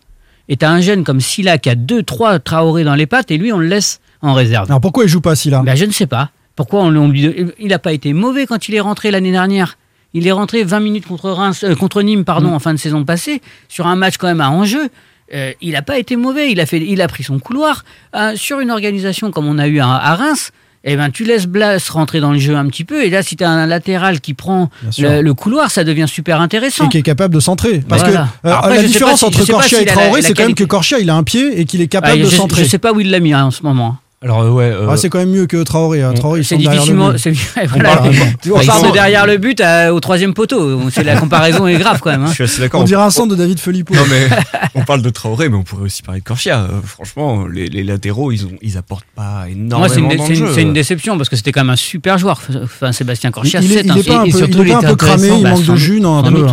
Et 0.49 0.57
t'as 0.57 0.71
un 0.71 0.81
jeune 0.81 1.05
comme 1.05 1.21
Silla 1.21 1.59
qui 1.59 1.69
a 1.69 1.75
deux, 1.75 2.03
trois 2.03 2.39
Traoré 2.39 2.85
dans 2.85 2.95
les 2.95 3.07
pattes, 3.07 3.31
et 3.31 3.39
lui, 3.39 3.53
on 3.53 3.59
le 3.59 3.67
laisse 3.67 4.01
en 4.23 4.35
réserve. 4.35 4.71
Alors 4.71 4.81
pourquoi 4.81 5.05
il 5.05 5.09
joue 5.09 5.21
pas 5.21 5.37
si 5.37 5.51
là 5.51 5.63
Ben, 5.65 5.75
je 5.77 5.85
ne 5.85 5.93
sais 5.93 6.07
pas. 6.07 6.31
Pourquoi 6.57 6.81
on, 6.81 6.97
on 6.97 7.09
lui 7.09 7.55
Il 7.59 7.69
n'a 7.69 7.79
pas 7.79 7.93
été 7.93 8.13
mauvais 8.13 8.47
quand 8.47 8.69
il 8.69 8.75
est 8.75 8.81
rentré 8.81 9.11
l'année 9.11 9.31
dernière. 9.31 9.77
Il 10.15 10.27
est 10.27 10.33
rentré 10.33 10.65
20 10.65 10.81
minutes 10.81 11.07
contre, 11.07 11.31
Reims, 11.31 11.65
euh, 11.65 11.75
contre 11.75 12.03
Nîmes 12.03 12.21
Mm. 12.21 12.25
pardon, 12.25 12.55
en 12.55 12.59
fin 12.59 12.73
de 12.73 12.79
saison 12.79 13.05
passée, 13.05 13.43
sur 13.69 13.87
un 13.87 13.95
match 13.97 14.17
quand 14.17 14.27
même 14.27 14.41
à 14.41 14.51
enjeu. 14.51 14.89
Euh, 15.35 15.53
il 15.61 15.73
n'a 15.73 15.83
pas 15.83 15.99
été 15.99 16.17
mauvais. 16.17 16.51
Il 16.51 16.61
a, 16.61 16.67
fait, 16.67 16.81
il 16.81 17.03
a 17.03 17.09
pris 17.09 17.23
son 17.23 17.39
couloir. 17.39 17.85
Euh, 18.17 18.35
sur 18.35 18.61
une 18.61 18.71
organisation 18.71 19.31
comme 19.31 19.47
on 19.47 19.59
a 19.59 19.69
eu 19.69 19.79
à, 19.81 19.89
à 19.89 20.15
Reims, 20.15 20.53
eh 20.93 20.97
ben, 20.97 21.11
tu 21.11 21.25
laisses 21.25 21.47
Blas 21.47 21.79
rentrer 21.91 22.21
dans 22.21 22.33
le 22.33 22.39
jeu 22.39 22.57
un 22.57 22.67
petit 22.67 22.85
peu. 22.85 23.05
Et 23.05 23.11
là, 23.11 23.23
si 23.23 23.37
tu 23.37 23.45
as 23.45 23.51
un 23.51 23.67
latéral 23.67 24.21
qui 24.21 24.35
prend 24.35 24.71
le, 24.99 25.23
le 25.23 25.35
couloir, 25.35 25.71
ça 25.71 25.85
devient 25.85 26.07
super 26.09 26.41
intéressant. 26.41 26.87
et 26.87 26.89
qui 26.89 26.99
est 26.99 27.03
capable 27.03 27.35
de 27.35 27.41
centrer. 27.41 27.83
Parce 27.89 28.03
Voilà. 28.03 28.29
que 28.43 28.49
euh, 28.49 28.55
Après, 28.55 28.77
la 28.77 28.83
différence 28.83 29.21
si- 29.21 29.25
entre 29.25 29.45
Corchia 29.47 29.83
et 29.83 29.85
Traoré, 29.87 30.23
c'est 30.23 30.35
quand 30.35 30.45
même 30.45 30.55
que 30.55 30.65
Corchia, 30.65 30.99
il 30.99 31.11
a 31.11 31.15
un 31.17 31.23
pied 31.25 31.61
et 31.61 31.65
qu'il 31.65 31.81
est 31.81 31.89
capable 31.89 32.15
Ah, 32.21 32.25
de 32.25 32.31
je, 32.31 32.35
centrer. 32.37 32.65
je 32.65 32.69
sais 32.69 32.79
pas 32.79 32.93
où 32.93 33.01
il 33.01 33.11
l'a 33.11 33.21
mis 33.21 33.33
hein, 33.33 33.45
en 33.47 33.51
ce 33.51 33.63
moment. 33.63 33.97
Alors 34.21 34.41
euh, 34.43 34.51
ouais. 34.51 34.65
euh, 34.65 34.89
Ah, 34.91 34.97
c'est 34.97 35.09
quand 35.11 35.19
même 35.19 35.31
mieux 35.31 35.47
que 35.47 35.63
Traoré. 35.63 36.03
hein. 36.03 36.13
Traoré, 36.13 36.43
C'est 36.43 36.57
derrière 36.57 36.73
le 36.73 36.77
difficilement. 36.79 37.11
but. 37.13 37.19
c'est- 37.19 37.31
voilà. 37.69 37.97
parle- 37.97 38.09
on 38.09 38.11
Bah, 38.57 38.61
ils 38.63 38.67
part 38.67 38.83
de 38.83 38.93
derrière 38.93 39.27
le 39.27 39.37
but 39.39 39.61
à- 39.61 39.95
au 39.95 40.01
troisième 40.01 40.35
poteau. 40.35 40.81
C'est 40.91 41.05
la 41.05 41.17
comparaison 41.17 41.69
est 41.69 41.79
grave 41.79 42.01
quand 42.03 42.11
même. 42.11 42.25
hein. 42.25 42.29
Je 42.29 42.35
suis 42.35 42.43
assez 42.45 42.61
d'accord. 42.61 42.81
On 42.81 42.85
dirait 42.85 43.03
un 43.03 43.11
centre 43.11 43.31
de 43.31 43.37
David 43.37 43.61
Filippo. 43.61 43.95
Non 43.95 44.01
mais 44.11 44.29
on 44.75 44.83
parle 44.83 45.03
de 45.03 45.11
Traoré, 45.11 45.49
mais 45.49 45.57
on 45.57 45.63
pourrait 45.63 45.85
aussi 45.85 46.03
parler 46.03 46.21
de 46.21 46.25
Corchia. 46.25 46.63
Euh, 46.63 46.81
franchement, 46.85 47.47
les, 47.47 47.69
les 47.69 47.85
latéraux, 47.85 48.33
ils 48.33 48.45
ont, 48.45 48.51
ils 48.61 48.77
apportent 48.77 49.05
pas 49.15 49.45
énormément 49.49 49.79
Moi, 49.79 49.89
c'est 49.89 50.01
une, 50.01 50.09
dans 50.09 50.25
c'est 50.27 50.33
le 50.33 50.39
une- 50.41 50.47
jeu. 50.47 50.53
c'est 50.53 50.63
une 50.63 50.73
déception 50.73 51.17
parce 51.17 51.29
que 51.29 51.37
c'était 51.37 51.53
quand 51.53 51.61
même 51.61 51.71
un 51.71 51.77
super 51.77 52.19
joueur. 52.19 52.41
Enfin, 52.65 52.91
Sébastien 52.91 53.31
Corchia, 53.31 53.61
Il 53.63 53.71
est- 53.71 53.75
c'est 53.77 53.85
il 53.85 53.91
un 53.93 53.97
est 53.97 54.03
pas 54.09 54.19
un 54.21 54.25
peu- 54.25 54.31
surtout, 54.33 54.63
il 54.63 54.69
est 54.69 54.73
pas 54.73 54.81
il 54.83 54.85
un 54.85 54.89
peu 54.89 54.95
était 54.95 54.97
cramé, 54.97 55.27
il 55.29 55.31
intéressant. 55.33 55.49
manque 55.57 55.63
de 55.63 55.71
Bah, 55.71 55.77
jus, 55.77 56.03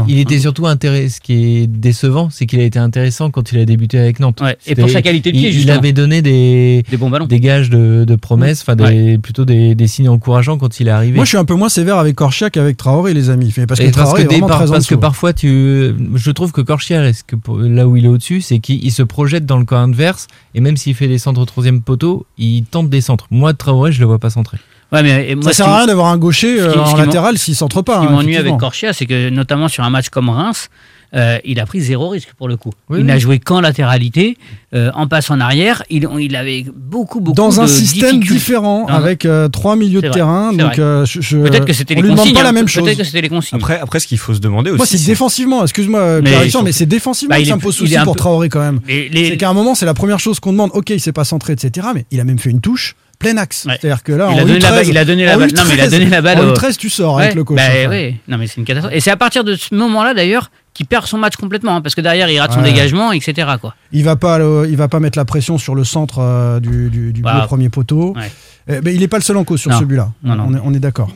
il 0.07 0.19
était 0.19 0.39
surtout 0.39 0.67
intéressant. 0.67 1.15
Ce 1.15 1.19
qui 1.19 1.33
est 1.63 1.67
décevant, 1.67 2.29
c'est 2.31 2.45
qu'il 2.45 2.59
a 2.59 2.63
été 2.63 2.77
intéressant 2.77 3.31
quand 3.31 3.51
il 3.51 3.57
a 3.59 3.65
débuté 3.65 3.97
avec 3.97 4.19
Nantes. 4.19 4.39
Ouais, 4.41 4.55
et 4.67 4.75
pour 4.75 4.87
sa 4.89 5.01
qualité 5.01 5.31
de 5.31 5.37
pied, 5.37 5.49
il, 5.49 5.71
avait 5.71 5.93
donné 5.93 6.21
des, 6.21 6.83
des 6.89 6.97
bons 6.97 7.09
ballons. 7.09 7.25
des 7.25 7.39
gages 7.57 7.69
de, 7.69 8.03
de 8.05 8.15
promesses, 8.15 8.61
enfin 8.61 8.75
des, 8.75 9.17
plutôt 9.17 9.45
des, 9.45 9.75
des 9.75 9.87
signes 9.87 10.09
encourageants 10.09 10.57
quand 10.57 10.79
il 10.79 10.87
est 10.87 10.91
arrivé. 10.91 11.15
Moi, 11.15 11.25
je 11.25 11.29
suis 11.29 11.37
un 11.37 11.45
peu 11.45 11.55
moins 11.55 11.69
sévère 11.69 11.97
avec 11.97 12.15
Corchia 12.15 12.49
qu'avec 12.49 12.77
Traoré, 12.77 13.13
les 13.13 13.29
amis. 13.29 13.53
Parce 13.67 13.79
que 13.79 13.85
Et 13.85 13.91
Traoré 13.91 14.21
est 14.21 14.25
des- 14.25 14.35
vraiment 14.35 14.47
par- 14.47 14.57
très 14.57 14.69
en 14.69 14.73
parce 14.73 14.87
que 14.87 14.95
parfois 14.95 15.33
tu 15.33 15.93
je 16.15 16.31
trouve 16.31 16.51
que 16.51 16.61
Corchia 16.61 17.11
que 17.27 17.35
là 17.67 17.87
où 17.87 17.95
il 17.95 18.05
est 18.05 18.09
au-dessus 18.09 18.41
c'est 18.41 18.59
qu'il 18.59 18.83
il 18.83 18.91
se 18.91 19.03
projette 19.03 19.45
dans 19.45 19.57
le 19.57 19.65
camp 19.65 19.83
adverse 19.83 20.27
et 20.53 20.61
même 20.61 20.77
s'il 20.77 20.95
fait 20.95 21.07
des 21.07 21.17
centres 21.17 21.41
au 21.41 21.45
troisième 21.45 21.81
poteau 21.81 22.25
il 22.37 22.63
tente 22.65 22.89
des 22.89 23.01
centres 23.01 23.27
moi 23.31 23.53
Traoré 23.53 23.91
je 23.91 23.99
le 23.99 24.05
vois 24.05 24.19
pas 24.19 24.29
centrer 24.29 24.57
Ouais, 24.91 25.01
mais 25.01 25.33
moi, 25.35 25.45
Ça 25.45 25.53
sert 25.53 25.67
à 25.67 25.77
rien 25.79 25.87
d'avoir 25.87 26.07
un 26.07 26.17
gaucher 26.17 26.61
euh, 26.61 26.71
qui- 26.71 26.77
en 26.77 26.95
latéral 26.95 27.37
s'il 27.39 27.55
centre 27.55 27.81
pas. 27.81 27.95
Ce 27.95 27.99
qui 28.01 28.05
hein, 28.05 28.11
m'ennuie 28.11 28.37
avec. 28.37 28.55
Corchia, 28.57 28.93
c'est 28.93 29.07
que 29.07 29.29
notamment 29.29 29.67
sur 29.67 29.83
un 29.83 29.89
match 29.89 30.09
comme 30.09 30.29
Reims, 30.29 30.69
euh, 31.15 31.37
il 31.45 31.59
a 31.59 31.65
pris 31.65 31.81
zéro 31.81 32.09
risque 32.09 32.29
pour 32.37 32.47
le 32.47 32.57
coup. 32.57 32.71
Oui, 32.89 32.97
il 32.99 33.01
oui. 33.01 33.07
n'a 33.07 33.17
joué 33.19 33.39
qu'en 33.39 33.61
latéralité, 33.61 34.37
euh, 34.73 34.91
en 34.95 35.07
passe 35.07 35.31
en 35.31 35.39
arrière. 35.39 35.83
Il, 35.89 36.07
il 36.19 36.35
avait 36.35 36.65
beaucoup, 36.75 37.19
beaucoup 37.21 37.35
Dans 37.35 37.61
un 37.61 37.67
système 37.67 38.19
différent, 38.21 38.81
Non, 38.89 38.93
avec 38.93 39.25
euh, 39.25 39.47
trois 39.47 39.75
milieux 39.75 40.01
de 40.01 40.07
vrai, 40.07 40.15
terrain. 40.17 40.49
c'est 40.51 40.57
Donc, 40.57 40.73
vrai. 40.73 40.81
euh, 40.81 41.05
je- 41.05 41.21
je- 41.21 41.37
Peut-être 41.37 41.65
que 41.65 41.73
c'était 41.73 41.93
on 41.93 41.97
les 41.97 42.01
lui 42.01 42.09
demande 42.09 42.19
consignes. 42.25 42.35
pas 42.35 42.43
la 42.43 42.49
hein. 42.49 42.51
même 42.51 42.67
chose. 42.67 42.83
Peut-être 42.83 42.97
que 42.97 43.03
c'était 43.03 43.21
les 43.21 43.29
consignes. 43.29 43.57
Après, 43.59 43.79
après, 43.79 43.99
ce 43.99 44.07
qu'il 44.07 44.17
faut 44.17 44.33
se 44.33 44.39
demander 44.39 44.71
aussi. 44.71 44.77
Moi, 44.77 44.85
c'est 44.85 44.97
c'est- 44.97 45.05
défensivement. 45.07 45.63
Excuse-moi, 45.63 46.21
Mais 46.21 46.71
c'est 46.71 46.85
défensivement 46.85 47.35
Bah, 47.35 47.41
que 47.41 47.47
ça 47.47 47.55
me 47.55 47.61
pose 47.61 47.75
souci 47.75 47.95
pour 48.03 48.13
peu- 48.13 48.17
Traoré 48.19 48.49
quand 48.49 48.59
même. 48.61 48.81
Les- 48.87 49.29
C'est 49.29 49.37
qu'à 49.37 49.49
un 49.49 49.53
moment, 49.53 49.75
c'est 49.75 49.85
la 49.85 49.93
première 49.93 50.19
chose 50.19 50.39
qu'on 50.39 50.51
demande. 50.51 50.71
Ok, 50.73 50.89
il 50.89 50.99
s'est 50.99 51.11
pas 51.13 51.23
centré, 51.23 51.53
etc. 51.53 51.87
Mais 51.95 52.05
il 52.11 52.19
a 52.19 52.23
même 52.23 52.39
fait 52.39 52.49
une 52.49 52.61
touche 52.61 52.95
plein 53.19 53.37
axe. 53.37 53.65
Ouais. 53.65 53.77
C'est-à-dire 53.79 54.03
que 54.03 54.11
là, 54.11 54.27
il, 54.31 54.35
en 54.35 54.37
a 54.39 54.45
donné 54.45 54.59
la 54.59 54.67
U13, 54.69 54.71
balle, 54.75 54.87
il 54.89 54.97
a 54.97 55.05
donné 55.05 55.25
la 55.25 55.37
balle. 55.37 55.51
Non, 55.55 55.61
mais 55.69 55.75
il 55.75 55.79
a 55.81 55.85
U13, 55.87 55.91
donné 55.91 56.05
la 56.09 56.21
balle. 56.21 56.39
En 56.39 56.49
au- 56.49 56.53
U13, 56.53 56.77
tu 56.77 56.89
sors 56.89 57.15
Ouais, 57.15 57.23
avec 57.23 57.35
le 57.35 57.43
coach. 57.45 57.55
bah, 57.57 57.89
ouais. 57.89 58.15
Non, 58.27 58.37
mais 58.37 58.47
c'est 58.47 58.57
une 58.57 58.65
catastrophe. 58.65 58.93
Et 58.93 58.99
c'est 58.99 59.11
à 59.11 59.15
partir 59.17 59.43
de 59.45 59.55
ce 59.55 59.73
moment-là, 59.73 60.13
d'ailleurs, 60.13 60.51
qu'il 60.75 60.85
perd 60.85 61.07
son 61.07 61.17
match 61.17 61.35
complètement. 61.37 61.77
hein, 61.77 61.81
parce 61.81 61.95
que 61.95 62.01
derrière, 62.01 62.29
il 62.29 62.39
rate 62.39 62.51
son 62.53 62.59
Ouais. 62.59 62.65
dégagement, 62.71 63.11
etc. 63.11 63.47
Quoi. 63.59 63.73
Il 63.91 64.03
va 64.03 64.15
pas, 64.15 64.37
le- 64.37 64.67
il 64.69 64.75
va 64.77 64.87
pas 64.87 64.99
mettre 64.99 65.17
la 65.17 65.25
pression 65.25 65.57
sur 65.57 65.73
le 65.73 65.83
centre 65.83 66.19
euh, 66.19 66.59
du, 66.59 66.89
du, 66.91 67.11
du 67.13 67.21
Bah, 67.23 67.45
premier 67.47 67.69
poteau. 67.69 68.13
ouais. 68.15 68.31
Euh, 68.69 68.81
mais 68.83 68.93
il 68.93 69.01
est 69.01 69.07
pas 69.07 69.17
le 69.17 69.23
seul 69.23 69.37
en 69.37 69.43
cause 69.43 69.59
sur 69.61 69.71
Non. 69.71 69.79
ce 69.79 69.83
but-là. 69.85 70.11
Non, 70.23 70.35
non. 70.35 70.45
On 70.49 70.53
est, 70.55 70.59
on 70.65 70.73
est 70.73 70.79
d'accord. 70.79 71.09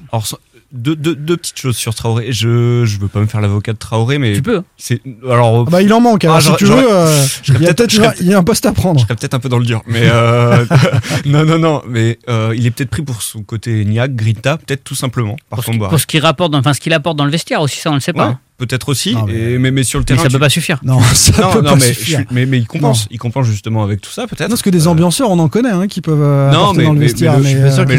Deux, 0.71 0.95
deux, 0.95 1.15
deux 1.15 1.35
petites 1.35 1.57
choses 1.57 1.75
sur 1.75 1.95
Traoré. 1.95 2.31
Je 2.31 2.85
je 2.85 2.99
veux 2.99 3.07
pas 3.07 3.19
me 3.19 3.25
faire 3.25 3.41
l'avocat 3.41 3.73
de 3.73 3.79
Traoré, 3.79 4.19
mais 4.19 4.33
Tu 4.33 4.43
peux. 4.43 4.61
c'est 4.77 5.01
alors. 5.27 5.65
Ah 5.67 5.71
bah, 5.71 5.81
il 5.81 5.91
en 5.91 5.99
manque. 5.99 6.23
Alors, 6.25 6.35
Ah, 6.37 6.41
si 6.41 6.45
j'aurais- 6.49 6.57
tu 6.59 6.65
j'aurais- 6.67 6.83
veux, 6.83 6.91
euh, 6.91 7.25
il 7.47 7.61
y 7.63 7.67
a 7.67 7.73
peut-être- 7.73 8.21
il 8.21 8.27
y 8.27 8.33
a 8.35 8.37
un 8.37 8.43
poste 8.43 8.67
à 8.67 8.71
prendre. 8.71 8.99
Je 8.99 9.05
serais 9.05 9.15
peut-être 9.15 9.33
un 9.33 9.39
peu 9.39 9.49
dans 9.49 9.57
le 9.57 9.65
dur, 9.65 9.81
mais 9.87 10.03
euh, 10.03 10.63
Non, 11.25 11.43
non, 11.43 11.57
non, 11.57 11.81
mais 11.87 12.19
euh, 12.29 12.53
il 12.55 12.67
est 12.67 12.71
peut-être 12.71 12.91
pris 12.91 13.01
pour 13.01 13.23
son 13.23 13.41
côté 13.41 13.83
niaque, 13.83 14.13
grinta, 14.15 14.57
peut-être 14.57 14.83
tout 14.83 14.93
simplement, 14.93 15.37
par 15.49 15.57
Pour 15.57 15.63
ce 15.63 15.65
son 15.65 15.71
qui- 15.71 15.79
pour 15.89 15.99
ce 15.99 16.05
qu'il 16.05 16.19
rapporte, 16.21 16.51
dans- 16.51 16.59
enfin 16.59 16.73
ce 16.73 16.79
qu'il 16.81 16.93
apporte 16.93 17.17
dans 17.17 17.25
le 17.25 17.31
vestiaire 17.31 17.61
aussi, 17.61 17.79
ça 17.79 17.89
on 17.89 17.95
le 17.95 17.99
sait 17.99 18.13
pas. 18.13 18.27
Ouais, 18.27 18.33
hein. 18.33 18.39
Peut-être 18.59 18.89
aussi, 18.89 19.15
Non, 19.15 19.25
mais- 19.25 19.33
et- 19.53 19.57
mais, 19.57 19.71
mais 19.71 19.83
sur 19.83 19.97
le 19.97 20.03
Mais 20.03 20.05
terrain. 20.05 20.21
ça 20.21 20.27
tu- 20.29 20.33
peut 20.33 20.39
pas 20.39 20.49
suffire. 20.49 20.79
Non, 20.83 20.99
ça 21.15 21.31
non, 21.41 21.51
peut 21.53 21.61
non, 21.61 21.69
pas 21.71 21.75
mais, 21.77 21.81
suffire. 21.93 22.19
suis- 22.19 22.27
mais, 22.31 22.45
mais 22.45 22.59
il 22.59 22.67
compense, 22.67 23.03
Non. 23.03 23.07
il 23.11 23.17
compense 23.17 23.47
justement 23.47 23.83
avec 23.83 24.01
tout 24.01 24.11
ça, 24.11 24.27
peut-être. 24.27 24.41
Non, 24.41 24.49
parce 24.49 24.61
que 24.61 24.69
des 24.69 24.85
Euh, 24.85 24.91
ambianceurs, 24.91 25.31
on 25.31 25.39
en 25.39 25.47
connaît, 25.49 25.71
hein, 25.71 25.87
qui 25.87 26.01
peuvent 26.01 26.21
euh, 26.21 26.51
Non, 26.51 26.73
mais- 26.73 26.83
dans 26.83 26.93
le 26.93 26.99
mais- 26.99 27.05
vestiaire. 27.07 27.33
mais 27.39 27.43
Mais, 27.43 27.49
je 27.49 27.55
suis 27.55 27.61
pas 27.61 27.71
sûr 27.71 27.81
euh, 27.81 27.85
que 27.85 27.91
les 27.91 27.97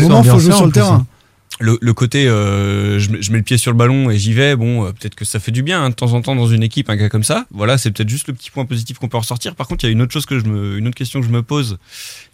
sur 0.52 0.66
le 0.66 0.72
terrain. 0.72 1.06
Le, 1.60 1.78
le 1.80 1.92
côté 1.94 2.26
euh, 2.26 2.98
je, 2.98 3.10
mets- 3.10 3.22
je 3.22 3.30
mets 3.32 3.38
le 3.38 3.44
pied 3.44 3.56
sur 3.58 3.70
le 3.70 3.76
ballon 3.76 4.10
et 4.10 4.18
j'y 4.18 4.32
vais, 4.32 4.56
bon, 4.56 4.84
euh, 4.86 4.92
peut-être 4.92 5.14
que 5.14 5.24
ça 5.24 5.38
fait 5.38 5.52
du 5.52 5.62
bien 5.62 5.82
hein, 5.84 5.90
de 5.90 5.94
temps 5.94 6.12
en 6.14 6.22
temps 6.22 6.34
dans 6.34 6.46
une 6.46 6.62
équipe, 6.62 6.88
un 6.90 6.96
gars 6.96 7.08
comme 7.08 7.22
ça. 7.24 7.46
Voilà, 7.50 7.78
c'est 7.78 7.90
peut-être 7.90 8.08
juste 8.08 8.28
le 8.28 8.34
petit 8.34 8.50
point 8.50 8.64
positif 8.64 8.98
qu'on 8.98 9.08
peut 9.08 9.16
en 9.16 9.20
ressortir. 9.20 9.54
Par 9.54 9.68
contre, 9.68 9.84
il 9.84 9.88
y 9.88 9.90
a 9.90 9.92
une 9.92 10.02
autre 10.02 10.12
chose 10.12 10.26
que 10.26 10.38
je 10.38 10.44
me, 10.44 10.78
une 10.78 10.88
autre 10.88 10.96
question 10.96 11.20
que 11.20 11.26
je 11.26 11.30
me 11.32 11.42
pose 11.42 11.78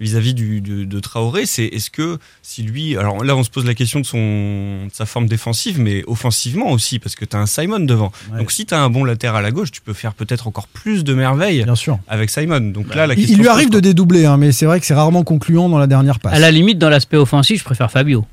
vis-à-vis 0.01 0.35
du, 0.35 0.61
de, 0.61 0.85
de 0.85 1.01
Traoré, 1.01 1.47
c'est 1.47 1.65
est-ce 1.67 1.91
que 1.91 2.19
si 2.43 2.63
lui, 2.63 2.97
alors 2.97 3.23
là, 3.25 3.37
on 3.37 3.43
se 3.43 3.51
pose 3.51 3.65
la 3.67 3.75
question 3.75 4.01
de 4.01 4.07
son, 4.07 4.87
de 4.87 4.93
sa 4.93 5.07
forme 5.07 5.27
défensive, 5.27 5.81
mais 5.81 6.05
offensivement 6.07 6.71
aussi, 6.71 6.99
parce 6.99 7.15
que 7.17 7.25
tu 7.25 7.37
as 7.37 7.41
un 7.41 7.47
Simon 7.47 7.81
devant. 7.81 8.13
Ouais. 8.33 8.39
Donc 8.39 8.53
si 8.53 8.65
tu 8.67 8.75
as 8.75 8.81
un 8.81 8.91
bon 8.91 9.05
latéral 9.05 9.45
à 9.45 9.51
gauche, 9.51 9.71
tu 9.73 9.81
peux 9.81 9.93
faire 9.95 10.15
peut-être 10.15 10.47
encore 10.47 10.69
plus 10.69 11.03
de 11.05 11.15
merveilles 11.15 11.65
Bien 11.65 11.75
sûr. 11.75 11.99
avec 12.09 12.31
Simon. 12.31 12.61
Donc 12.61 12.95
là, 12.95 13.07
la 13.07 13.15
Il, 13.15 13.19
question 13.19 13.37
il 13.37 13.41
lui 13.41 13.49
arrive 13.49 13.69
pose, 13.69 13.75
de 13.77 13.81
dédoubler, 13.81 14.25
hein, 14.27 14.37
mais 14.37 14.53
c'est 14.53 14.67
vrai 14.67 14.79
que 14.81 14.87
c'est 14.87 14.95
rarement 14.95 15.25
concluant 15.25 15.69
dans 15.69 15.79
la 15.79 15.87
dernière 15.87 16.21
passe. 16.21 16.35
À 16.35 16.39
la 16.39 16.51
limite, 16.51 16.79
dans 16.79 16.89
l'aspect 16.91 17.17
offensif, 17.17 17.59
je 17.61 17.65
préfère 17.65 17.91
Fabio. 17.91 18.25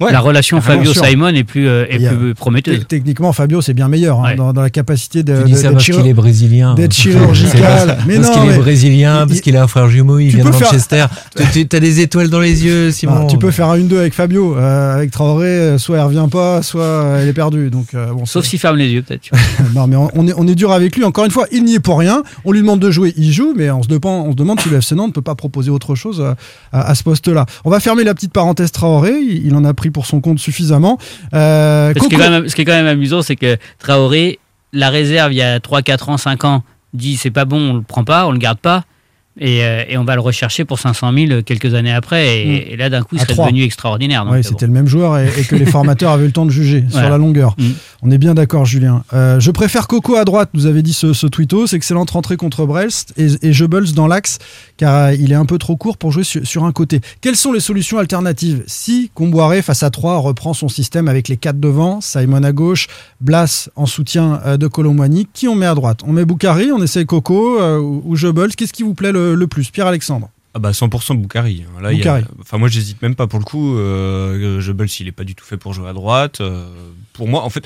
Ouais. 0.00 0.12
La 0.12 0.20
relation. 0.20 0.60
Fabio-Simon 0.60 1.28
est 1.28 1.44
plus, 1.44 1.66
euh, 1.68 1.86
est 1.88 2.06
a- 2.06 2.12
plus 2.12 2.34
prometteuse. 2.34 2.80
Te- 2.80 2.84
Techniquement, 2.84 3.32
Fabio, 3.32 3.62
c'est 3.62 3.72
bien 3.72 3.88
meilleur 3.88 4.20
hein, 4.20 4.30
Ouais. 4.30 4.34
dans, 4.36 4.52
dans 4.52 4.60
la 4.62 4.68
capacité 4.70 5.22
de, 5.22 5.34
Tu 5.36 5.40
de- 5.42 5.46
dis 5.46 5.54
ça 5.54 5.62
d'être 5.62 5.72
parce 5.72 5.84
chiro- 5.84 5.98
qu'il 6.02 6.10
est 6.10 6.14
brésilien. 6.14 6.74
d'être 6.74 6.92
C'est 6.92 7.02
chirurgical. 7.12 7.86
parce 7.86 8.06
Mais 8.06 8.18
non, 8.18 8.30
qu'il 8.30 8.50
est 8.52 8.58
brésilien, 8.58 9.22
il- 9.22 9.28
parce 9.28 9.40
qu'il 9.40 9.56
a 9.56 9.62
un 9.62 9.66
frère 9.68 9.88
jumeau, 9.88 10.18
il 10.18 10.28
vient 10.28 10.44
de 10.44 10.52
faire- 10.52 10.68
Manchester. 10.72 11.06
Tu 11.52 11.66
as 11.76 11.80
des 11.80 12.00
étoiles 12.00 12.28
dans 12.28 12.40
les 12.40 12.64
yeux, 12.64 12.90
Simon. 12.90 13.20
Ah, 13.22 13.26
tu 13.26 13.38
peux 13.38 13.50
faire 13.50 13.68
un 13.70 13.78
1-2 13.78 13.98
avec 13.98 14.12
Fabio. 14.14 14.56
Euh, 14.56 14.96
avec 14.96 15.10
Traoré, 15.10 15.46
euh, 15.48 15.78
soit 15.78 15.96
elle 15.96 16.04
revient 16.04 16.26
pas, 16.30 16.62
soit 16.62 16.82
euh, 16.82 17.22
elle 17.22 17.28
est 17.28 17.32
perdue. 17.32 17.70
Donc, 17.70 17.86
euh, 17.94 18.12
bon, 18.12 18.26
Sauf 18.26 18.44
s'il 18.44 18.58
ferme 18.58 18.76
les 18.76 18.88
yeux, 18.88 19.02
peut-être. 19.02 19.30
non, 19.74 19.86
mais 19.86 19.96
on, 19.96 20.10
on 20.14 20.26
est, 20.28 20.34
on 20.36 20.46
est 20.46 20.54
dur 20.54 20.72
avec 20.72 20.94
lui. 20.96 21.04
Encore 21.04 21.24
une 21.24 21.30
fois, 21.30 21.46
il 21.52 21.64
n'y 21.64 21.74
est 21.74 21.80
pour 21.80 21.98
rien. 21.98 22.22
On 22.44 22.52
lui 22.52 22.60
demande 22.60 22.80
de 22.80 22.90
jouer, 22.90 23.14
il 23.16 23.32
joue, 23.32 23.54
mais 23.56 23.70
on 23.70 23.82
se 23.82 23.88
demande, 23.88 24.26
on 24.28 24.30
se 24.32 24.36
demande 24.36 24.60
si 24.60 24.68
le 24.68 24.76
FC 24.78 24.94
Nantes 24.94 25.08
ne 25.08 25.12
peut 25.12 25.22
pas 25.22 25.34
proposer 25.34 25.70
autre 25.70 25.94
chose 25.94 26.20
euh, 26.20 26.34
à, 26.72 26.90
à 26.90 26.94
ce 26.94 27.02
poste-là. 27.02 27.46
On 27.64 27.70
va 27.70 27.80
fermer 27.80 28.04
la 28.04 28.14
petite 28.14 28.32
parenthèse 28.32 28.72
Traoré. 28.72 29.12
Il, 29.20 29.46
il 29.46 29.54
en 29.54 29.64
a 29.64 29.72
pris 29.74 29.85
pour 29.90 30.06
son 30.06 30.20
compte 30.20 30.38
suffisamment. 30.38 30.98
Euh, 31.34 31.92
Ce 31.96 32.08
qui, 32.08 32.14
est 32.14 32.18
quand 32.18 32.30
même, 32.30 32.48
ce 32.48 32.54
qui 32.54 32.62
est 32.62 32.64
quand 32.64 32.72
même 32.72 32.86
amusant, 32.86 33.22
c'est 33.22 33.36
que 33.36 33.56
Traoré, 33.78 34.38
la 34.72 34.90
réserve, 34.90 35.32
il 35.32 35.36
y 35.36 35.42
a 35.42 35.60
3, 35.60 35.82
4 35.82 36.08
ans, 36.08 36.16
5 36.16 36.44
ans, 36.44 36.62
dit 36.94 37.16
c'est 37.16 37.30
pas 37.30 37.44
bon, 37.44 37.70
on 37.70 37.74
le 37.74 37.82
prend 37.82 38.04
pas, 38.04 38.26
on 38.26 38.32
le 38.32 38.38
garde 38.38 38.58
pas. 38.58 38.84
Et, 39.38 39.64
euh, 39.64 39.84
et 39.88 39.98
on 39.98 40.04
va 40.04 40.14
le 40.14 40.20
rechercher 40.20 40.64
pour 40.64 40.78
500 40.78 41.12
000 41.12 41.42
quelques 41.42 41.74
années 41.74 41.92
après. 41.92 42.40
Et, 42.40 42.46
Mm. 42.46 42.72
et 42.72 42.76
là, 42.76 42.90
d'un 42.90 43.02
coup, 43.02 43.16
il 43.16 43.20
À 43.20 43.24
serait 43.26 43.36
devenu 43.36 43.62
extraordinaire. 43.62 44.26
Ouais, 44.26 44.38
euh, 44.38 44.42
c'était 44.42 44.66
bon. 44.66 44.72
le 44.72 44.78
même 44.78 44.86
joueur 44.88 45.18
et, 45.18 45.28
et 45.38 45.44
que 45.44 45.56
les 45.56 45.66
formateurs 45.76 46.12
avaient 46.12 46.24
eu 46.24 46.28
le 46.28 46.32
temps 46.32 46.46
de 46.46 46.50
juger 46.50 46.84
sur 46.88 47.00
la 47.08 47.18
longueur. 47.18 47.54
Mm. 47.58 47.64
On 48.02 48.10
est 48.10 48.18
bien 48.18 48.34
d'accord, 48.34 48.64
Julien. 48.64 49.04
Euh, 49.12 49.40
je 49.40 49.50
préfère 49.50 49.88
Coco 49.88 50.16
à 50.16 50.24
droite, 50.24 50.50
nous 50.54 50.66
avait 50.66 50.82
dit 50.82 50.92
ce, 50.92 51.12
ce 51.12 51.26
tweetos. 51.26 51.66
Excellente 51.74 52.10
rentrée 52.10 52.36
contre 52.36 52.66
Brest 52.66 53.12
et, 53.16 53.50
Goebbels 53.52 53.92
dans 53.94 54.06
l'axe, 54.06 54.38
car 54.76 55.12
il 55.12 55.32
est 55.32 55.36
un 55.36 55.46
peu 55.46 55.58
trop 55.58 55.76
court 55.76 55.96
pour 55.98 56.12
jouer 56.12 56.24
sur, 56.24 56.46
sur 56.46 56.64
un 56.64 56.72
côté. 56.72 57.00
Quelles 57.20 57.36
sont 57.36 57.52
les 57.52 57.60
solutions 57.60 57.98
alternatives? 57.98 58.62
Si 58.66 59.10
Comboiré, 59.14 59.62
face 59.62 59.82
à 59.82 59.90
3, 59.90 60.18
reprend 60.18 60.54
son 60.54 60.68
système 60.68 61.08
avec 61.08 61.28
les 61.28 61.36
4 61.36 61.58
devant, 61.58 62.00
Simon 62.00 62.42
à 62.42 62.52
gauche, 62.52 62.86
Blas 63.20 63.68
en 63.76 63.86
soutien 63.86 64.40
de 64.58 64.66
Colomboigny, 64.66 65.26
qui 65.32 65.48
on 65.48 65.54
met 65.54 65.66
à 65.66 65.74
droite? 65.74 66.00
On 66.06 66.12
met 66.12 66.24
Boukari, 66.24 66.70
on 66.72 66.82
essaye 66.82 67.06
Coco 67.06 67.60
euh, 67.60 67.78
ou, 67.78 68.14
Goebbels. 68.16 68.54
Qu'est-ce 68.54 68.72
qui 68.72 68.82
vous 68.82 68.94
plaît 68.94 69.12
le, 69.12 69.25
le 69.34 69.46
plus 69.46 69.70
Pierre-Alexandre 69.70 70.30
Ah 70.54 70.58
bah 70.58 70.70
100% 70.72 71.16
Boukari. 71.16 71.64
Là, 71.82 71.92
il 71.92 71.98
y 71.98 72.02
a- 72.08 72.18
Boukari. 72.18 72.24
enfin 72.40 72.58
moi 72.58 72.68
j'hésite 72.68 73.00
même 73.02 73.14
pas 73.14 73.26
pour 73.26 73.38
le 73.38 73.44
coup. 73.44 73.76
Euh, 73.76 74.60
Jebel 74.60 74.88
s'il 74.88 75.08
est 75.08 75.12
pas 75.12 75.24
du 75.24 75.34
tout 75.34 75.44
fait 75.44 75.56
pour 75.56 75.72
jouer 75.74 75.88
à 75.88 75.92
droite. 75.92 76.40
euh, 76.40 76.66
pour 77.12 77.28
moi 77.28 77.42
en 77.42 77.50
fait 77.50 77.64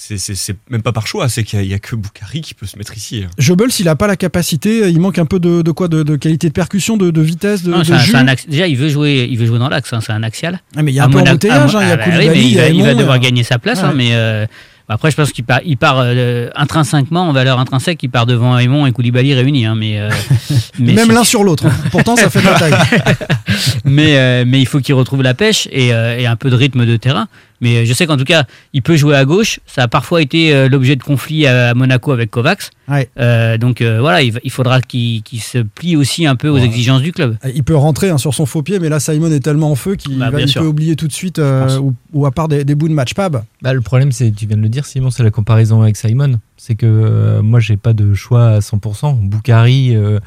c'est- 0.00 0.16
c'est 0.18 0.36
c'est 0.36 0.54
même 0.70 0.82
pas 0.82 0.92
par 0.92 1.08
choix, 1.08 1.28
c'est 1.28 1.42
qu'il 1.42 1.58
y, 1.58 1.72
a- 1.72 1.76
il 1.76 1.80
que 1.80 1.96
Boukari 1.96 2.40
qui 2.40 2.54
peut 2.54 2.66
se 2.66 2.78
mettre 2.78 2.96
ici. 2.96 3.24
Goebbels, 3.40 3.70
il 3.80 3.86
n'a 3.86 3.96
pas 3.96 4.06
la 4.06 4.14
capacité, 4.14 4.88
il 4.88 5.00
manque 5.00 5.18
un 5.18 5.26
peu 5.26 5.40
de, 5.40 5.60
de 5.62 5.70
quoi 5.72 5.88
de, 5.88 6.04
de 6.04 6.14
qualité 6.14 6.46
de 6.46 6.52
percussion, 6.52 6.96
de, 6.96 7.10
de 7.10 7.20
vitesse, 7.20 7.64
de, 7.64 7.72
Non, 7.72 7.80
de 7.80 7.82
c'est 7.84 7.92
un- 7.94 7.98
jus. 7.98 8.10
c'est 8.12 8.16
un 8.16 8.28
axe- 8.28 8.46
déjà, 8.48 8.68
il 8.68 8.76
veut 8.76 8.88
jouer, 8.90 9.26
il 9.28 9.36
veut 9.36 9.46
jouer 9.46 9.58
dans 9.58 9.68
l'axe. 9.68 9.92
hein, 9.92 10.00
c'est 10.00 10.12
un 10.12 10.22
axial. 10.22 10.60
Ah, 10.76 10.84
mais 10.84 10.92
il 10.92 10.94
y 10.94 11.00
a 11.00 11.02
À 11.02 11.06
un 11.06 11.10
peu 11.10 11.14
Monaco- 11.18 11.30
embouteillage, 11.30 11.74
à- 11.74 11.78
hein, 11.80 11.82
il 11.82 11.88
y 11.88 11.90
a 11.90 11.94
ah, 11.94 11.96
bah 11.96 12.04
Koulibaly, 12.04 12.40
il 12.40 12.46
il, 12.52 12.56
va, 12.82 12.92
il 12.92 12.96
devoir 12.96 13.16
euh, 13.16 13.18
gagner 13.18 13.42
sa 13.42 13.58
place. 13.58 13.80
hein, 13.82 13.92
mais 13.96 14.10
euh, 14.12 14.46
après, 14.90 15.10
je 15.10 15.16
pense 15.16 15.32
qu'il 15.32 15.44
part, 15.44 15.60
il 15.66 15.76
part 15.76 15.98
euh, 15.98 16.48
intrinsèquement, 16.54 17.28
en 17.28 17.32
valeur 17.32 17.58
intrinsèque, 17.58 18.02
il 18.02 18.08
part 18.08 18.24
devant 18.24 18.56
Aymon 18.56 18.86
et 18.86 18.92
Koulibaly 18.92 19.34
réunis. 19.34 19.66
hein, 19.66 19.74
mais, 19.76 20.00
euh, 20.00 20.10
mais 20.78 20.94
Même 20.94 21.12
l'un 21.12 21.24
sur 21.24 21.44
l'autre. 21.44 21.66
Pourtant, 21.90 22.16
ça 22.16 22.30
fait 22.30 22.40
la 22.40 22.54
taille. 22.54 22.74
mais, 23.84 24.16
euh, 24.16 24.44
mais 24.46 24.60
il 24.60 24.66
faut 24.66 24.80
qu'il 24.80 24.94
retrouve 24.94 25.22
la 25.22 25.34
pêche 25.34 25.68
et, 25.72 25.92
euh, 25.92 26.18
et 26.18 26.26
un 26.26 26.36
peu 26.36 26.48
de 26.48 26.56
rythme 26.56 26.86
de 26.86 26.96
terrain. 26.96 27.28
Mais 27.60 27.76
euh, 27.78 27.84
je 27.84 27.92
sais 27.92 28.06
qu'en 28.06 28.16
tout 28.16 28.24
cas, 28.24 28.44
il 28.72 28.82
peut 28.82 28.96
jouer 28.96 29.16
à 29.16 29.24
gauche. 29.24 29.60
Ça 29.66 29.82
a 29.82 29.88
parfois 29.88 30.22
été 30.22 30.54
euh, 30.54 30.68
l'objet 30.68 30.96
de 30.96 31.02
conflits 31.02 31.46
à, 31.46 31.70
à 31.70 31.74
Monaco 31.74 32.12
avec 32.12 32.30
Kovacs. 32.30 32.70
Ouais. 32.88 33.08
Euh, 33.18 33.58
donc 33.58 33.80
euh, 33.82 34.00
voilà, 34.00 34.22
il, 34.22 34.50
faudra 34.50 34.80
qu'il 34.80 35.22
se 35.40 35.58
plie 35.58 35.96
aussi 35.96 36.26
un 36.26 36.36
peu 36.36 36.48
aux 36.48 36.54
Ouais. 36.54 36.64
exigences 36.64 37.02
du 37.02 37.12
club. 37.12 37.36
Il 37.54 37.62
peut 37.64 37.76
rentrer 37.76 38.08
hein, 38.10 38.18
sur 38.18 38.32
son 38.34 38.46
faux 38.46 38.62
pied, 38.62 38.78
mais 38.78 38.88
là, 38.88 38.98
Simon 39.00 39.30
est 39.30 39.40
tellement 39.40 39.70
en 39.70 39.74
feu 39.74 39.96
qu'il 39.96 40.18
Bah, 40.18 40.30
va- 40.30 40.40
il 40.40 40.48
sûr. 40.48 40.62
peut 40.62 40.68
oublier 40.68 40.96
tout 40.96 41.06
de 41.08 41.12
suite, 41.12 41.38
euh, 41.38 41.78
ou, 41.78 41.94
ou 42.12 42.24
à 42.26 42.30
part 42.30 42.48
des, 42.48 42.64
des 42.64 42.74
bouts 42.74 42.88
de 42.88 42.94
match. 42.94 43.12
Pab 43.14 43.42
Bah, 43.62 43.72
le 43.74 43.80
problème, 43.80 44.10
c'est, 44.12 44.30
tu 44.30 44.46
viens 44.46 44.56
de 44.56 44.62
le 44.62 44.68
dire, 44.68 44.86
Simon, 44.86 45.10
c'est 45.10 45.22
la 45.22 45.30
comparaison 45.30 45.82
avec 45.82 45.96
Simon. 45.96 46.38
C'est 46.56 46.74
que 46.76 46.86
euh, 46.86 47.42
moi, 47.42 47.60
j'ai 47.60 47.76
pas 47.76 47.92
de 47.92 48.14
choix 48.14 48.48
à 48.48 48.58
100%. 48.60 49.14
Boukari, 49.28 49.94
euh, 49.94 50.18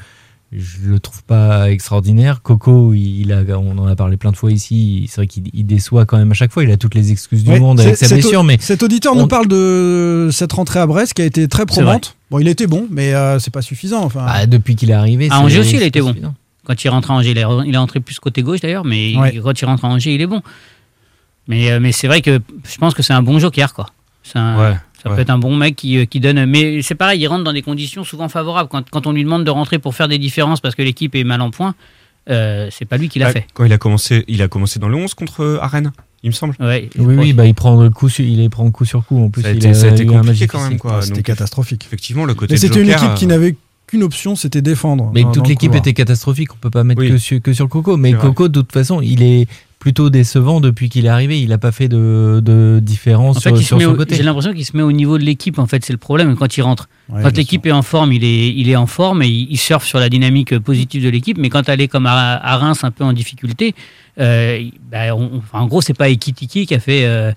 je 0.54 0.86
le 0.88 1.00
trouve 1.00 1.22
pas 1.24 1.70
extraordinaire. 1.70 2.42
Coco, 2.42 2.92
il 2.94 3.32
a, 3.32 3.42
on 3.58 3.78
en 3.78 3.86
a 3.86 3.96
parlé 3.96 4.16
plein 4.18 4.32
de 4.32 4.36
fois 4.36 4.52
ici. 4.52 5.06
C'est 5.08 5.16
vrai 5.16 5.26
qu'il 5.26 5.44
il 5.54 5.64
déçoit 5.64 6.04
quand 6.04 6.18
même 6.18 6.30
à 6.30 6.34
chaque 6.34 6.52
fois. 6.52 6.62
Il 6.64 6.70
a 6.70 6.76
toutes 6.76 6.94
les 6.94 7.10
excuses 7.10 7.42
du 7.44 7.50
Ouais, 7.50 7.60
monde 7.60 7.78
c'est- 7.80 7.86
avec 7.86 7.96
sa 7.96 8.08
blessure, 8.08 8.44
mais 8.44 8.58
Cet 8.60 8.82
auditeur 8.82 9.14
on- 9.14 9.20
nous 9.20 9.26
parle 9.28 9.48
de 9.48 10.28
cette 10.30 10.52
rentrée 10.52 10.80
à 10.80 10.86
Brest 10.86 11.14
qui 11.14 11.22
a 11.22 11.24
été 11.24 11.48
très 11.48 11.64
probante. 11.66 12.16
Bon, 12.30 12.38
il 12.38 12.48
était 12.48 12.66
bon, 12.66 12.86
mais 12.90 13.14
euh, 13.14 13.38
c'est 13.38 13.52
pas 13.52 13.62
suffisant. 13.62 14.04
Enfin, 14.04 14.26
bah, 14.26 14.46
depuis 14.46 14.76
qu'il 14.76 14.90
est 14.90 14.94
arrivé, 14.94 15.28
À 15.30 15.40
Angers 15.40 15.60
aussi, 15.60 15.70
il 15.72 15.76
a 15.76 15.80
c'est 15.80 15.86
été 15.86 16.00
pas 16.00 16.06
bon. 16.06 16.12
suffisant. 16.12 16.34
Quand 16.64 16.84
il 16.84 16.88
rentre 16.90 17.10
à 17.10 17.14
Angers, 17.14 17.30
il 17.30 17.38
est, 17.38 17.44
il 17.66 17.74
est 17.74 17.78
rentré 17.78 18.00
plus 18.00 18.18
côté 18.20 18.42
gauche 18.42 18.60
d'ailleurs, 18.60 18.84
mais 18.84 19.16
Ouais. 19.16 19.40
quand 19.42 19.58
il 19.60 19.64
rentre 19.64 19.84
à 19.84 19.88
Angers, 19.88 20.14
il 20.14 20.20
est 20.20 20.26
bon. 20.26 20.42
Mais, 21.48 21.70
euh, 21.72 21.80
mais 21.80 21.92
c'est 21.92 22.06
vrai 22.06 22.20
que 22.22 22.40
je 22.70 22.78
pense 22.78 22.94
que 22.94 23.02
c'est 23.02 23.12
un 23.12 23.22
bon 23.22 23.38
joker, 23.38 23.74
quoi. 23.74 23.86
C'est 24.22 24.38
un- 24.38 24.56
Ouais, 24.58 24.76
ça 25.02 25.08
ouais. 25.10 25.16
peut 25.16 25.22
être 25.22 25.30
un 25.30 25.38
bon 25.38 25.56
mec 25.56 25.76
qui, 25.76 25.98
euh, 25.98 26.04
qui 26.04 26.20
donne. 26.20 26.44
Mais 26.46 26.80
c'est 26.82 26.94
pareil, 26.94 27.20
il 27.20 27.26
rentre 27.26 27.44
dans 27.44 27.52
des 27.52 27.62
conditions 27.62 28.04
souvent 28.04 28.28
favorables. 28.28 28.68
Quand, 28.68 28.88
quand 28.90 29.06
on 29.06 29.12
lui 29.12 29.24
demande 29.24 29.44
de 29.44 29.50
rentrer 29.50 29.78
pour 29.78 29.94
faire 29.94 30.08
des 30.08 30.18
différences 30.18 30.60
parce 30.60 30.74
que 30.74 30.82
l'équipe 30.82 31.14
est 31.14 31.24
mal 31.24 31.40
en 31.40 31.50
point, 31.50 31.74
euh, 32.30 32.68
c'est 32.70 32.84
pas 32.84 32.96
lui 32.98 33.08
qui 33.08 33.18
l'a 33.18 33.30
fait. 33.32 33.46
Quand 33.54 33.64
il 33.64 33.72
a 33.72 33.78
commencé, 33.78 34.24
il 34.28 34.42
a 34.42 34.48
commencé 34.48 34.78
dans 34.78 34.88
le 34.88 34.96
11 34.96 35.14
contre 35.14 35.42
euh, 35.42 35.58
Arène, 35.60 35.90
il 36.22 36.28
me 36.30 36.32
semble. 36.34 36.54
Ouais, 36.60 36.88
Oui, 36.98 37.16
oui, 37.16 37.32
bah, 37.32 37.46
il 37.46 37.54
prend 37.54 37.80
le 37.82 37.90
coup, 37.90 38.08
sur, 38.08 38.24
il 38.24 38.36
les 38.38 38.48
prend 38.48 38.70
coup 38.70 38.84
sur 38.84 39.04
coup. 39.04 39.20
En 39.24 39.28
plus, 39.28 39.42
Ça 39.42 39.48
a 39.48 39.50
il 39.52 39.56
été, 39.56 39.74
ça 39.74 39.88
a 39.88 40.04
compliqué 40.04 40.46
quand 40.46 40.62
même 40.68 40.78
quoi. 40.78 41.02
C'était 41.02 41.22
catastrophique. 41.24 41.84
effectivement 41.84 42.24
le 42.24 42.34
côté 42.34 42.54
Mais 42.54 42.58
c'était 42.58 42.80
une 42.80 42.90
équipe 42.90 43.14
qui 43.16 43.24
euh, 43.24 43.28
n'avait 43.28 43.56
qu'une 43.88 44.04
option, 44.04 44.36
c'était 44.36 44.62
défendre. 44.62 45.10
Mais 45.12 45.24
dans- 45.24 45.32
toute 45.32 45.48
l'équipe 45.48 45.74
était 45.74 45.94
catastrophique, 45.94 46.54
on 46.54 46.58
peut 46.58 46.70
pas 46.70 46.84
mettre 46.84 47.00
Oui. 47.00 47.10
que, 47.10 47.16
sur, 47.18 47.42
que 47.42 47.52
sur 47.52 47.68
Coco. 47.68 47.96
Mais. 47.96 48.12
Coco, 48.12 48.46
de 48.48 48.60
toute 48.60 48.72
façon, 48.72 49.00
il 49.02 49.22
est 49.24 49.48
plutôt 49.82 50.10
décevant 50.10 50.60
depuis 50.60 50.88
qu'il 50.88 51.06
est 51.06 51.08
arrivé. 51.08 51.40
Il 51.40 51.48
n'a 51.48 51.58
pas 51.58 51.72
fait 51.72 51.88
de, 51.88 52.40
de 52.40 52.78
différence 52.80 53.38
En 53.38 53.40
fait, 53.40 53.56
sur, 53.56 53.80
son 53.82 53.88
au- 53.90 53.96
côté. 53.96 54.14
j'ai 54.14 54.22
l'impression 54.22 54.52
qu'il 54.52 54.64
se 54.64 54.76
met 54.76 54.82
au 54.84 54.92
niveau 54.92 55.18
de 55.18 55.24
l'équipe. 55.24 55.58
En 55.58 55.66
fait, 55.66 55.84
c'est 55.84 55.92
le 55.92 55.98
problème 55.98 56.36
quand 56.36 56.56
il 56.56 56.62
rentre. 56.62 56.88
Ouais, 57.08 57.20
quand 57.20 57.36
l'équipe 57.36 57.66
est 57.66 57.72
en 57.72 57.82
forme, 57.82 58.12
il 58.12 58.22
est, 58.22 58.54
il 58.54 58.70
est 58.70 58.76
en 58.76 58.86
forme 58.86 59.22
et 59.24 59.26
il, 59.26 59.48
il 59.50 59.56
surfe 59.58 59.84
sur 59.84 59.98
la 59.98 60.08
dynamique 60.08 60.56
positive 60.60 61.02
de 61.02 61.08
l'équipe. 61.08 61.36
Mais 61.36 61.48
quand 61.50 61.68
elle 61.68 61.80
est 61.80 61.88
comme 61.88 62.06
à, 62.06 62.36
à 62.36 62.56
Reims, 62.58 62.84
un 62.84 62.92
peu 62.92 63.02
en 63.02 63.12
difficulté, 63.12 63.74
euh, 64.20 64.62
bah, 64.88 65.16
on- 65.16 65.38
enfin, 65.38 65.58
en 65.64 65.66
gros, 65.66 65.80
c'est 65.80 65.94
pas 65.98 66.08
Ekitiki 66.10 66.64
qui 66.66 66.74
a 66.76 66.78
fait. 66.78 67.04
euh, 67.04 67.32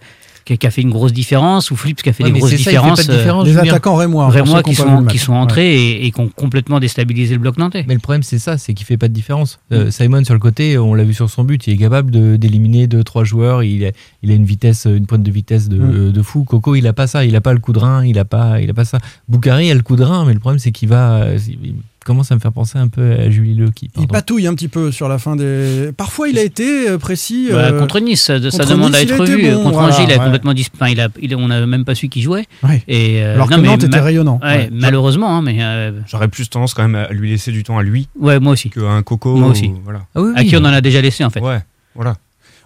qui 0.46 0.58
qui 0.58 0.68
a 0.68 0.72
fait 0.72 0.82
une 0.84 0.92
grosse 0.92 1.12
différence 1.12 1.72
ou 1.72 1.76
Flips 1.76 2.02
qui 2.04 2.10
a 2.10 2.14
fait 2.14 2.24
Ouais, 2.24 2.32
des 2.32 2.40
grosses 2.40 2.52
ça, 2.52 2.56
il 2.56 2.60
fait 2.64 2.66
pas 2.66 2.82
différences. 2.82 3.08
de 3.08 3.12
euh, 3.12 3.18
différence. 3.18 3.46
Les 3.48 3.58
attaquants 3.58 3.96
rémois. 3.96 4.30
Rémois 4.30 4.62
qui 4.64 4.76
sont, 4.76 5.04
qui 5.06 5.18
sont 5.18 5.34
entrés 5.34 5.74
et, 5.76 6.06
et 6.06 6.12
qui 6.12 6.20
ont 6.22 6.30
complètement 6.30 6.80
déstabilisé 6.80 7.34
le 7.34 7.40
bloc 7.40 7.58
nantais. 7.58 7.84
Mais 7.88 7.96
le 7.96 8.00
problème, 8.00 8.22
c'est 8.24 8.38
ça, 8.40 8.58
c'est 8.58 8.74
qu'il 8.76 8.86
fait 8.86 8.98
pas 8.98 9.08
de 9.08 9.14
différence. 9.14 9.60
Euh, 9.72 9.90
Simon, 9.92 10.24
sur 10.24 10.34
le 10.36 10.40
côté, 10.40 10.78
on 10.78 10.94
l'a 10.94 11.04
vu 11.04 11.14
sur 11.16 11.30
son 11.30 11.44
but, 11.44 11.66
il 11.68 11.74
est 11.74 11.78
capable 11.78 12.12
de- 12.12 12.36
d'éliminer 12.36 12.86
deux, 12.88 13.04
trois 13.04 13.24
joueurs. 13.24 13.64
Il 13.64 13.86
a, 13.86 13.92
il 14.24 14.32
a 14.32 14.36
une 14.36 14.46
vitesse, 14.46 14.86
une 14.86 15.08
pointe 15.08 15.24
de 15.24 15.32
vitesse 15.32 15.68
de, 15.68 15.78
Mm. 15.78 16.12
de 16.12 16.22
fou. 16.22 16.44
Coco, 16.44 16.76
il 16.76 16.86
a 16.88 16.94
pas 16.94 17.08
ça. 17.08 17.26
Il 17.26 17.36
a 17.36 17.42
pas 17.42 17.54
le 17.54 17.60
coup 17.60 17.74
de 17.74 17.80
rein. 17.80 18.06
Il 18.06 18.20
a 18.20 18.26
pas, 18.26 18.62
il 18.62 18.70
a 18.70 18.74
pas 18.74 18.86
ça. 18.86 19.00
Boukari 19.28 19.72
a 19.72 19.74
le 19.74 19.82
coup 19.82 19.96
de 19.96 20.04
rein, 20.04 20.26
mais 20.26 20.34
le 20.34 20.40
problème, 20.40 20.60
c'est 20.60 20.72
qu'il 20.72 20.90
va, 20.90 21.16
euh, 21.24 21.40
il 21.48 21.74
commence 22.06 22.32
à 22.32 22.36
me 22.36 22.40
faire 22.40 22.54
penser 22.54 22.78
un 22.78 22.88
peu 22.88 23.12
à 23.12 23.30
Julie 23.30 23.56
Le 23.56 23.70
qui. 23.72 23.90
Il 24.00 24.08
patouille 24.08 24.48
un 24.48 24.54
petit 24.54 24.70
peu 24.70 24.92
sur 24.92 25.10
la 25.10 25.18
fin 25.18 25.36
des. 25.36 25.92
Parfois, 25.98 26.30
il 26.30 26.38
a 26.40 26.44
été 26.44 26.88
euh, 26.88 26.98
précis. 26.98 27.48
Bah, 27.52 27.58
euh, 27.58 27.80
contre 27.80 28.00
Nice, 28.00 28.22
ça, 28.22 28.40
contre 28.40 28.70
demande 28.70 28.92
Nice, 28.92 29.00
à 29.00 29.04
être 29.04 29.18
revu. 29.20 29.52
bon, 29.52 29.64
contre 29.64 29.80
voilà, 29.80 29.94
Angers, 29.94 30.04
il 30.08 30.12
a 30.14 30.18
ouais. 30.20 30.24
complètement 30.24 30.54
disparu. 30.54 30.78
Enfin, 30.82 30.92
il 30.92 31.02
a, 31.02 31.10
il 31.22 31.36
on 31.36 31.48
n'a 31.50 31.66
même 31.66 31.84
pas 31.84 31.96
su 31.96 32.08
qui 32.08 32.22
jouait. 32.22 32.46
ouais. 32.64 32.84
Et, 32.88 33.22
euh, 33.24 33.34
Alors 33.34 33.50
non, 33.50 33.58
que 33.58 33.62
mais 33.62 33.68
Nantes 33.68 33.84
était 33.84 33.98
ma- 33.98 34.04
rayonnant. 34.04 34.40
ouais, 34.42 34.48
Ouais. 34.50 34.70
malheureusement, 34.72 35.36
hein, 35.38 35.42
mais 35.42 35.58
euh, 35.60 35.92
J'aurais 36.08 36.28
plus 36.30 36.50
tendance 36.50 36.74
quand 36.74 36.84
même 36.88 36.96
à 36.96 37.12
lui 37.12 37.30
laisser 37.32 37.52
du 37.52 37.64
temps 37.64 37.78
à 37.78 37.84
lui 37.84 38.08
ouais, 38.20 38.40
moi 38.40 38.54
aussi. 38.54 38.70
qu'à 38.70 38.82
un 38.82 39.02
Coco. 39.04 39.36
Moi 39.36 39.50
aussi. 39.50 39.68
ou- 39.68 39.82
Voilà. 39.84 40.02
Ah 40.16 40.22
oui, 40.22 40.32
À 40.36 40.44
qui 40.44 40.56
on 40.56 40.60
en 40.60 40.66
a 40.66 40.82
déjà 40.82 41.02
laissé 41.02 41.24
en 41.26 41.30
fait. 41.30 41.42
Ouais, 41.42 41.60
voilà. 41.96 42.16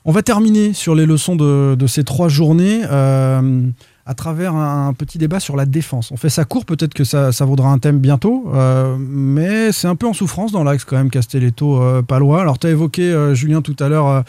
On 0.06 0.12
va 0.12 0.22
terminer 0.22 0.74
sur 0.74 0.96
les 0.96 1.06
leçons 1.06 1.36
de, 1.36 1.76
de 1.76 1.88
ces 1.88 2.04
trois 2.04 2.30
journées. 2.30 2.82
Euh, 2.90 3.62
à 4.10 4.16
travers 4.16 4.56
un, 4.56 4.92
petit 4.94 5.20
débat 5.20 5.40
sur 5.40 5.56
la 5.56 5.68
défense. 5.68 6.12
On 6.12 6.18
fait 6.18 6.30
ça 6.30 6.44
court, 6.44 6.66
peut-être 6.66 6.96
que 6.96 7.04
ça, 7.04 7.32
ça 7.32 7.46
vaudra 7.46 7.70
un 7.70 7.78
thème 7.78 8.00
bientôt, 8.00 8.52
euh, 8.56 8.96
mais 9.00 9.72
c'est 9.72 9.88
un 9.88 9.96
peu 9.96 10.08
en 10.08 10.14
souffrance 10.14 10.52
dans 10.52 10.64
l'axe 10.64 10.84
quand 10.84 10.98
même, 10.98 11.12
Castelletto-Palois. 11.12 12.42
Alors, 12.42 12.58
tu 12.58 12.66
as 12.66 12.72
évoqué, 12.72 13.04
euh, 13.04 13.36
Julien, 13.36 13.62
tout 13.62 13.76
à 13.80 13.88
l'heure, 13.88 14.08
euh, 14.08 14.22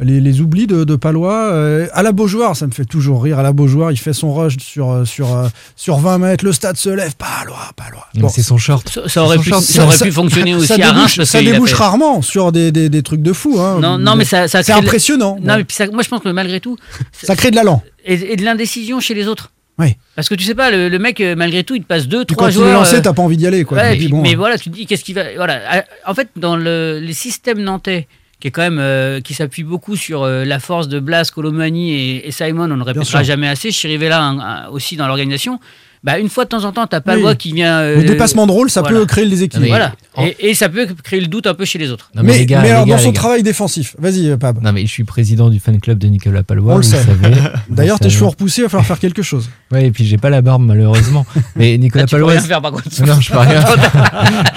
les, 0.00 0.20
les 0.20 0.40
oublis 0.40 0.68
de, 0.68 0.84
de 0.84 0.94
Palois. 0.96 1.50
Euh, 1.52 1.88
à 1.94 2.04
la 2.04 2.12
Beaujoire, 2.12 2.54
ça 2.54 2.68
me 2.68 2.70
fait 2.70 2.84
toujours 2.84 3.24
rire. 3.24 3.40
À 3.40 3.42
la 3.42 3.52
Beaujoire, 3.52 3.90
il 3.90 3.96
fait 3.96 4.12
son 4.12 4.32
rush 4.32 4.56
sur, 4.58 4.90
euh, 4.92 5.04
sur, 5.04 5.34
euh, 5.34 5.48
sur 5.74 5.96
20 5.98 6.18
mètres, 6.18 6.44
le 6.44 6.52
stade 6.52 6.76
se 6.76 6.90
lève, 6.90 7.14
Palois, 7.16 7.72
Palois. 7.74 8.06
Mais 8.14 8.28
C'est 8.28 8.42
son 8.42 8.56
short. 8.56 8.88
Ça, 8.88 9.08
ça 9.08 9.24
aurait, 9.24 9.36
Son 9.38 9.42
pu, 9.42 9.48
short, 9.50 9.62
ça 9.64 9.84
aurait 9.84 9.98
pu 9.98 10.12
fonctionner 10.12 10.54
aussi 10.54 10.68
ça 10.68 10.74
à 10.74 10.76
débouche, 10.78 10.94
Reims. 10.96 11.14
parce 11.16 11.28
ça 11.30 11.42
débouche 11.42 11.70
fait- 11.70 11.76
rarement 11.76 12.22
sur 12.22 12.52
des, 12.52 12.70
des, 12.70 12.88
des 12.88 13.02
trucs 13.02 13.22
de 13.22 13.32
fou. 13.32 13.56
Hein. 13.58 13.80
Non, 13.80 13.98
non, 13.98 14.14
mais 14.14 14.24
ça, 14.24 14.46
ça 14.46 14.62
c'est 14.62 14.72
impressionnant. 14.72 15.38
Non, 15.42 15.56
mais 15.56 15.64
puis 15.64 15.74
ça- 15.74 15.88
moi 15.88 16.02
je 16.04 16.08
pense 16.08 16.20
que 16.20 16.28
malgré 16.28 16.60
tout, 16.60 16.76
Ça 17.20 17.34
crée 17.34 17.50
de 17.50 17.56
l'allant. 17.56 17.82
Et, 18.04 18.32
et 18.32 18.36
de 18.36 18.44
l'indécision 18.44 19.00
chez 19.00 19.14
les 19.14 19.26
autres. 19.28 19.50
Oui. 19.78 19.96
Parce 20.14 20.28
que 20.28 20.34
tu 20.36 20.44
sais 20.44 20.54
pas, 20.54 20.70
le, 20.70 20.88
le 20.88 20.98
mec, 21.00 21.20
euh, 21.20 21.34
malgré 21.34 21.64
tout, 21.64 21.74
il 21.74 21.82
te 21.82 21.86
passe 21.86 22.06
deux, 22.06 22.24
trois 22.24 22.46
quand 22.46 22.50
il 22.52 22.56
est 22.56 22.60
joueurs. 22.60 22.72
lancé, 22.80 22.96
euh, 22.96 23.00
t'as 23.00 23.12
pas 23.12 23.22
envie 23.22 23.36
d'y 23.36 23.46
aller. 23.46 23.64
Quoi. 23.64 23.78
ouais, 23.78 23.88
Tu 23.90 23.94
et 23.94 23.98
dis, 23.98 24.04
puis- 24.04 24.12
bon, 24.12 24.22
mais 24.22 24.34
euh, 24.34 24.36
voilà, 24.36 24.56
tu 24.56 24.70
te 24.70 24.74
dis 24.74 24.86
qu'est-ce 24.86 25.02
qu'il 25.02 25.16
va. 25.16 25.24
Voilà. 25.34 25.60
Ah, 25.68 25.84
En 26.06 26.14
fait, 26.14 26.28
dans 26.36 26.56
le, 26.56 27.00
les 27.02 27.12
systèmes 27.12 27.58
nantais, 27.60 28.06
qui 28.38 28.48
est 28.48 28.50
quand 28.52 28.62
même 28.62 28.78
euh, 28.78 29.20
qui 29.20 29.34
s'appuie 29.34 29.64
beaucoup 29.64 29.96
sur 29.96 30.22
euh, 30.22 30.44
la 30.44 30.60
force 30.60 30.86
de 30.88 31.00
Blas, 31.00 31.30
Colomani 31.34 31.92
et, 31.92 32.28
et 32.28 32.30
Simon, 32.30 32.70
on 32.70 32.76
ne 32.76 32.82
répétera 32.84 33.22
jamais 33.24 33.48
assez. 33.48 33.72
Chirivella 33.72 34.20
un- 34.22 34.38
un- 34.38 34.68
aussi 34.68 34.96
dans 34.96 35.08
l'organisation. 35.08 35.58
Bah, 36.04 36.18
une 36.18 36.28
fois 36.28 36.44
de 36.44 36.50
temps 36.50 36.64
en 36.64 36.70
temps, 36.72 36.86
t'as 36.86 37.00
pas 37.00 37.16
Oui. 37.16 37.22
le 37.26 37.32
qui 37.34 37.52
vient. 37.54 37.78
euh, 37.78 37.96
Le 37.96 38.04
dépassement 38.04 38.46
de 38.46 38.52
rôle, 38.52 38.68
ça 38.68 38.82
voilà. 38.82 38.98
peut 39.00 39.06
créer 39.06 39.24
le 39.24 39.30
déséquilibre. 39.30 39.68
Voilà. 39.68 39.94
Et, 40.18 40.50
et 40.50 40.54
ça 40.54 40.68
peut 40.68 40.86
créer 41.02 41.18
le 41.20 41.28
doute 41.28 41.46
un 41.46 41.54
peu 41.54 41.64
chez 41.64 41.78
les 41.78 41.90
autres. 41.90 42.10
Non, 42.14 42.22
Mais, 42.22 42.36
les 42.38 42.44
gars, 42.46 42.58
mais 42.60 42.64
les 42.66 42.70
alors, 42.72 42.84
gars, 42.86 42.96
dans 42.96 43.02
son 43.02 43.12
travail 43.12 43.42
défensif, 43.42 43.96
vas-y, 43.98 44.28
euh, 44.28 44.36
Pab. 44.36 44.62
Non, 44.62 44.72
mais 44.72 44.82
je 44.82 44.90
suis 44.90 45.04
président 45.04 45.48
du 45.48 45.60
fan 45.60 45.80
club 45.80 45.96
de 45.98 46.06
Nicolas 46.08 46.42
Palois. 46.42 46.74
On 46.74 46.76
le 46.76 46.82
sait. 46.82 46.98
D'ailleurs, 47.70 47.98
tes 47.98 48.10
cheveux 48.10 48.26
repoussés, 48.26 48.60
il 48.60 48.64
va 48.64 48.68
falloir 48.68 48.86
faire 48.86 48.98
quelque 48.98 49.22
chose. 49.22 49.48
Ouais, 49.72 49.86
et 49.86 49.90
puis 49.90 50.04
j'ai 50.04 50.18
pas 50.18 50.30
la 50.30 50.40
barbe 50.42 50.62
malheureusement. 50.62 51.26
Mais 51.56 51.76
Nicolas 51.78 52.04
Ah, 52.04 52.06
tu 52.06 52.14
peux 52.14 52.20
Palois. 52.20 52.32
rien 52.32 52.40
faire, 52.42 52.60
par 52.62 52.70
contre. 52.70 52.84
Non, 53.04 53.18
je 53.20 53.32
peux 53.32 53.38
rien. 53.38 53.64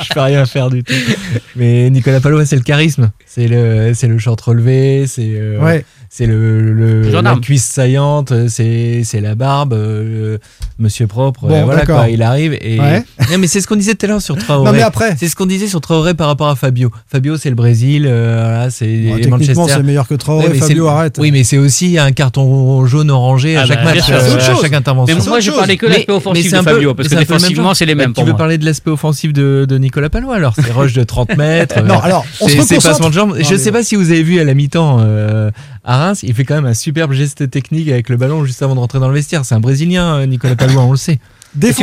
je 0.03 0.13
peux 0.13 0.19
rien 0.19 0.45
faire 0.45 0.69
du 0.69 0.83
tout. 0.83 0.93
Mais 1.55 1.89
Nicolas 1.89 2.19
Palois, 2.19 2.45
c'est 2.45 2.55
le 2.57 2.61
charisme. 2.61 3.09
C'est 3.25 3.47
le, 3.47 3.93
le 3.99 4.19
short 4.19 4.39
relevé. 4.41 5.05
C'est, 5.07 5.31
euh, 5.35 5.59
Ouais. 5.59 5.85
C'est 6.09 6.25
le, 6.25 6.73
le- 6.73 7.09
la 7.21 7.35
cuisse 7.35 7.65
saillante. 7.65 8.33
C'est, 8.47 9.01
c'est 9.03 9.21
la 9.21 9.35
barbe. 9.35 9.73
euh, 9.73 10.37
Monsieur 10.79 11.07
propre. 11.07 11.47
Bon, 11.47 11.53
euh, 11.55 11.63
voilà 11.65 11.85
quoi. 11.85 12.07
Il 12.09 12.21
arrive 12.21 12.53
et. 12.61 12.79
Ouais. 12.79 13.03
Non, 13.31 13.37
mais 13.39 13.47
c'est 13.47 13.59
ce 13.59 13.67
qu'on 13.67 13.75
disait 13.75 13.93
tout 13.95 14.05
à 14.05 14.09
l'heure 14.09 14.21
sur 14.21 14.37
Traoré. 14.37 14.65
Non, 14.65 14.71
mais 14.71 14.81
après. 14.83 15.15
C'est 15.17 15.27
ce 15.27 15.35
qu'on 15.35 15.45
disait 15.47 15.67
sur 15.67 15.81
Traoré 15.81 16.13
par 16.13 16.27
rapport 16.27 16.47
à 16.47 16.55
Fabio. 16.55 16.91
Fabio, 17.11 17.35
c'est 17.37 17.49
le 17.49 17.55
Brésil. 17.55 18.05
euh, 18.07 18.39
voilà, 18.41 18.69
c'est 18.69 18.85
Bon, 18.87 19.29
Manchester. 19.31 19.61
c'est 19.67 19.83
meilleur 19.83 20.07
que 20.07 20.13
Traoré. 20.15 20.45
Ouais, 20.47 20.53
mais 20.53 20.59
Fabio, 20.59 20.85
c'est- 20.85 20.89
arrête. 20.91 21.15
Oui, 21.19 21.31
mais 21.31 21.43
c'est 21.43 21.57
aussi 21.57 21.97
un 21.97 22.11
carton 22.13 22.85
jaune 22.85 23.11
orangé 23.11 23.57
à 23.57 23.61
Ah 23.61 23.65
chaque 23.65 23.83
bah, 23.83 23.93
match, 23.95 24.09
euh, 24.09 24.37
à 24.37 24.61
chaque 24.61 24.73
intervention. 24.73 25.17
Mais 25.17 25.25
moi, 25.25 25.39
je 25.41 25.51
parlais 25.51 25.75
que 25.77 25.87
de 25.87 25.91
l'aspect 25.91 26.13
offensif 26.13 26.51
de 26.51 26.57
Fabio, 26.61 26.93
parce 26.93 27.09
que 27.09 27.15
défensivement, 27.15 27.73
c'est 27.73 27.85
les 27.85 27.95
mêmes 27.95 28.13
Tu 28.13 28.23
veux 28.23 28.35
parler 28.35 28.57
de 28.57 28.65
l'aspect 28.65 28.91
offensif 28.91 29.33
de, 29.33 29.65
de 29.67 29.77
Nicolas 29.77 30.09
Palois 30.09 30.35
alors 30.35 30.53
C'est 30.55 30.71
rush 30.71 30.93
de 30.93 31.03
30 31.03 31.35
mètres. 31.37 31.81
Non, 31.83 31.99
alors, 31.99 32.25
on 32.39 32.47
c'est- 32.47 32.61
se 32.61 32.75
Je 32.77 33.51
mais 33.51 33.57
sais 33.57 33.71
pas 33.71 33.83
si 33.83 33.95
vous 33.95 34.11
avez 34.11 34.23
vu 34.23 34.39
à 34.39 34.43
la 34.43 34.53
mi-temps 34.53 34.99
à 35.87 35.97
Reims, 35.97 36.19
il 36.21 36.33
fait 36.35 36.43
quand 36.43 36.55
même 36.55 36.65
un 36.65 36.73
superbe 36.75 37.13
geste 37.13 37.49
technique 37.49 37.87
avec 37.89 38.09
le 38.09 38.17
ballon 38.17 38.43
juste 38.45 38.61
avant 38.61 38.75
de 38.75 38.79
rentrer 38.79 38.99
dans 38.99 39.07
le 39.07 39.13
vestiaire. 39.15 39.45
C'est 39.45 39.55
un 39.55 39.59
Brésilien, 39.59 40.17
euh, 40.17 40.25
Nicolas 40.27 40.55
Palois, 40.57 40.83
on 40.83 40.91
le 40.91 40.97
sait. 40.97 41.19
Dire 41.55 41.73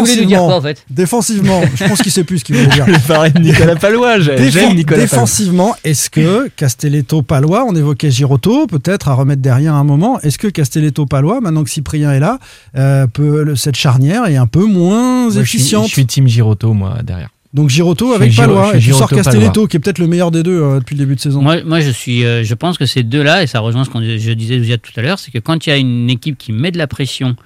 quoi, 0.47 0.55
en 0.57 0.61
fait 0.61 0.85
Défensivement, 0.91 1.63
je 1.75 1.85
pense 1.89 2.01
qu'il 2.03 2.13
sait 2.13 2.23
plus 2.23 2.39
ce 2.41 2.45
qu'il 2.45 2.55
voulait 2.55 2.69
dire. 2.69 2.87
Je 2.87 3.39
Nicolas 3.41 3.75
Palois. 3.77 4.21
J'aime 4.21 4.37
Nicolas 4.77 4.85
Palois. 4.85 4.99
défensivement, 5.01 5.75
est-ce 5.83 6.11
que 6.11 6.49
Castelletto-Palois, 6.55 7.65
on 7.67 7.75
évoquait 7.75 8.11
Giroto, 8.11 8.67
peut-être 8.67 9.09
à 9.09 9.15
remettre 9.15 9.43
derrière 9.43 9.75
un 9.75 9.83
moment, 9.83 10.21
est-ce 10.21 10.39
que 10.39 10.49
Castelletto-Palois, 10.49 11.41
maintenant 11.41 11.65
que 11.65 11.71
Cyprien 11.71 12.13
est 12.13 12.21
là, 12.21 12.39
euh, 12.77 13.07
peut, 13.07 13.43
le- 13.43 13.57
cette 13.57 13.75
charnière 13.77 14.27
est 14.27 14.37
un 14.37 14.47
peu 14.47 14.65
moins 14.67 15.23
Moi, 15.23 15.31
je 15.31 15.43
suis- 15.49 15.59
efficiente 15.59 15.87
Je 15.89 15.93
suis 15.93 16.07
team 16.07 16.29
Giroto, 16.29 16.73
moi, 16.75 16.99
derrière. 17.03 17.31
Donc 17.55 17.69
Giroto 17.71 18.13
avec 18.13 18.33
Giro- 18.33 18.43
Palois, 18.49 18.77
et 18.77 18.81
tu 18.81 18.91
sors 18.93 19.09
Castelletto, 19.09 19.67
qui 19.69 19.77
est 19.77 19.81
peut-être 19.81 20.01
le 20.01 20.09
meilleur 20.09 20.31
des 20.33 20.43
deux 20.43 20.61
euh, 20.61 20.81
depuis 20.81 20.95
le 20.97 20.99
début 20.99 21.15
de 21.15 21.21
saison. 21.21 21.41
Moi, 21.41 21.63
moi 21.63 21.79
je 21.81 21.91
suis, 21.91 22.25
euh, 22.25 22.43
je 22.43 22.55
pense 22.55 22.77
que 22.79 22.85
ces 22.85 23.05
deux-là, 23.05 23.45
et 23.45 23.47
ça 23.47 23.61
rejoint 23.61 23.85
ce 23.85 23.91
que 23.91 24.19
je 24.19 24.33
disais 24.33 24.59
déjà 24.59 24.77
tout 24.77 24.91
à 24.97 25.03
l'heure, 25.03 25.21
c'est 25.21 25.31
que 25.31 25.39
quand 25.39 25.65
il 25.67 25.71
y 25.71 25.73
a 25.73 25.77
une 25.77 26.11
équipe 26.11 26.37
qui 26.37 26.51
met 26.53 26.73
de 26.73 26.79
la 26.79 26.89
pression 26.89 27.37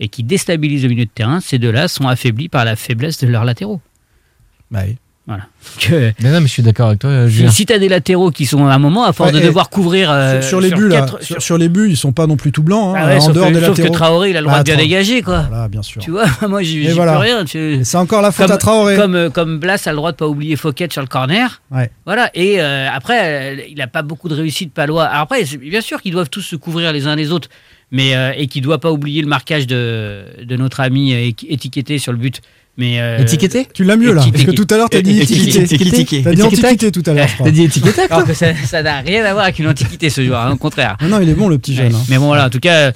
et 0.00 0.08
qui 0.08 0.24
déstabilise 0.24 0.82
le 0.82 0.88
milieu 0.88 1.04
de 1.04 1.10
terrain, 1.14 1.40
ces 1.40 1.58
deux-là 1.58 1.86
sont 1.86 2.08
affaiblis 2.08 2.48
par 2.48 2.64
la 2.64 2.74
faiblesse 2.74 3.20
de 3.20 3.28
leurs 3.28 3.44
latéraux. 3.44 3.80
Bah 4.72 4.80
oui. 4.86 4.96
Voilà. 5.28 5.44
Que, 5.78 6.12
Mais 6.20 6.32
non, 6.32 6.40
mais 6.40 6.48
je 6.48 6.52
suis 6.52 6.64
d'accord 6.64 6.88
avec 6.88 6.98
toi, 6.98 7.10
euh, 7.10 7.28
Julien. 7.28 7.48
si 7.52 7.64
tu 7.64 7.72
as 7.72 7.78
des 7.78 7.88
latéraux 7.88 8.32
qui 8.32 8.44
sont 8.44 8.66
à 8.66 8.74
un 8.74 8.78
moment, 8.80 9.04
à 9.04 9.12
force 9.12 9.32
Ouais, 9.32 9.40
de 9.40 9.44
devoir 9.46 9.70
couvrir. 9.70 10.10
euh, 10.10 10.40
sur, 10.42 10.48
sur 10.48 10.60
les 10.60 10.70
buts, 10.72 10.88
là, 10.88 10.96
quatre- 11.02 11.22
sur, 11.22 11.40
sur 11.40 11.58
les 11.58 11.68
buts, 11.68 11.86
ils 11.88 11.96
sont 11.96 12.10
pas 12.12 12.26
non 12.26 12.36
plus 12.36 12.50
tout 12.50 12.64
blancs, 12.64 12.96
hein, 12.96 13.00
Ah 13.04 13.06
ouais, 13.06 13.16
en 13.18 13.20
sauf 13.20 13.34
dehors 13.36 13.48
que, 13.48 13.52
des 13.54 13.60
sauf 13.60 13.76
que 13.76 13.82
latéraux. 13.82 13.94
Traoré, 13.94 14.30
il 14.30 14.36
a 14.36 14.40
le 14.40 14.46
droit 14.48 14.58
de 14.58 14.64
bien 14.64 14.76
dégager, 14.76 15.22
quoi. 15.22 15.42
Voilà, 15.48 15.68
bien 15.68 15.82
sûr. 15.82 16.02
Tu 16.02 16.10
vois, 16.10 16.24
moi, 16.48 16.62
j'y 16.64 16.88
voilà. 16.88 17.12
peux 17.12 17.18
rien. 17.18 17.44
tu- 17.44 17.80
C'est 17.84 17.96
encore 17.98 18.20
la 18.20 18.32
faute 18.32 18.46
comme, 18.46 18.54
à 18.54 18.58
Traoré. 18.58 18.96
Comme, 18.96 19.14
euh, 19.14 19.30
comme 19.30 19.58
Blas 19.60 19.80
a 19.86 19.90
le 19.90 19.96
droit 19.96 20.10
de 20.10 20.16
pas 20.16 20.26
oublier 20.26 20.56
Fouquet 20.56 20.88
sur 20.90 21.02
le 21.02 21.06
corner. 21.08 21.62
Ouais. 21.70 21.88
Voilà. 22.04 22.28
Et 22.34 22.60
euh, 22.60 22.88
après, 22.92 23.20
euh, 23.58 23.62
il 23.68 23.76
n'a 23.76 23.86
pas 23.86 24.02
beaucoup 24.02 24.28
de 24.28 24.34
réussite, 24.34 24.74
Palois. 24.74 25.04
Alors 25.04 25.22
après, 25.22 25.44
bien 25.44 25.80
sûr 25.82 26.02
qu'ils 26.02 26.12
doivent 26.12 26.30
tous 26.30 26.42
se 26.42 26.56
couvrir 26.56 26.92
les 26.92 27.06
uns 27.06 27.14
les 27.14 27.30
autres, 27.30 27.48
mais 27.92 28.16
euh, 28.16 28.32
et 28.36 28.48
qu'il 28.48 28.62
ne 28.62 28.64
doit 28.66 28.80
pas 28.80 28.90
oublier 28.90 29.22
le 29.22 29.28
marquage 29.28 29.68
de, 29.68 30.24
de 30.42 30.56
notre 30.56 30.80
ami 30.80 31.14
euh, 31.14 31.30
étiqueté 31.48 31.98
sur 31.98 32.10
le 32.10 32.18
but. 32.18 32.40
Mais 32.78 33.00
euh, 33.00 33.18
Étiqueté 33.18 33.68
Tu 33.74 33.84
l'as 33.84 33.96
mieux 33.96 34.12
là, 34.14 34.22
parce 34.22 34.30
que 34.30 34.36
Étiqueté. 34.36 34.54
tout 34.54 34.66
à 34.74 34.78
l'heure 34.78 34.88
t'as 34.90 35.02
dit 35.02 35.20
Étiqueté. 35.20 35.62
Étiqueté. 35.62 36.22
T'as 36.22 36.32
dit 36.34 36.40
Étiqueté. 36.42 36.66
antiquité 36.66 36.90
tout 36.92 37.02
à 37.10 37.12
l'heure, 37.12 37.28
je 37.28 37.34
crois. 37.34 37.46
T'as 37.46 37.52
dit 37.52 37.62
étiquette 37.64 37.98
Alors 38.10 38.24
que 38.24 38.32
ça 38.34 38.82
n'a 38.82 39.00
rien 39.00 39.24
à 39.24 39.32
voir 39.32 39.44
avec 39.44 39.58
une 39.58 39.68
antiquité 39.68 40.08
ce 40.08 40.24
joueur, 40.24 40.40
hein, 40.40 40.52
au 40.52 40.56
contraire. 40.56 40.96
Ah 41.00 41.06
non, 41.06 41.20
il 41.20 41.28
est 41.28 41.34
bon 41.34 41.48
le 41.48 41.58
petit 41.58 41.74
jeune. 41.74 41.88
Ouais. 41.92 41.94
hein. 41.98 42.04
Mais 42.08 42.16
bon, 42.18 42.26
voilà, 42.28 42.46
en 42.46 42.50
tout 42.50 42.60
cas, 42.60 42.92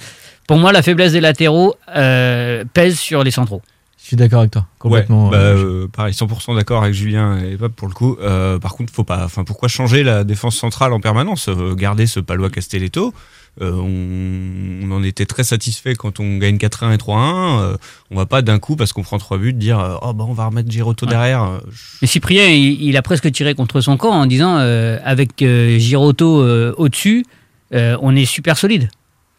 pour 0.49 0.57
moi, 0.57 0.73
la 0.73 0.81
faiblesse 0.83 1.13
des 1.13 1.21
latéraux 1.21 1.75
euh, 1.95 2.65
pèse 2.73 2.99
sur 2.99 3.23
les 3.23 3.31
centraux. 3.31 3.61
Je 4.07 4.11
suis 4.11 4.17
d'accord 4.17 4.39
avec 4.39 4.53
toi, 4.53 4.67
complètement. 4.79 5.31
Ouais, 5.31 5.33
bah, 5.33 5.37
euh, 5.39 5.83
euh, 5.83 5.89
pareil, 5.89 6.15
100% 6.15 6.55
d'accord 6.55 6.85
avec 6.85 6.95
Julien 6.95 7.39
et 7.39 7.57
Pab 7.57 7.73
pour 7.73 7.89
le 7.89 7.93
coup. 7.93 8.17
Euh, 8.23 8.57
par 8.57 8.77
contre, 8.77 8.93
faut 8.93 9.03
pas. 9.03 9.25
Enfin, 9.25 9.43
pourquoi 9.43 9.69
changer 9.69 10.05
la 10.05 10.23
défense 10.23 10.55
centrale 10.55 10.93
en 10.93 11.01
permanence 11.01 11.49
Euh, 11.49 11.75
Garder 11.75 12.07
ce 12.07 12.21
Palois 12.21 12.49
Castelletto. 12.49 13.13
Euh, 13.61 13.73
on, 13.73 14.87
on 14.89 14.95
en 14.95 15.03
était 15.03 15.27
très 15.27 15.43
satisfait 15.43 15.97
quand 15.97 16.21
on 16.21 16.37
gagne 16.37 16.57
4-1 16.57 16.95
et 16.95 16.99
3-1. 16.99 17.61
Euh, 17.63 17.77
on 18.13 18.17
va 18.17 18.27
pas 18.27 18.43
d'un 18.43 18.61
coup 18.61 18.77
parce 18.77 18.93
qu'on 18.93 19.03
prend 19.03 19.19
trois 19.19 19.39
buts 19.39 19.53
dire 19.53 19.99
oh 20.03 20.13
bah 20.13 20.25
on 20.29 20.35
va 20.35 20.47
remettre 20.47 20.71
Giroto 20.71 21.05
derrière. 21.05 21.61
Mais 22.01 22.07
Cyprien, 22.07 22.47
il, 22.47 22.81
il 22.81 22.97
a 22.97 23.03
presque 23.03 23.33
tiré 23.33 23.57
contre 23.57 23.81
son 23.81 23.97
camp 23.97 24.11
en 24.13 24.27
disant 24.27 24.57
euh, 24.59 24.99
avec 25.03 25.43
euh, 25.43 25.81
Giroto 25.81 26.43
euh, 26.43 26.73
au-dessus, 26.79 27.27
euh, 27.75 27.97
on 28.03 28.15
est 28.15 28.25
super 28.25 28.57
solide. 28.57 28.89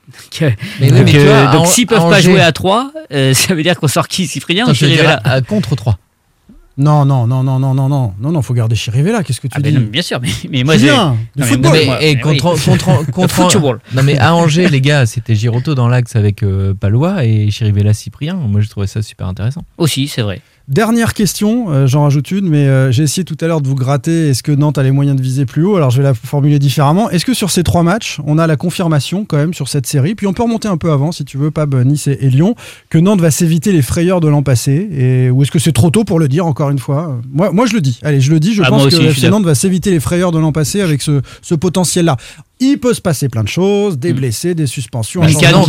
Donc, 0.42 0.56
Mais 0.80 0.92
oui, 0.92 0.98
donc, 0.98 1.06
mais 1.06 1.12
tu 1.12 1.18
euh, 1.18 1.26
vois, 1.26 1.50
à 1.50 1.54
donc 1.54 1.68
s'ils 1.68 1.86
à 1.86 1.88
peuvent 1.90 2.00
pas 2.10 2.18
Angers- 2.18 2.22
jouer 2.22 2.42
à 2.42 2.52
3, 2.52 2.92
ça 3.34 3.54
veut 3.56 3.64
dire 3.64 3.78
qu'on 3.80 3.88
sort 3.88 4.08
qui 4.08 4.26
Cyprien 4.28 4.64
attends, 4.64 4.72
ou 4.72 4.76
Chirivella 4.76 5.20
à 5.24 5.42
contre 5.42 5.76
3. 5.76 5.98
Non, 6.80 7.06
non, 7.06 7.26
non, 7.26 7.42
non, 7.44 7.58
non, 7.60 7.74
non, 7.74 7.90
non, 7.90 8.14
non, 8.20 8.32
non, 8.32 8.42
faut 8.44 8.54
garder 8.54 8.76
Chirivella. 8.76 9.24
Qu'est-ce 9.24 9.42
que 9.42 9.48
tu 9.48 9.54
Ah 9.58 9.60
ben 9.60 9.74
dis 9.74 9.80
non, 9.82 9.88
Bien 9.90 10.04
sûr, 10.04 10.20
mais, 10.22 10.30
mais 10.52 10.64
moi 10.64 10.78
j'ai. 10.78 10.90
Du 10.90 10.94
Non, 10.96 11.18
mais 11.36 11.46
football. 11.46 11.72
mais, 11.74 11.86
moi, 11.86 12.04
et 12.04 12.16
mais 12.16 12.22
contre, 12.22 12.54
oui. 12.54 12.78
contre, 12.78 13.12
contre, 13.12 13.34
football. 13.34 13.80
Non 13.94 14.04
mais 14.04 14.18
à 14.20 14.36
Angers 14.36 14.70
les 14.70 14.80
gars 14.80 15.08
c'était 15.08 15.34
Giroto 15.34 15.74
dans 15.74 15.88
l'axe 15.88 16.16
avec 16.16 16.44
euh, 16.44 16.76
Palois 16.76 17.26
et 17.26 17.50
Chirivella 17.50 17.94
Cyprien. 17.96 18.36
Moi 18.36 18.62
je 18.62 18.70
trouvais 18.70 18.86
ça 18.86 19.02
super 19.02 19.26
intéressant. 19.28 19.64
Aussi, 19.80 20.08
c'est 20.08 20.22
vrai. 20.22 20.40
Dernière 20.68 21.14
question, 21.14 21.70
euh, 21.72 21.88
j'en 21.88 22.04
rajoute 22.04 22.30
une, 22.30 22.50
mais 22.50 22.68
euh, 22.68 22.92
j'ai 22.92 23.04
essayé 23.04 23.24
tout 23.24 23.38
à 23.40 23.48
l'heure 23.48 23.62
de 23.62 23.68
vous 23.70 23.76
gratter. 23.76 24.28
Est-ce 24.28 24.44
que 24.44 24.52
Nantes 24.52 24.78
a 24.78 24.84
les 24.84 24.92
moyens 24.92 25.16
de 25.16 25.22
viser 25.22 25.46
plus 25.46 25.64
haut? 25.64 25.78
Alors 25.78 25.92
je 25.92 25.98
vais 25.98 26.04
la 26.04 26.14
formuler 26.14 26.60
différemment. 26.60 27.10
Est-ce 27.10 27.24
que 27.24 27.34
sur 27.34 27.52
ces 27.52 27.64
trois 27.64 27.84
matchs, 27.84 28.20
on 28.26 28.38
a 28.38 28.48
la 28.48 28.58
confirmation 28.58 29.24
quand 29.24 29.38
même 29.38 29.54
sur 29.54 29.70
cette 29.70 29.88
série? 29.88 30.14
Puis 30.14 30.28
on 30.28 30.34
peut 30.34 30.44
remonter 30.44 30.68
un 30.68 30.76
peu 30.76 30.92
avant, 30.92 31.14
si 31.14 31.24
tu 31.24 31.38
veux, 31.38 31.52
Pab, 31.52 31.74
Nice 31.86 32.08
et, 32.08 32.18
et 32.20 32.30
Lyon, 32.30 32.54
que 32.90 32.98
Nantes 32.98 33.22
va 33.22 33.32
s'éviter 33.32 33.72
les 33.72 33.82
frayeurs 33.82 34.20
de 34.20 34.28
l'an 34.28 34.44
passé. 34.44 34.90
Et, 34.92 35.30
ou 35.30 35.42
est-ce 35.42 35.52
que 35.52 35.60
c'est 35.60 35.72
trop 35.72 35.90
tôt 35.90 36.04
pour 36.04 36.20
le 36.20 36.28
dire 36.28 36.46
encore 36.46 36.70
une 36.70 36.80
fois? 36.80 37.18
Moi, 37.32 37.52
moi 37.54 37.66
je 37.66 37.74
le 37.74 37.80
dis. 37.80 38.02
Allez, 38.04 38.20
je 38.20 38.30
le 38.30 38.42
dis. 38.42 38.54
Je 38.54 38.62
Ah, 38.62 38.68
pense 38.68 38.88
que 38.88 38.96
FC 39.02 39.30
Nantes 39.30 39.46
va 39.46 39.56
s'éviter 39.56 39.92
les 39.92 40.02
frayeurs 40.02 40.34
de 40.34 40.40
l'an 40.40 40.52
passé 40.52 40.82
avec 40.82 41.02
ce, 41.02 41.22
ce 41.42 41.56
potentiel-là 41.56 42.18
il 42.60 42.78
peut 42.78 42.94
se 42.94 43.02
passer 43.02 43.30
plein 43.30 43.44
de 43.44 43.50
choses, 43.50 43.98
des 43.98 44.14
blessés, 44.14 44.56
des 44.56 44.68
suspensions. 44.68 45.24
Une 45.24 45.38
canne, 45.38 45.56
hein, 45.56 45.64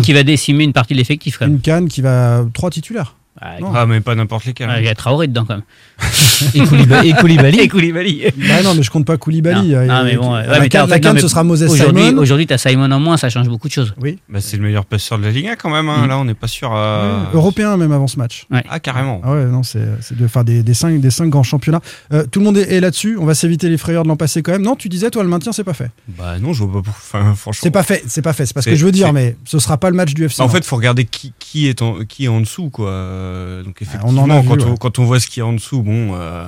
qui 0.00 0.12
va 0.12 0.22
décimer 0.22 0.64
une 0.64 0.72
partie 0.72 0.94
de 0.94 0.98
l'effectif. 0.98 1.40
Une 1.40 1.60
canne 1.60 1.88
qui 1.88 2.00
va 2.00 2.44
trois 2.52 2.70
titulaires. 2.70 3.14
Ah. 3.40 3.56
Ah, 3.74 3.86
mais 3.86 4.00
pas 4.00 4.14
n'importe 4.14 4.44
lesquels. 4.46 4.68
Il 4.78 4.84
y 4.84 4.88
a 4.88 4.94
Traoré 4.94 5.26
dedans 5.26 5.44
quand 5.46 5.54
même. 5.54 5.62
Et 6.54 6.60
Koulibaly. 6.66 7.08
et 7.10 7.12
Koulibaly. 7.20 7.60
Et 7.60 7.68
Koulibaly. 7.68 8.22
Bah 8.36 8.62
non, 8.64 8.74
mais 8.74 8.82
je 8.82 8.90
compte 8.90 9.04
pas 9.06 9.16
Koulibaly. 9.18 9.68
Non, 9.72 9.84
non, 9.86 10.04
mais 10.04 10.16
bon, 10.16 10.34
ouais, 10.34 10.46
la 10.46 10.58
mais 10.60 10.68
canne, 10.68 10.82
en 10.82 10.86
fait, 10.86 10.90
la 10.92 10.96
non, 10.96 11.02
canne, 11.02 11.14
mais 11.16 11.20
ce 11.20 11.28
sera 11.28 11.44
Moses 11.44 11.62
Aujourd'hui, 11.70 12.04
Simon. 12.06 12.20
aujourd'hui, 12.22 12.46
tu 12.46 12.54
as 12.54 12.58
Simon 12.58 12.90
en 12.90 12.98
moins, 12.98 13.16
ça 13.18 13.28
change 13.30 13.48
beaucoup 13.48 13.68
de 13.68 13.72
choses. 13.72 13.94
Oui. 14.00 14.18
Bah, 14.28 14.40
c'est 14.40 14.56
le 14.56 14.62
meilleur 14.62 14.84
passeur 14.86 15.18
de 15.18 15.24
la 15.24 15.30
Ligue 15.30 15.48
1 15.48 15.56
quand 15.56 15.70
même. 15.70 15.88
hein. 15.88 16.04
Mm. 16.04 16.08
Là, 16.08 16.18
on 16.18 16.24
n'est 16.24 16.34
pas 16.34 16.48
sûr. 16.48 16.72
euh, 16.74 17.18
Oui, 17.20 17.26
Européen 17.34 17.76
même 17.76 17.92
avant 17.92 18.06
ce 18.06 18.18
match. 18.18 18.46
Ah, 18.68 18.80
carrément. 18.80 19.20
Ah 19.24 19.32
ouais, 19.32 19.44
non, 19.44 19.62
c'est 19.62 19.86
c'est 20.00 20.16
de 20.16 20.26
faire 20.26 20.44
des, 20.44 20.62
des, 20.62 20.74
cinq, 20.74 20.98
des 21.00 21.10
cinq 21.10 21.28
grands 21.28 21.42
championnats. 21.42 21.80
Euh, 22.12 22.24
tout 22.30 22.40
le 22.40 22.46
monde 22.46 22.56
est, 22.58 22.72
est 22.72 22.80
là-dessus. 22.80 23.16
On 23.20 23.26
va 23.26 23.34
s'éviter 23.34 23.68
les 23.68 23.78
frayeurs 23.78 24.02
de 24.04 24.08
l'an 24.08 24.16
passé 24.16 24.42
quand 24.42 24.52
même. 24.52 24.62
Non, 24.62 24.76
tu 24.76 24.88
disais, 24.88 25.10
toi, 25.10 25.22
le 25.22 25.28
maintien, 25.28 25.52
c'est 25.52 25.64
pas 25.64 25.74
fait. 25.74 25.90
Bah 26.08 26.38
non, 26.40 26.52
je 26.52 26.64
vois 26.64 26.82
pas. 26.82 26.90
Enfin, 26.90 27.34
franchement. 27.36 27.60
C'est 27.62 27.70
pas 27.70 27.82
fait, 27.82 28.02
c'est 28.06 28.22
pas 28.22 28.32
fait. 28.32 28.46
C'est 28.46 28.54
pas 28.54 28.60
ce 28.62 28.64
C'est- 28.64 28.70
que 28.70 28.76
je 28.76 28.84
veux 28.86 28.92
dire, 28.92 29.12
mais 29.12 29.36
ce 29.44 29.58
sera 29.58 29.76
pas 29.76 29.90
le 29.90 29.96
match 29.96 30.14
du 30.14 30.24
FC. 30.24 30.38
Bah, 30.38 30.44
en 30.44 30.48
fait, 30.48 30.64
faut 30.64 30.76
regarder 30.76 31.04
qui, 31.04 31.32
qui 31.38 31.68
est 31.68 31.82
en 31.82 31.98
qui 32.08 32.24
est 32.24 32.28
en 32.28 32.40
dessous, 32.40 32.70
quoi. 32.70 32.90
Euh, 33.20 33.62
Donc 33.62 33.76
Ah, 33.80 33.84
on 34.04 34.16
en 34.18 34.26
effectivement, 34.26 34.34
a 34.36 34.40
vu, 34.40 34.48
quand, 34.48 34.56
ouais. 34.56 34.70
on, 34.70 34.76
quand 34.76 34.98
on 34.98 35.04
voit 35.04 35.20
ce 35.20 35.26
qui 35.28 35.40
est 35.40 35.42
en 35.42 35.52
dessous, 35.52 35.82
bon, 35.82 36.14
euh, 36.14 36.44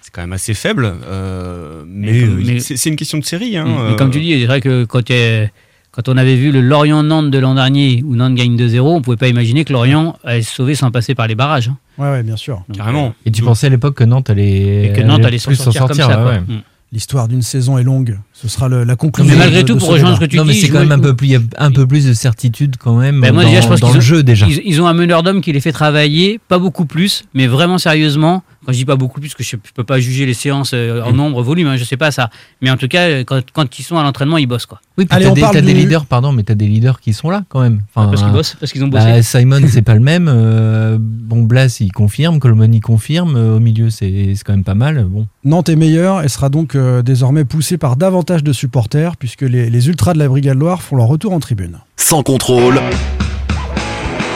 c'est 0.00 0.10
quand 0.12 0.22
même 0.22 0.32
assez 0.32 0.54
faible. 0.54 0.92
euh, 1.06 1.82
mais 1.86 2.22
euh, 2.22 2.58
c'est 2.60 2.88
une 2.88 2.96
question 2.96 3.18
de 3.18 3.24
série. 3.24 3.56
Hein, 3.56 3.64
Mm. 3.66 3.68
Mais 3.86 3.92
euh, 3.92 3.96
comme 3.96 4.10
tu 4.10 4.20
dis, 4.20 4.38
c'est 4.40 4.46
vrai 4.46 4.60
que 4.60 4.84
quand 4.84 6.08
on 6.08 6.16
avait 6.16 6.36
vu 6.36 6.50
le 6.52 6.60
Lorient-Nantes 6.62 7.30
de 7.30 7.38
l'an 7.38 7.54
dernier 7.54 8.02
où 8.06 8.14
Nantes 8.16 8.34
gagne 8.34 8.56
2-0, 8.56 8.80
on 8.80 9.02
pouvait 9.02 9.16
pas 9.18 9.28
imaginer 9.28 9.64
que 9.64 9.72
Lorient 9.72 10.16
allait 10.24 10.42
se 10.42 10.54
sauver 10.54 10.74
sans 10.74 10.90
passer 10.90 11.14
par 11.14 11.26
les 11.26 11.34
barrages. 11.34 11.68
hein. 11.68 11.76
Ouais, 11.98 12.10
ouais, 12.10 12.22
bien 12.22 12.36
sûr. 12.36 12.62
Carrément. 12.74 13.14
Et 13.26 13.30
tu 13.30 13.42
pensais 13.42 13.66
à 13.66 13.70
l'époque 13.70 13.94
que 13.96 14.04
Nantes 14.04 14.30
allait, 14.30 14.86
Et 14.86 14.92
que 14.94 15.02
Nantes 15.02 15.24
allait 15.24 15.38
s'en 15.38 15.50
plus 15.50 15.56
sortir 15.56 15.86
comme 15.86 15.96
ça, 15.96 16.08
ouais, 16.08 16.14
quoi. 16.14 16.24
ouais. 16.32 16.40
Mm. 16.40 16.62
L'histoire 16.92 17.26
d'une 17.28 17.42
saison 17.42 17.78
est 17.78 17.82
longue. 17.84 18.18
Ce 18.42 18.48
sera 18.48 18.68
le- 18.68 18.82
la 18.84 18.96
conclusion. 18.96 19.30
Mais 19.32 19.38
malgré 19.38 19.62
de- 19.62 19.68
tout, 19.68 19.74
de 19.74 19.78
pour 19.78 19.86
ce 19.88 19.92
rejoindre 19.92 20.16
ce 20.16 20.20
que 20.20 20.24
tu 20.26 20.36
non, 20.36 20.44
mais 20.44 20.52
dis, 20.52 20.60
c'est 20.62 20.68
quand 20.68 20.80
même 20.80 20.90
un 20.92 20.98
peu 20.98 21.14
plus, 21.14 21.28
il 21.28 21.40
un 21.58 21.70
peu 21.70 21.86
plus 21.86 22.06
de 22.06 22.12
certitude 22.12 22.74
quand 22.76 22.96
même 22.96 23.20
Ben, 23.20 23.32
moi, 23.32 23.44
dans, 23.44 23.48
déjà, 23.50 23.60
je 23.62 23.68
pense 23.68 23.80
dans 23.80 23.92
le 23.92 23.98
ont- 23.98 24.00
jeu 24.00 24.22
déjà. 24.24 24.46
Ils, 24.48 24.60
ils 24.64 24.80
ont 24.82 24.86
un 24.88 24.94
meneur 24.94 25.22
d'hommes 25.22 25.40
qui 25.40 25.52
les 25.52 25.60
fait 25.60 25.70
travailler, 25.72 26.40
pas 26.48 26.58
beaucoup 26.58 26.84
plus, 26.86 27.24
mais 27.34 27.46
vraiment 27.46 27.78
sérieusement. 27.78 28.42
Quand 28.64 28.70
je 28.72 28.78
dis 28.78 28.84
pas 28.84 28.94
beaucoup 28.94 29.18
plus, 29.18 29.28
parce 29.30 29.34
que 29.38 29.42
je, 29.42 29.56
je 29.66 29.72
peux 29.74 29.82
pas 29.82 29.98
juger 29.98 30.24
les 30.24 30.34
séances 30.34 30.70
euh, 30.72 31.02
en 31.02 31.12
nombre, 31.12 31.42
volume, 31.42 31.66
hein, 31.66 31.76
je 31.76 31.82
sais 31.82 31.96
pas 31.96 32.12
ça. 32.12 32.30
Mais 32.60 32.70
en 32.70 32.76
tout 32.76 32.86
cas, 32.86 33.08
euh, 33.08 33.24
quand, 33.24 33.40
quand 33.52 33.76
ils 33.76 33.82
sont 33.82 33.96
à 33.98 34.04
l'entraînement, 34.04 34.38
ils 34.38 34.46
bossent 34.46 34.66
quoi. 34.66 34.80
Oui, 34.96 35.04
puis 35.04 35.16
Allez, 35.16 35.24
t'as 35.24 35.30
on 35.32 35.34
des, 35.34 35.40
parle 35.40 35.54
t'as 35.54 35.60
des 35.62 35.74
leaders, 35.74 36.06
pardon, 36.06 36.30
mais 36.32 36.44
t'as 36.44 36.54
des 36.54 36.68
leaders 36.68 37.00
qui 37.00 37.12
sont 37.12 37.28
là 37.28 37.42
quand 37.48 37.60
même. 37.60 37.80
Enfin, 37.92 38.08
parce 38.08 38.22
qu'ils 38.22 38.30
bossent, 38.30 38.56
parce 38.60 38.70
qu'ils 38.70 38.84
ont 38.84 38.88
bossé. 38.88 39.04
bah, 39.04 39.22
Simon, 39.22 39.60
c'est 39.68 39.82
pas 39.82 39.94
le 39.94 40.00
même. 40.00 40.28
euh, 40.32 40.96
bon, 41.00 41.42
Blas, 41.42 41.78
il 41.80 41.90
confirme. 41.90 42.38
Colomani 42.38 42.78
confirme. 42.80 43.34
euh, 43.36 43.56
Au 43.56 43.58
milieu, 43.60 43.90
c'est 43.90 44.32
c'est 44.36 44.44
quand 44.44 44.52
même 44.52 44.62
pas 44.64 44.74
mal. 44.74 45.06
Bon. 45.10 45.26
Nantes 45.44 45.68
est 45.68 45.74
meilleure 45.76 46.22
et 46.22 46.28
sera 46.28 46.48
donc 46.48 46.74
euh, 46.76 47.02
désormais 47.02 47.44
poussée 47.44 47.78
par 47.78 47.96
davantage 47.96 48.31
de 48.42 48.52
supporters 48.54 49.16
puisque 49.18 49.42
les, 49.42 49.68
les 49.68 49.88
ultras 49.88 50.14
de 50.14 50.18
la 50.18 50.28
Brigade 50.28 50.58
Loire 50.58 50.80
font 50.82 50.96
leur 50.96 51.06
retour 51.06 51.32
en 51.32 51.40
tribune. 51.40 51.78
Sans 51.96 52.22
contrôle, 52.22 52.80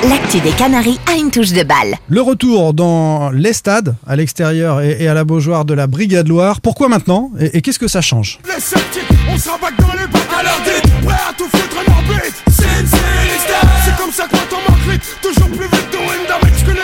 L'actu 0.09 0.38
des 0.40 0.51
Canaries 0.51 1.01
a 1.11 1.16
une 1.16 1.30
touche 1.30 1.53
de 1.53 1.62
balle. 1.64 1.97
Le 2.09 2.20
retour 2.20 2.74
dans 2.74 3.30
les 3.30 3.53
stades, 3.55 3.97
à 4.07 4.14
l'extérieur 4.14 4.80
et, 4.82 4.99
et 5.01 5.09
à 5.09 5.14
la 5.14 5.24
Beaujoire 5.24 5.64
de 5.64 5.74
la 5.74 5.86
Brigade 5.86 6.28
Loire. 6.28 6.61
Pourquoi 6.61 6.88
maintenant 6.88 7.30
Et, 7.40 7.57
et 7.57 7.62
qu'est-ce 7.62 7.78
que 7.78 7.88
ça 7.88 8.03
change? 8.03 8.38
Les 8.47 8.61
sceptiques, 8.61 9.03
on 9.32 9.38
sera 9.38 9.57
back 9.59 9.74
dans 9.80 9.92
les 9.94 10.07
bacs 10.07 10.28
à 10.38 10.42
leur 10.42 10.61
dit 10.64 10.90
Prêt 11.07 11.16
à 11.28 11.32
tout 11.32 11.49
foutre 11.51 11.76
en 11.78 11.92
orbite? 11.92 12.34
C'est 12.51 12.80
une 12.80 12.86
série 12.86 13.26
les 13.32 13.38
stars 13.40 13.68
C'est 13.84 13.97
comme 13.97 14.12
ça 14.12 14.24
que 14.24 14.32
quand 14.32 14.57
on 14.57 14.70
manque 14.70 14.92
vite 14.92 15.03
Toujours 15.22 15.49
plus 15.49 15.66
vite 15.66 15.88
de 15.90 15.97
Wendam 15.97 16.51
Je 16.57 16.64
connais 16.64 16.80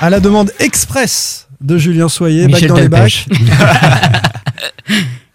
À 0.00 0.10
la 0.10 0.20
demande 0.20 0.52
express 0.60 1.48
de 1.60 1.76
Julien 1.76 2.08
Soyer, 2.08 2.42
back 2.44 2.54
Michel 2.54 2.68
dans 2.68 2.76
les 2.76 2.88
bacs. 2.88 3.26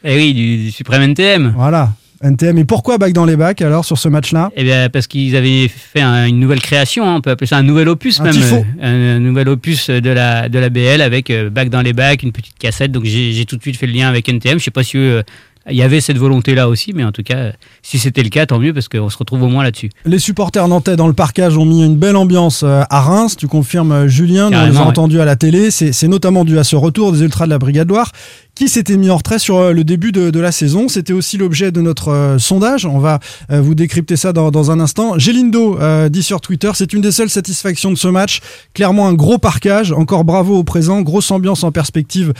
Eh 0.06 0.18
oui, 0.18 0.34
du, 0.34 0.58
du 0.66 0.72
suprême 0.72 1.02
NTM. 1.04 1.54
Voilà, 1.56 1.94
NTM. 2.22 2.58
Et 2.58 2.66
pourquoi 2.66 2.98
back 2.98 3.14
dans 3.14 3.24
les 3.24 3.38
bacs 3.38 3.62
alors 3.62 3.86
sur 3.86 3.98
ce 3.98 4.10
match-là? 4.10 4.50
Eh 4.58 4.66
bien, 4.66 4.90
parce 4.90 5.08
qu'ils 5.08 5.34
avaient 5.38 5.70
fait 5.70 6.02
un- 6.02 6.26
une 6.26 6.42
nouvelle 6.42 6.60
création, 6.60 7.08
hein, 7.08 7.16
on 7.16 7.22
peut 7.22 7.30
appeler 7.30 7.48
ça 7.48 7.56
un 7.56 7.64
nouvel 7.64 7.88
opus 7.88 8.20
Un 8.20 8.24
même. 8.26 8.36
euh, 8.82 9.16
Un, 9.16 9.20
nouvel 9.20 9.48
opus 9.48 9.90
de 9.90 10.10
la, 10.10 10.50
de 10.50 10.60
la 10.60 10.68
BL 10.70 11.02
avec 11.02 11.30
euh, 11.30 11.50
bac 11.50 11.70
dans 11.70 11.82
les 11.82 11.94
bacs, 11.94 12.22
une 12.22 12.34
petite 12.34 12.58
cassette. 12.60 12.92
Donc 12.92 13.06
j'ai 13.06 13.46
tout 13.46 13.56
de 13.56 13.62
suite 13.62 13.78
fait 13.78 13.88
le 13.88 13.94
lien 13.94 14.10
avec 14.10 14.28
NTM. 14.28 14.60
Je 14.60 14.66
sais 14.66 14.72
pas 14.72 14.84
si 14.84 14.98
eux, 14.98 15.24
il 15.70 15.78
y 15.78 15.82
avait 15.82 16.02
cette 16.02 16.18
volonté-là 16.18 16.68
aussi, 16.68 16.92
mais 16.94 17.04
en 17.04 17.12
tout 17.12 17.24
cas, 17.24 17.54
si 17.82 17.98
c'était 17.98 18.24
le 18.24 18.30
cas, 18.30 18.46
tant 18.46 18.60
mieux 18.60 18.74
parce 18.74 18.90
qu'on 18.90 19.10
se 19.10 19.18
retrouve 19.18 19.44
au 19.44 19.48
moins 19.48 19.64
là-dessus. 19.64 19.90
Les 20.06 20.20
supporters 20.20 20.68
nantais 20.68 20.96
dans 20.96 21.08
le 21.08 21.14
parcage 21.14 21.58
ont 21.58 21.66
mis 21.66 21.86
une 21.86 21.96
belle 21.96 22.18
ambiance 22.18 22.64
euh, 22.64 22.84
à 22.90 23.02
Reims. 23.02 23.38
Tu 23.38 23.48
confirmes, 23.48 23.92
euh, 23.92 24.08
Julien, 24.08 24.50
nous 24.50 24.72
les 24.72 24.78
a 24.78 24.82
entendus 24.82 25.22
à 25.22 25.26
la 25.26 25.36
télé. 25.36 25.72
C'est 25.72 26.08
notamment 26.08 26.44
dû 26.44 26.60
à 26.60 26.64
ce 26.64 26.76
retour 26.76 27.12
des 27.14 27.22
Ultras 27.22 27.46
de 27.46 27.52
la 27.52 27.60
Brigade 27.60 27.88
Loire 27.88 28.12
qui 28.56 28.70
s'était 28.70 28.98
mis 28.98 29.10
en 29.10 29.18
retrait 29.18 29.40
sur 29.40 29.58
euh, 29.58 29.72
le 29.72 29.84
début 29.84 30.12
de, 30.12 30.30
de 30.30 30.40
la 30.40 30.52
saison. 30.52 30.88
C'était 30.88 31.14
aussi 31.14 31.38
l'objet 31.38 31.72
de 31.72 31.82
notre 31.82 32.10
euh, 32.10 32.38
sondage. 32.38 32.86
On 32.86 33.00
va 33.00 33.20
euh, 33.52 33.62
vous 33.62 33.76
décrypter 33.76 34.16
ça 34.16 34.34
dans, 34.34 34.52
dans 34.52 34.72
un 34.72 34.80
instant. 34.80 35.18
Gélindo 35.18 35.80
euh, 35.80 36.10
dit 36.10 36.24
sur 36.24 36.42
Twitter, 36.42 36.72
c'est 36.76 36.94
une 36.94 37.02
des 37.02 37.12
seules 37.12 37.30
satisfactions 37.30 37.92
de 37.92 37.98
ce 37.98 38.08
match. 38.08 38.42
Clairement 38.74 39.08
un 39.08 39.14
gros 39.14 39.38
parquage. 39.38 39.92
Encore 39.92 40.24
bravo 40.24 40.58
au 40.58 40.64
présent. 40.64 41.02
Grosse 41.02 41.32
ambiance 41.32 41.64
en 41.64 41.72
perspective 41.72 42.34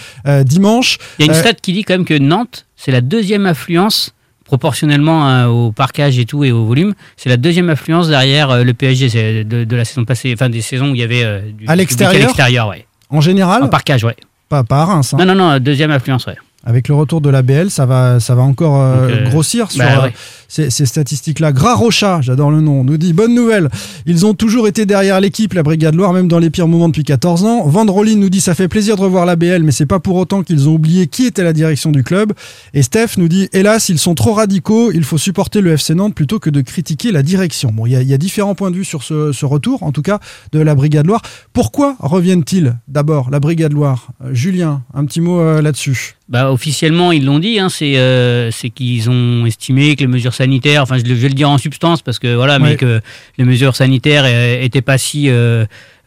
dimanche. 0.46 0.98
Il 1.20 1.26
y 1.26 1.30
a 1.30 1.34
une 1.34 1.40
stat 1.40 1.54
qui 1.54 1.74
dit 1.74 1.84
quand 1.84 1.94
même 1.94 2.06
que 2.06 2.18
Nantes, 2.18 2.66
c'est 2.84 2.92
la 2.92 3.02
deuxième 3.02 3.46
affluence 3.46 4.14
proportionnellement 4.44 5.26
hein, 5.28 5.48
au 5.48 5.72
parquage 5.72 6.20
et 6.20 6.26
tout 6.26 6.44
et 6.44 6.52
au 6.52 6.66
volume, 6.66 6.94
c'est 7.16 7.30
la 7.30 7.38
deuxième 7.38 7.70
affluence 7.70 8.10
derrière 8.10 8.50
euh, 8.52 8.64
le 8.64 8.74
PSG 8.74 9.44
de, 9.46 9.64
de 9.64 9.76
la 9.76 9.86
saison 9.86 10.04
passée, 10.06 10.32
enfin 10.34 10.50
des 10.50 10.62
saisons 10.62 10.92
où 10.92 10.96
il 10.96 11.00
y 11.00 11.04
avait 11.04 11.24
euh, 11.24 11.40
du 11.52 11.66
À 11.68 11.76
l'extérieur 11.76 12.14
à 12.16 12.26
l'extérieur, 12.26 12.68
ouais. 12.68 12.86
En 13.10 13.22
général, 13.22 13.64
En 13.64 13.70
parquage, 13.70 14.04
ouais. 14.04 14.16
pas, 14.50 14.64
pas 14.64 14.82
à 14.82 14.86
Reims. 14.86 15.14
hein. 15.14 15.18
Non, 15.26 15.34
non, 15.34 15.36
non, 15.36 15.60
deuxième 15.60 15.92
affluence, 15.92 16.26
ouais. 16.26 16.36
Avec 16.66 16.88
le 16.88 16.96
retour 16.96 17.20
de 17.20 17.30
la 17.30 17.42
BL, 17.42 17.70
ça 17.70 17.86
va, 17.86 18.20
ça 18.22 18.36
va 18.36 18.42
encore 18.42 18.80
euh, 18.82 19.10
euh, 19.10 19.30
grossir 19.30 19.70
sur 19.70 19.84
bah 19.84 19.98
euh, 19.98 20.04
ouais. 20.04 20.14
ces, 20.48 20.70
ces 20.70 20.86
statistiques-là. 20.86 21.52
Gras 21.52 21.76
Rocha, 21.76 22.22
j'adore 22.22 22.52
le 22.52 22.62
nom, 22.62 22.86
nous 22.86 22.96
dit 22.98 23.12
bonne 23.12 23.36
nouvelle. 23.36 23.70
Ils 24.06 24.26
ont 24.26 24.34
toujours 24.34 24.68
été 24.70 24.86
derrière 24.86 25.20
l'équipe, 25.20 25.54
la 25.54 25.64
Brigade 25.64 25.94
Loire, 25.96 26.14
même 26.14 26.30
dans 26.30 26.40
les 26.40 26.50
pires 26.50 26.70
moments 26.70 26.88
depuis 26.88 27.04
14 27.04 27.44
ans. 27.44 27.68
Vandrolin 27.68 28.16
nous 28.16 28.30
dit 28.30 28.40
ça 28.40 28.56
fait 28.56 28.70
plaisir 28.70 28.96
de 28.96 29.02
revoir 29.02 29.26
la 29.26 29.36
BL, 29.36 29.62
mais 29.64 29.74
c'est 29.74 29.86
pas 29.86 30.00
pour 30.00 30.16
autant 30.16 30.42
qu'ils 30.42 30.70
ont 30.70 30.74
oublié 30.76 31.08
qui 31.08 31.26
était 31.26 31.44
la 31.44 31.52
direction 31.52 31.92
du 31.92 32.02
club. 32.04 32.32
Et 32.74 32.82
Steph 32.82 33.18
nous 33.18 33.28
dit 33.28 33.50
hélas, 33.52 33.90
ils 33.90 34.00
sont 34.00 34.16
trop 34.16 34.32
radicaux, 34.34 34.92
il 34.94 35.04
faut 35.04 35.18
supporter 35.18 35.60
le 35.60 35.74
FC 35.74 35.96
Nantes 35.96 36.16
plutôt 36.16 36.40
que 36.40 36.50
de 36.50 36.62
critiquer 36.62 37.12
la 37.12 37.24
direction. 37.24 37.72
Bon, 37.74 37.86
il 37.86 37.92
y, 37.92 37.96
a- 37.98 38.02
il 38.02 38.08
y 38.08 38.14
a 38.14 38.18
différents 38.18 38.56
points 38.56 38.72
de 38.72 38.78
vue 38.78 38.86
sur 38.86 39.04
ce, 39.04 39.34
ce 39.34 39.46
retour, 39.46 39.84
en 39.84 39.92
tout 39.92 40.02
cas, 40.02 40.20
de 40.54 40.60
la 40.60 40.76
Brigade 40.76 41.08
Loire. 41.08 41.22
Pourquoi 41.52 41.98
reviennent-ils 42.00 42.76
d'abord, 42.88 43.30
la 43.32 43.42
Brigade 43.42 43.74
Loire? 43.74 44.08
Euh, 44.24 44.34
Julien, 44.34 44.82
un 44.94 45.04
petit 45.04 45.20
mot 45.20 45.42
euh, 45.42 45.62
là-dessus. 45.62 46.16
Bah, 46.30 46.53
officiellement, 46.54 47.12
ils 47.12 47.26
l'ont 47.26 47.40
dit, 47.40 47.60
hein, 47.60 47.70
c'est 47.70 47.98
euh, 47.98 48.52
c'est 48.52 48.70
qu'ils 48.70 49.10
ont 49.10 49.46
estimé 49.46 49.96
que 49.96 50.02
les 50.02 50.08
mesures 50.08 50.34
sanitaires, 50.34 50.84
enfin 50.84 50.98
je, 50.98 51.04
vais 51.14 51.28
le 51.28 51.34
dire 51.34 51.50
en 51.50 51.58
substance 51.58 52.02
parce 52.02 52.20
que 52.20 52.34
voilà, 52.36 52.54
Ouais. 52.54 52.70
mais 52.70 52.76
que 52.78 53.02
les 53.38 53.44
mesures 53.44 53.76
sanitaires 53.76 54.24
euh, 54.26 54.62
étaient 54.62 54.82
pas 54.82 54.98
si 54.98 55.30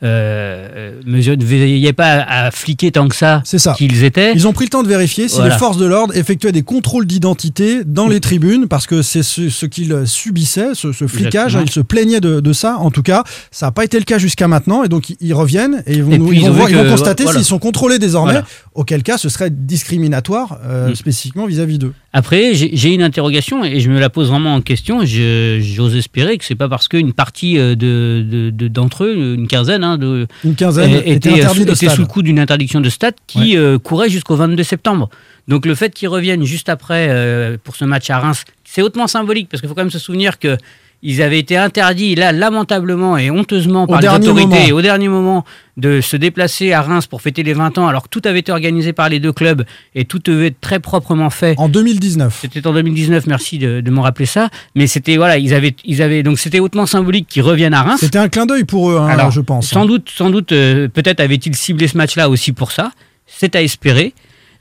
euh, 0.02 0.68
euh, 0.76 1.00
ne 1.06 1.44
veillaient 1.44 1.92
pas 1.94 2.06
à, 2.20 2.46
à 2.46 2.50
fliquer 2.50 2.92
tant 2.92 3.08
que 3.08 3.16
ça, 3.16 3.40
ça. 3.44 3.72
qu'ils 3.72 4.04
étaient. 4.04 4.32
Ils 4.34 4.46
ont 4.46 4.52
pris 4.52 4.66
le 4.66 4.70
temps 4.70 4.82
de 4.82 4.88
vérifier 4.88 5.28
si 5.28 5.36
Voilà. 5.36 5.54
les 5.54 5.58
forces 5.58 5.78
de 5.78 5.86
l'ordre 5.86 6.14
effectuaient 6.16 6.52
des 6.52 6.62
contrôles 6.62 7.06
d'identité 7.06 7.82
dans 7.84 8.06
les 8.08 8.20
tribunes, 8.20 8.68
parce 8.68 8.86
que 8.86 9.00
c'est 9.02 9.22
ce, 9.22 9.48
ce 9.48 9.64
qu'ils 9.66 10.02
subissaient, 10.06 10.74
ce, 10.74 10.92
ce 10.92 11.06
flicage. 11.06 11.58
Ils 11.60 11.70
se 11.70 11.80
plaignaient 11.80 12.20
de, 12.20 12.40
de 12.40 12.52
ça. 12.52 12.76
En 12.78 12.90
tout 12.90 13.02
cas, 13.02 13.24
ça 13.50 13.66
n'a 13.66 13.72
pas 13.72 13.84
été 13.84 13.98
le 13.98 14.04
cas 14.04 14.18
jusqu'à 14.18 14.48
maintenant. 14.48 14.84
Et 14.84 14.88
donc, 14.88 15.10
ils- 15.10 15.16
ils 15.20 15.34
reviennent 15.34 15.82
et 15.86 15.94
ils 15.94 16.02
vont, 16.04 16.12
Et 16.12 16.18
nous- 16.18 16.32
ils 16.32 16.42
vont 16.42 16.50
voir- 16.52 16.68
ils 16.70 16.76
vont 16.76 16.88
constater 16.90 17.22
voilà. 17.24 17.38
s'ils 17.38 17.46
sont 17.46 17.58
contrôlés 17.58 17.98
désormais, 17.98 18.32
Voilà. 18.32 18.46
auquel 18.74 19.02
cas 19.02 19.16
ce 19.18 19.28
serait 19.30 19.50
discriminatoire 19.50 20.58
euh, 20.64 20.90
Mm. 20.90 20.94
spécifiquement 20.94 21.46
vis-à-vis 21.46 21.78
d'eux. 21.78 21.92
Après, 22.18 22.54
j'ai 22.54 22.94
une 22.94 23.02
interrogation 23.02 23.62
et 23.62 23.78
je 23.78 23.90
me 23.90 24.00
la 24.00 24.08
pose 24.08 24.30
vraiment 24.30 24.54
en 24.54 24.62
question. 24.62 25.00
J'ose 25.04 25.94
espérer 25.96 26.38
que 26.38 26.46
c'est 26.46 26.54
pas 26.54 26.66
parce 26.66 26.88
qu'une 26.88 27.12
partie 27.12 27.58
euh, 27.58 27.74
de 27.74 28.24
de- 28.26 28.48
de- 28.48 28.68
d'entre 28.68 29.04
eux, 29.04 29.34
une 29.34 29.46
quinzaine, 29.46 29.84
hein, 29.84 29.98
Une 30.42 30.54
quinzaine 30.54 30.92
était, 30.94 31.10
était 31.10 31.40
de 31.66 31.74
sous 31.90 32.00
le 32.00 32.06
coup 32.06 32.22
d'une 32.22 32.38
interdiction 32.38 32.80
de 32.80 32.88
stade 32.88 33.16
qui 33.26 33.58
euh, 33.58 33.78
courait 33.78 34.08
jusqu'au 34.08 34.34
22 34.34 34.62
septembre. 34.62 35.10
Donc 35.46 35.66
le 35.66 35.74
fait 35.74 35.92
qu'ils 35.92 36.08
reviennent 36.08 36.44
juste 36.44 36.70
après 36.70 37.08
euh, 37.10 37.58
pour 37.62 37.76
ce 37.76 37.84
match 37.84 38.08
à 38.08 38.18
Reims, 38.18 38.44
c'est 38.64 38.80
hautement 38.80 39.08
symbolique 39.08 39.48
parce 39.50 39.60
qu'il 39.60 39.68
faut 39.68 39.74
quand 39.74 39.82
même 39.82 39.90
se 39.90 39.98
souvenir 39.98 40.38
que 40.38 40.56
ils 41.02 41.22
avaient 41.22 41.38
été 41.38 41.56
interdits 41.56 42.14
là 42.14 42.32
lamentablement 42.32 43.16
et 43.18 43.30
honteusement 43.30 43.86
par 43.86 44.00
les 44.00 44.08
autorités 44.08 44.46
moment. 44.46 44.78
au 44.78 44.82
dernier 44.82 45.08
moment 45.08 45.44
de 45.76 46.00
se 46.00 46.16
déplacer 46.16 46.72
à 46.72 46.80
Reims 46.80 47.06
pour 47.06 47.20
fêter 47.20 47.42
les 47.42 47.52
20 47.52 47.78
ans 47.78 47.86
alors 47.86 48.04
que 48.04 48.08
tout 48.08 48.22
avait 48.24 48.38
été 48.38 48.50
organisé 48.50 48.92
par 48.92 49.08
les 49.08 49.20
deux 49.20 49.32
clubs 49.32 49.64
et 49.94 50.06
tout 50.06 50.18
devait 50.18 50.48
être 50.48 50.60
très 50.60 50.80
proprement 50.80 51.28
fait. 51.30 51.54
En 51.58 51.68
2019. 51.68 52.38
C'était 52.40 52.66
en 52.66 52.72
2019, 52.72 53.26
merci 53.26 53.58
de, 53.58 53.80
de 53.80 53.90
me 53.90 54.00
rappeler 54.00 54.26
ça. 54.26 54.48
Mais 54.74 54.86
c'était 54.86 55.16
voilà, 55.16 55.38
ils 55.38 55.54
avaient, 55.54 55.76
ils 55.84 56.02
avaient 56.02 56.22
donc 56.22 56.38
c'était 56.38 56.60
hautement 56.60 56.86
symbolique 56.86 57.28
qu'ils 57.28 57.42
reviennent 57.42 57.74
à 57.74 57.82
Reims. 57.82 58.00
C'était 58.00 58.18
un 58.18 58.28
clin 58.28 58.46
d'œil 58.46 58.64
pour 58.64 58.90
eux, 58.90 58.98
hein, 58.98 59.06
Alors, 59.06 59.30
je 59.30 59.40
pense. 59.40 59.68
Sans 59.68 59.84
doute, 59.84 60.10
sans 60.14 60.30
doute, 60.30 60.52
euh, 60.52 60.88
peut-être 60.88 61.20
avait-il 61.20 61.54
ciblé 61.54 61.88
ce 61.88 61.96
match-là 61.96 62.28
aussi 62.28 62.52
pour 62.52 62.72
ça. 62.72 62.92
C'est 63.26 63.54
à 63.54 63.62
espérer. 63.62 64.14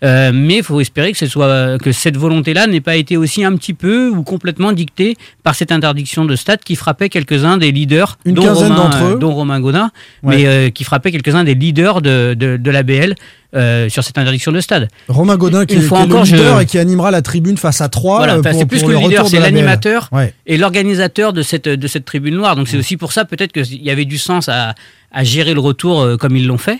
Euh, 0.03 0.31
mais 0.33 0.57
il 0.57 0.63
faut 0.63 0.79
espérer 0.81 1.11
que, 1.11 1.17
ce 1.17 1.27
soit, 1.27 1.77
que 1.79 1.91
cette 1.91 2.17
volonté-là 2.17 2.67
n'ait 2.67 2.81
pas 2.81 2.95
été 2.97 3.17
aussi 3.17 3.43
un 3.43 3.55
petit 3.55 3.73
peu 3.73 4.09
ou 4.09 4.23
complètement 4.23 4.71
dictée 4.73 5.15
par 5.43 5.55
cette 5.55 5.71
interdiction 5.71 6.25
de 6.25 6.35
stade 6.35 6.59
qui 6.63 6.75
frappait 6.75 7.09
quelques-uns 7.09 7.57
des 7.57 7.71
leaders, 7.71 8.17
Une 8.25 8.35
dont, 8.35 8.43
quinzaine 8.43 8.73
Romain, 8.73 8.83
d'entre 8.89 9.03
eux. 9.05 9.13
euh, 9.13 9.17
dont 9.17 9.33
Romain 9.33 9.59
Godin, 9.59 9.91
Ouais. 10.23 10.35
mais 10.37 10.45
euh, 10.47 10.69
qui 10.69 10.83
frappait 10.83 11.11
quelques-uns 11.11 11.43
des 11.43 11.55
leaders 11.55 12.01
de, 12.01 12.33
de, 12.37 12.57
de 12.57 12.71
la 12.71 12.83
BL 12.83 13.15
euh, 13.55 13.87
sur 13.87 14.03
cette 14.03 14.17
interdiction 14.17 14.51
de 14.51 14.59
stade. 14.59 14.89
Romain 15.07 15.37
Godin 15.37 15.65
qui, 15.65 15.75
est- 15.75 15.79
qui 15.79 15.85
est 15.85 15.91
encore, 15.91 16.25
le 16.25 16.29
leader 16.31 16.57
je- 16.57 16.63
et 16.63 16.65
qui 16.65 16.77
animera 16.77 17.09
la 17.09 17.21
tribune 17.21 17.57
face 17.57 17.79
à 17.79 17.87
3 17.87 18.17
Voilà, 18.17 18.37
enfin, 18.39 18.51
c'est 18.53 18.65
plus 18.65 18.83
que 18.83 18.89
le 18.89 18.97
leader, 18.97 19.27
c'est 19.27 19.39
l'animateur 19.39 20.09
Ouais. 20.11 20.33
et 20.45 20.57
l'organisateur 20.57 21.31
de 21.31 21.41
cette, 21.41 21.69
de 21.69 21.87
cette 21.87 22.03
tribune 22.05 22.35
noire. 22.35 22.55
Donc 22.57 22.67
c'est 22.67 22.77
aussi 22.77 22.97
pour 22.97 23.13
ça 23.13 23.23
peut-être 23.23 23.53
qu'il 23.53 23.81
y 23.81 23.89
avait 23.89 24.03
du 24.05 24.17
sens 24.17 24.49
à, 24.49 24.75
à 25.13 25.23
gérer 25.23 25.53
le 25.53 25.61
retour 25.61 26.01
euh, 26.01 26.17
comme 26.17 26.35
ils 26.35 26.45
l'ont 26.47 26.57
fait. 26.57 26.79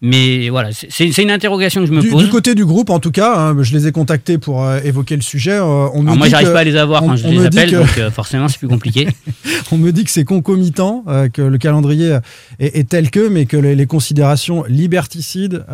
Mais 0.00 0.48
voilà, 0.48 0.68
c'est 0.72 1.08
une 1.18 1.30
interrogation 1.32 1.80
que 1.80 1.88
je 1.88 1.92
me 1.92 2.00
Du, 2.00 2.08
pose. 2.10 2.22
du 2.22 2.30
côté 2.30 2.54
du 2.54 2.64
groupe, 2.64 2.88
en 2.90 3.00
tout 3.00 3.10
cas, 3.10 3.34
hein, 3.36 3.56
je 3.62 3.74
les 3.76 3.88
ai 3.88 3.92
contactés 3.92 4.38
pour 4.38 4.64
euh, 4.64 4.78
évoquer 4.84 5.16
le 5.16 5.22
sujet. 5.22 5.50
euh, 5.52 5.88
on 5.92 6.02
me 6.02 6.06
Alors 6.08 6.18
moi, 6.18 6.28
j'arrive 6.28 6.52
pas 6.52 6.60
à 6.60 6.64
les 6.64 6.76
avoir 6.76 7.02
on- 7.02 7.08
quand 7.08 7.16
je 7.16 7.26
les 7.26 7.44
appelle, 7.46 7.70
que- 7.72 7.76
donc 7.76 7.98
euh, 7.98 8.10
forcément 8.12 8.46
c'est 8.46 8.58
plus 8.58 8.68
compliqué. 8.68 9.08
On 9.72 9.76
me 9.76 9.90
dit 9.92 10.04
que 10.04 10.10
c'est 10.10 10.24
concomitant, 10.24 11.04
euh, 11.08 11.28
que 11.28 11.42
le 11.42 11.58
calendrier 11.58 12.16
est, 12.58 12.78
est 12.78 12.88
tel 12.88 13.10
que, 13.10 13.28
mais 13.28 13.44
que 13.44 13.56
les, 13.58 13.74
les 13.74 13.86
considérations 13.86 14.64
liberticides 14.68 15.64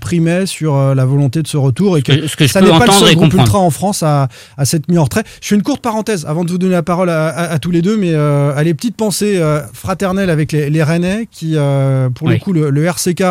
primaient 0.00 0.46
sur 0.46 0.94
la 0.94 1.04
volonté 1.04 1.42
de 1.42 1.46
ce 1.48 1.56
retour 1.56 1.98
et 1.98 2.02
que, 2.02 2.12
Ce 2.12 2.18
que- 2.20 2.26
ce 2.28 2.36
que 2.36 2.46
ça 2.46 2.60
n'est 2.60 2.68
pas 2.70 2.86
le 2.86 2.92
seul 2.92 3.14
groupe 3.14 3.34
ultra 3.34 3.58
en 3.58 3.70
France 3.70 4.02
à, 4.02 4.28
à 4.56 4.64
s'être 4.64 4.88
mis 4.88 4.96
en 4.98 5.04
retrait. 5.04 5.24
Je 5.42 5.48
fais 5.48 5.54
une 5.56 5.62
courte 5.62 5.82
parenthèse 5.82 6.24
avant 6.26 6.44
de 6.44 6.50
vous 6.50 6.58
donner 6.58 6.72
la 6.72 6.82
parole 6.82 7.10
à, 7.10 7.28
à- 7.28 7.52
à 7.52 7.58
tous 7.58 7.70
les 7.70 7.82
deux, 7.82 7.96
mais 7.96 8.12
euh, 8.14 8.54
allez, 8.56 8.74
petite 8.74 8.96
pensée 8.96 9.36
euh, 9.38 9.60
fraternelle 9.72 10.30
avec 10.30 10.52
les, 10.52 10.70
les 10.70 10.82
Rennais 10.82 11.28
qui, 11.30 11.56
pour 12.14 12.28
le 12.28 12.36
coup, 12.38 12.52
le, 12.52 12.70
le 12.70 12.84
RCK 12.84 13.22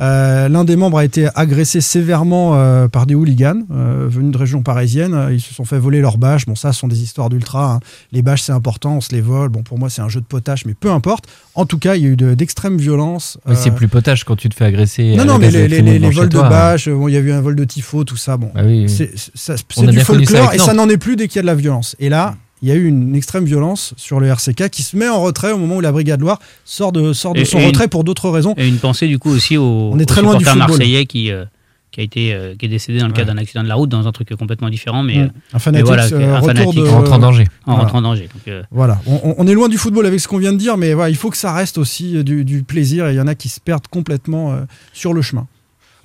Euh, 0.00 0.48
L'un 0.48 0.64
des 0.64 0.76
membres 0.76 0.98
a 0.98 1.04
été 1.04 1.28
agressé 1.34 1.80
sévèrement 1.80 2.54
euh, 2.54 2.88
par 2.88 3.06
des 3.06 3.14
hooligans 3.14 3.62
euh, 3.72 4.06
venus 4.08 4.32
de 4.32 4.38
région 4.38 4.62
parisienne. 4.62 5.28
Ils 5.30 5.40
se 5.40 5.52
sont 5.54 5.64
fait 5.64 5.78
voler 5.78 6.00
leurs 6.00 6.18
bâches. 6.18 6.46
Bon, 6.46 6.54
ça, 6.54 6.72
ce 6.72 6.80
sont 6.80 6.88
des 6.88 7.02
histoires 7.02 7.28
d'ultra. 7.28 7.74
hein. 7.74 7.80
Les 8.12 8.22
bâches, 8.22 8.42
c'est 8.42 8.52
important, 8.52 8.96
on 8.96 9.00
se 9.00 9.12
les 9.12 9.20
vole. 9.20 9.48
Bon, 9.50 9.62
pour 9.62 9.78
moi, 9.78 9.90
c'est 9.90 10.02
un 10.02 10.08
jeu 10.08 10.20
de 10.20 10.26
potage, 10.26 10.64
mais 10.66 10.74
peu 10.74 10.90
importe. 10.90 11.24
En 11.54 11.66
tout 11.66 11.78
cas, 11.78 11.96
il 11.96 12.02
y 12.02 12.06
a 12.06 12.08
eu 12.10 12.16
de- 12.16 12.34
d'extrêmes 12.34 12.78
violences. 12.78 13.38
Ouais, 13.46 13.54
C'est 13.56 13.70
plus 13.72 13.88
potage 13.88 14.24
quand 14.24 14.36
tu 14.36 14.48
te 14.48 14.54
fais 14.54 14.64
agresser. 14.64 15.14
non, 15.16 15.24
non, 15.24 15.38
mais 15.38 15.50
les, 15.50 15.68
les- 15.68 15.82
lacrymo 15.82 15.90
les- 15.92 15.98
devant 15.98 16.08
les 16.10 16.14
vols 16.16 16.28
de 16.28 16.38
hein. 16.38 16.48
bâches, 16.48 16.88
bon, 16.88 17.08
il 17.08 17.14
y 17.14 17.16
a 17.16 17.20
eu 17.20 17.32
un 17.32 17.40
vol 17.40 17.56
de 17.56 17.64
tifo, 17.64 18.04
tout 18.04 18.16
ça. 18.16 18.36
Bon, 18.36 18.50
Ah 18.54 18.62
oui, 18.64 18.86
oui. 18.86 18.88
c'est 18.88 19.86
du 19.86 20.00
folklore 20.00 20.52
et 20.54 20.58
ça 20.58 20.72
n'en 20.74 20.88
est 20.88 20.96
plus 20.98 21.16
dès 21.16 21.28
qu'il 21.28 21.36
y 21.36 21.38
a 21.40 21.42
de 21.42 21.46
la 21.46 21.54
violence. 21.54 21.96
Et 22.00 22.08
là, 22.08 22.36
il 22.62 22.68
y 22.68 22.72
a 22.72 22.74
eu 22.74 22.86
une 22.86 23.14
extrême 23.14 23.44
violence 23.44 23.94
sur 23.96 24.20
le 24.20 24.26
RCK 24.28 24.68
qui 24.70 24.82
se 24.82 24.96
met 24.96 25.08
en 25.08 25.20
retrait 25.22 25.52
au 25.52 25.58
moment 25.58 25.76
où 25.76 25.80
la 25.80 25.92
Brigade 25.92 26.20
Loire 26.20 26.38
sort 26.64 26.92
de, 26.92 27.12
sort 27.12 27.34
de 27.34 27.40
Et- 27.40 27.44
son 27.44 27.58
et 27.58 27.62
une- 27.62 27.66
retrait 27.68 27.88
pour 27.88 28.04
d'autres 28.04 28.28
raisons. 28.30 28.54
Et 28.56 28.68
une 28.68 28.78
pensée 28.78 29.06
du 29.08 29.18
coup 29.18 29.30
aussi 29.30 29.56
au, 29.56 29.90
On 29.92 29.98
est 29.98 30.02
au 30.02 30.06
très 30.06 30.22
loin 30.22 30.36
du 30.36 30.44
football. 30.44 30.58
marseillais 30.68 31.06
qui, 31.06 31.30
euh, 31.32 31.44
qui 31.90 32.00
a 32.00 32.02
été 32.04 32.32
euh, 32.34 32.54
qui 32.56 32.66
est 32.66 32.68
décédé 32.68 32.98
dans 33.00 33.06
le 33.08 33.12
cadre 33.12 33.32
d'un 33.32 33.38
accident 33.38 33.62
de 33.64 33.68
la 33.68 33.74
route 33.74 33.88
dans 33.88 34.06
un 34.06 34.12
truc 34.12 34.28
complètement 34.38 34.68
différent, 34.70 35.02
mais, 35.02 35.16
Mm. 35.16 35.20
euh, 35.22 35.24
Un 35.24 35.30
mais 35.54 35.58
fanatique, 35.58 35.86
voilà, 35.86 36.02
un 36.04 36.06
retour 36.40 36.46
fanatique 36.46 36.74
de- 36.80 36.86
En 36.88 36.90
rentrant 36.96 37.14
en 37.16 37.18
danger. 37.18 37.42
en 37.44 37.46
Voilà. 37.72 37.80
rentrant 37.82 37.98
en 37.98 38.02
danger. 38.02 38.22
Donc, 38.32 38.42
euh, 38.48 38.62
Voilà, 38.70 39.00
on, 39.06 39.46
est 39.46 39.54
loin 39.54 39.68
du 39.68 39.76
football 39.78 40.06
avec 40.06 40.20
ce 40.20 40.28
qu'on 40.28 40.38
vient 40.38 40.52
de 40.52 40.58
dire, 40.58 40.76
mais 40.76 40.92
voilà, 40.94 41.10
il 41.10 41.16
faut 41.16 41.30
que 41.30 41.36
ça 41.36 41.52
reste 41.52 41.78
aussi 41.78 42.22
du, 42.22 42.44
du 42.44 42.62
plaisir 42.62 43.08
et 43.08 43.14
il 43.14 43.16
y 43.16 43.20
en 43.20 43.26
a 43.26 43.34
qui 43.34 43.48
se 43.48 43.58
perdent 43.58 43.88
complètement 43.88 44.52
euh, 44.52 44.60
sur 44.92 45.14
le 45.14 45.22
chemin. 45.22 45.46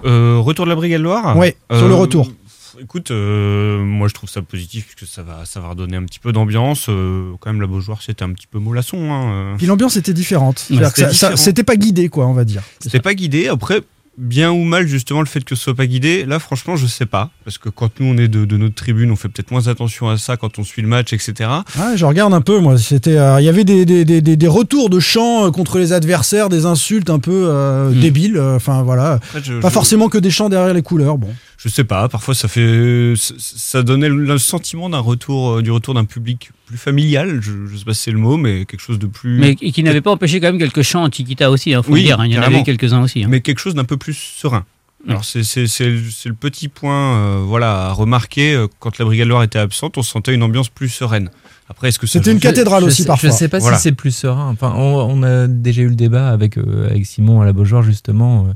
Euh, 0.06 0.39
retour 0.39 0.66
de 0.66 0.70
la 0.72 0.76
Brigade 0.76 1.01
Loire? 1.01 1.38
Ouais, 1.38 1.56
sur 1.72 1.88
le 1.88 1.93
retour. 1.95 2.32
Écoute, 2.82 3.12
euh, 3.12 3.78
moi 3.84 4.08
je 4.08 4.14
trouve 4.14 4.30
ça 4.30 4.42
positif 4.42 4.86
puisque 4.96 5.12
ça 5.12 5.24
va, 5.24 5.46
ça 5.46 5.60
va 5.60 5.70
redonner 5.70 5.98
un 5.98 6.04
petit 6.04 6.20
peu 6.20 6.32
d'ambiance. 6.32 6.88
Euh, 6.90 7.32
quand 7.40 7.52
même, 7.52 7.62
la 7.62 7.68
Beaujoire 7.68 8.02
c'était 8.02 8.24
un 8.24 8.32
petit 8.34 8.48
peu 8.48 8.60
mollasson. 8.60 9.12
Hein. 9.12 9.32
euh. 9.32 9.56
Puis 9.58 9.68
l'ambiance 9.68 9.96
était 9.98 10.14
différente. 10.14 10.66
Ouais, 10.70 10.78
c'était 11.36 11.64
pas 11.64 11.76
guidé, 11.76 12.10
quoi, 12.10 12.28
on 12.28 12.34
va 12.34 12.44
dire. 12.46 12.64
C'était 12.80 13.00
pas 13.00 13.14
guidé. 13.14 13.48
Après, 13.48 13.82
bien 14.18 14.52
ou 14.52 14.64
mal, 14.64 14.88
justement, 14.88 15.20
le 15.20 15.26
fait 15.26 15.44
que 15.44 15.56
ce 15.56 15.62
soit 15.64 15.76
pas 15.76 15.88
guidé, 15.88 16.24
là, 16.26 16.40
franchement, 16.40 16.76
je 16.78 16.86
sais 16.88 17.06
pas. 17.06 17.32
Parce 17.44 17.58
que 17.58 17.68
quand 17.70 18.00
nous, 18.00 18.08
on 18.08 18.18
est 18.18 18.30
de, 18.30 18.46
de 18.46 18.58
notre 18.58 18.76
tribune, 18.76 19.12
on 19.12 19.16
fait 19.18 19.28
peut-être 19.28 19.52
moins 19.52 19.68
attention 19.68 20.08
à 20.10 20.18
ça 20.18 20.38
quand 20.38 20.58
on 20.58 20.64
suit 20.64 20.82
le 20.82 20.88
match, 20.88 21.12
etc. 21.12 21.50
Ouais, 21.78 21.98
je 21.98 22.06
regarde 22.06 22.34
un 22.34 22.40
peu, 22.42 22.60
moi. 22.60 22.78
C'était, 22.78 23.18
euh, 23.18 23.42
il 23.42 23.44
y 23.46 23.50
avait 23.50 23.66
des, 23.66 23.86
des, 23.86 24.06
des, 24.06 24.22
des- 24.22 24.48
retours 24.48 24.90
de 24.90 25.00
chants 25.02 25.52
contre 25.52 25.80
les 25.80 25.92
adversaires, 25.92 26.48
des 26.50 26.66
insultes 26.66 27.10
un 27.10 27.20
peu 27.20 27.48
euh, 27.50 27.90
Mm. 27.92 28.00
débiles. 28.00 28.40
Enfin 28.40 28.84
voilà, 28.84 29.20
je- 29.44 29.60
pas 29.60 29.68
je- 29.68 29.74
forcément 29.74 30.08
que 30.08 30.18
des 30.18 30.32
chants 30.32 30.48
derrière 30.50 30.74
les 30.74 30.82
couleurs. 30.82 31.18
Bon. 31.18 31.28
Je 31.66 31.70
sais 31.72 31.84
pas. 31.84 32.07
Parfois, 32.09 32.36
ça 32.36 32.47
fait, 32.47 33.13
ça- 33.18 33.82
donnait 33.82 34.07
le 34.07 34.38
sentiment 34.38 34.88
d'un 34.88 34.99
retour, 34.99 35.55
euh, 35.57 35.61
du 35.63 35.72
retour 35.72 35.95
d'un 35.95 36.05
public 36.05 36.51
plus 36.68 36.78
familial. 36.78 37.39
Je, 37.41 37.51
je 37.68 37.76
sais 37.76 37.84
pas 37.86 37.93
si 37.95 38.03
c'est 38.03 38.11
le 38.11 38.20
mot, 38.20 38.38
mais 38.38 38.66
quelque 38.66 38.80
chose 38.82 38.99
de 38.99 39.07
plus. 39.07 39.39
mais 39.39 39.55
qui 39.55 39.82
n'avait 39.84 40.01
pas 40.01 40.11
empêché 40.11 40.39
quand 40.39 40.47
même 40.47 40.59
quelques 40.59 40.84
chants 40.84 41.03
antiquita 41.03 41.49
aussi, 41.49 41.72
il 41.72 41.82
faut 41.84 41.91
Oui, 41.91 42.01
le 42.01 42.05
dire. 42.07 42.20
hein, 42.20 42.28
il 42.28 42.34
y 42.34 42.39
en 42.39 42.43
avait 42.43 42.63
quelques-uns 42.63 43.01
aussi. 43.01 43.24
hein. 43.24 43.28
mais 43.30 43.41
quelque 43.41 43.59
chose 43.59 43.74
d'un 43.76 43.84
peu 43.84 43.97
plus 43.97 44.13
serein. 44.13 44.63
Alors 45.07 45.24
c'est 45.26 45.43
c'est- 45.43 45.68
c'est 45.68 45.89
le 45.89 46.34
petit 46.34 46.68
point 46.68 47.16
euh, 47.18 47.43
voilà, 47.45 47.88
à 47.88 47.91
remarquer. 47.93 48.53
euh, 48.55 48.68
Quand 48.80 48.97
la 48.97 49.05
Brigade 49.05 49.28
Loire 49.28 49.43
était 49.43 49.59
absente, 49.59 49.97
on 49.99 50.03
sentait 50.03 50.34
une 50.34 50.41
ambiance 50.43 50.70
plus 50.70 50.89
sereine. 50.89 51.30
Après, 51.70 51.89
est-ce 51.89 51.97
que 51.99 52.05
C'était 52.07 52.32
une 52.32 52.39
cathédrale 52.39 52.82
je 52.84 52.88
aussi 52.88 53.05
parfois. 53.05 53.30
Je 53.30 53.36
sais 53.36 53.47
pas 53.47 53.57
Voilà. 53.59 53.78
si 53.78 53.84
c'est 53.84 53.91
plus 53.91 54.16
serein. 54.16 54.49
Enfin, 54.51 54.74
on, 54.76 54.97
on 55.09 55.24
a 55.24 55.47
déjà 55.47 55.82
eu 55.84 55.89
le 55.89 55.95
débat 55.95 56.30
avec, 56.30 56.57
euh, 56.59 56.89
avec 56.89 57.05
Simon 57.07 57.41
à 57.41 57.45
la 57.45 57.53
Beaujoire, 57.53 57.82
justement. 57.84 58.47
euh. 58.49 58.53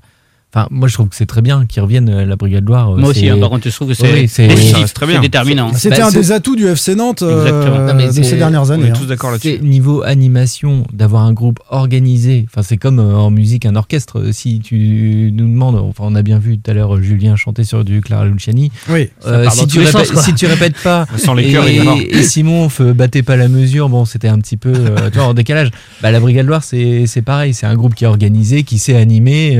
Enfin, 0.52 0.68
moi, 0.72 0.88
je 0.88 0.95
trouve 0.95 1.10
que 1.10 1.16
c'est 1.16 1.28
très 1.28 1.43
bien 1.43 1.68
qu'ils 1.68 1.84
reviennent 1.84 2.10
à 2.10 2.26
la 2.26 2.36
Brigade 2.36 2.66
Loire. 2.66 2.89
euh, 2.91 2.97
Moi 2.97 3.10
aussi, 3.10 3.30
hein, 3.30 3.38
par 3.39 3.50
contre, 3.52 3.70
je 3.70 3.76
trouve 3.76 3.89
que 3.89 3.93
c'est 3.93 4.12
Oui, 4.12 4.28
c'est- 4.28 4.50
c'est 4.50 5.06
bien. 5.06 5.22
déterminant. 5.22 5.72
C'était 5.76 5.97
Bah, 6.00 6.08
un 6.08 6.12
des 6.12 6.32
atouts 6.32 6.56
du 6.56 6.66
FC 6.66 6.95
Nantes 6.95 7.22
euh, 7.22 7.45
Exactement. 7.45 7.86
Non, 7.86 7.93
mais 7.93 8.08
de 8.08 8.12
c'est- 8.14 8.24
ces 8.24 8.36
dernières 8.36 8.64
On 8.64 8.72
années. 8.72 8.88
est 8.88 8.89
hein. 8.89 8.93
tous 9.00 9.06
d'accord 9.06 9.30
C'est 9.39 9.52
là-dessus. 9.52 9.64
niveau 9.68 10.02
animation, 10.02 10.88
d'avoir 10.91 11.22
un 11.22 11.34
groupe 11.34 11.60
organisé. 11.70 12.47
Enfin, 12.50 12.64
c'est 12.64 12.78
comme 12.78 12.97
euh, 13.00 13.14
en 13.16 13.30
musique, 13.30 13.68
un 13.68 13.76
orchestre. 13.76 14.20
Euh, 14.20 14.32
Si 14.32 14.60
tu 14.60 15.32
nous 15.36 15.47
demandes, 15.47 15.76
enfin, 15.76 16.06
on 16.08 16.16
a 16.16 16.24
bien 16.24 16.39
vu 16.39 16.58
tout 16.58 16.72
à 16.72 16.74
l'heure 16.74 16.95
euh, 16.95 17.02
Julien 17.04 17.36
chanter 17.36 17.64
sur 17.64 17.86
du 17.86 18.02
Clara 18.02 18.26
Luciani. 18.26 18.72
Oui. 18.89 19.10
Euh, 19.28 19.47
si, 19.52 19.68
tu 19.68 19.78
répètes, 19.82 20.08
sens, 20.08 20.24
si 20.26 20.34
tu 20.34 20.47
répètes 20.47 20.78
pas, 20.82 21.06
Sans 21.18 21.36
les 21.36 21.43
et, 21.43 21.50
il 21.52 21.56
est 21.82 21.84
mort. 21.84 22.00
et 22.10 22.24
Simon 22.24 22.70
battez 22.95 23.22
pas 23.22 23.36
la 23.36 23.50
mesure, 23.50 23.88
bon, 23.89 24.06
c'était 24.06 24.30
un 24.30 24.39
petit 24.39 24.58
peu 24.58 24.74
euh, 24.76 25.12
tu 25.12 25.20
vois, 25.20 25.28
en 25.28 25.34
décalage. 25.36 25.70
Bah, 26.02 26.10
la 26.10 26.20
Brigade 26.20 26.47
Loire, 26.47 26.64
c'est 26.64 27.06
c'est 27.06 27.22
pareil. 27.22 27.54
C'est 27.54 27.68
un 27.68 27.76
groupe 27.76 27.93
qui 27.93 28.06
est 28.06 28.08
organisé, 28.08 28.64
qui 28.64 28.80
sait 28.80 28.95
animer. 28.95 29.60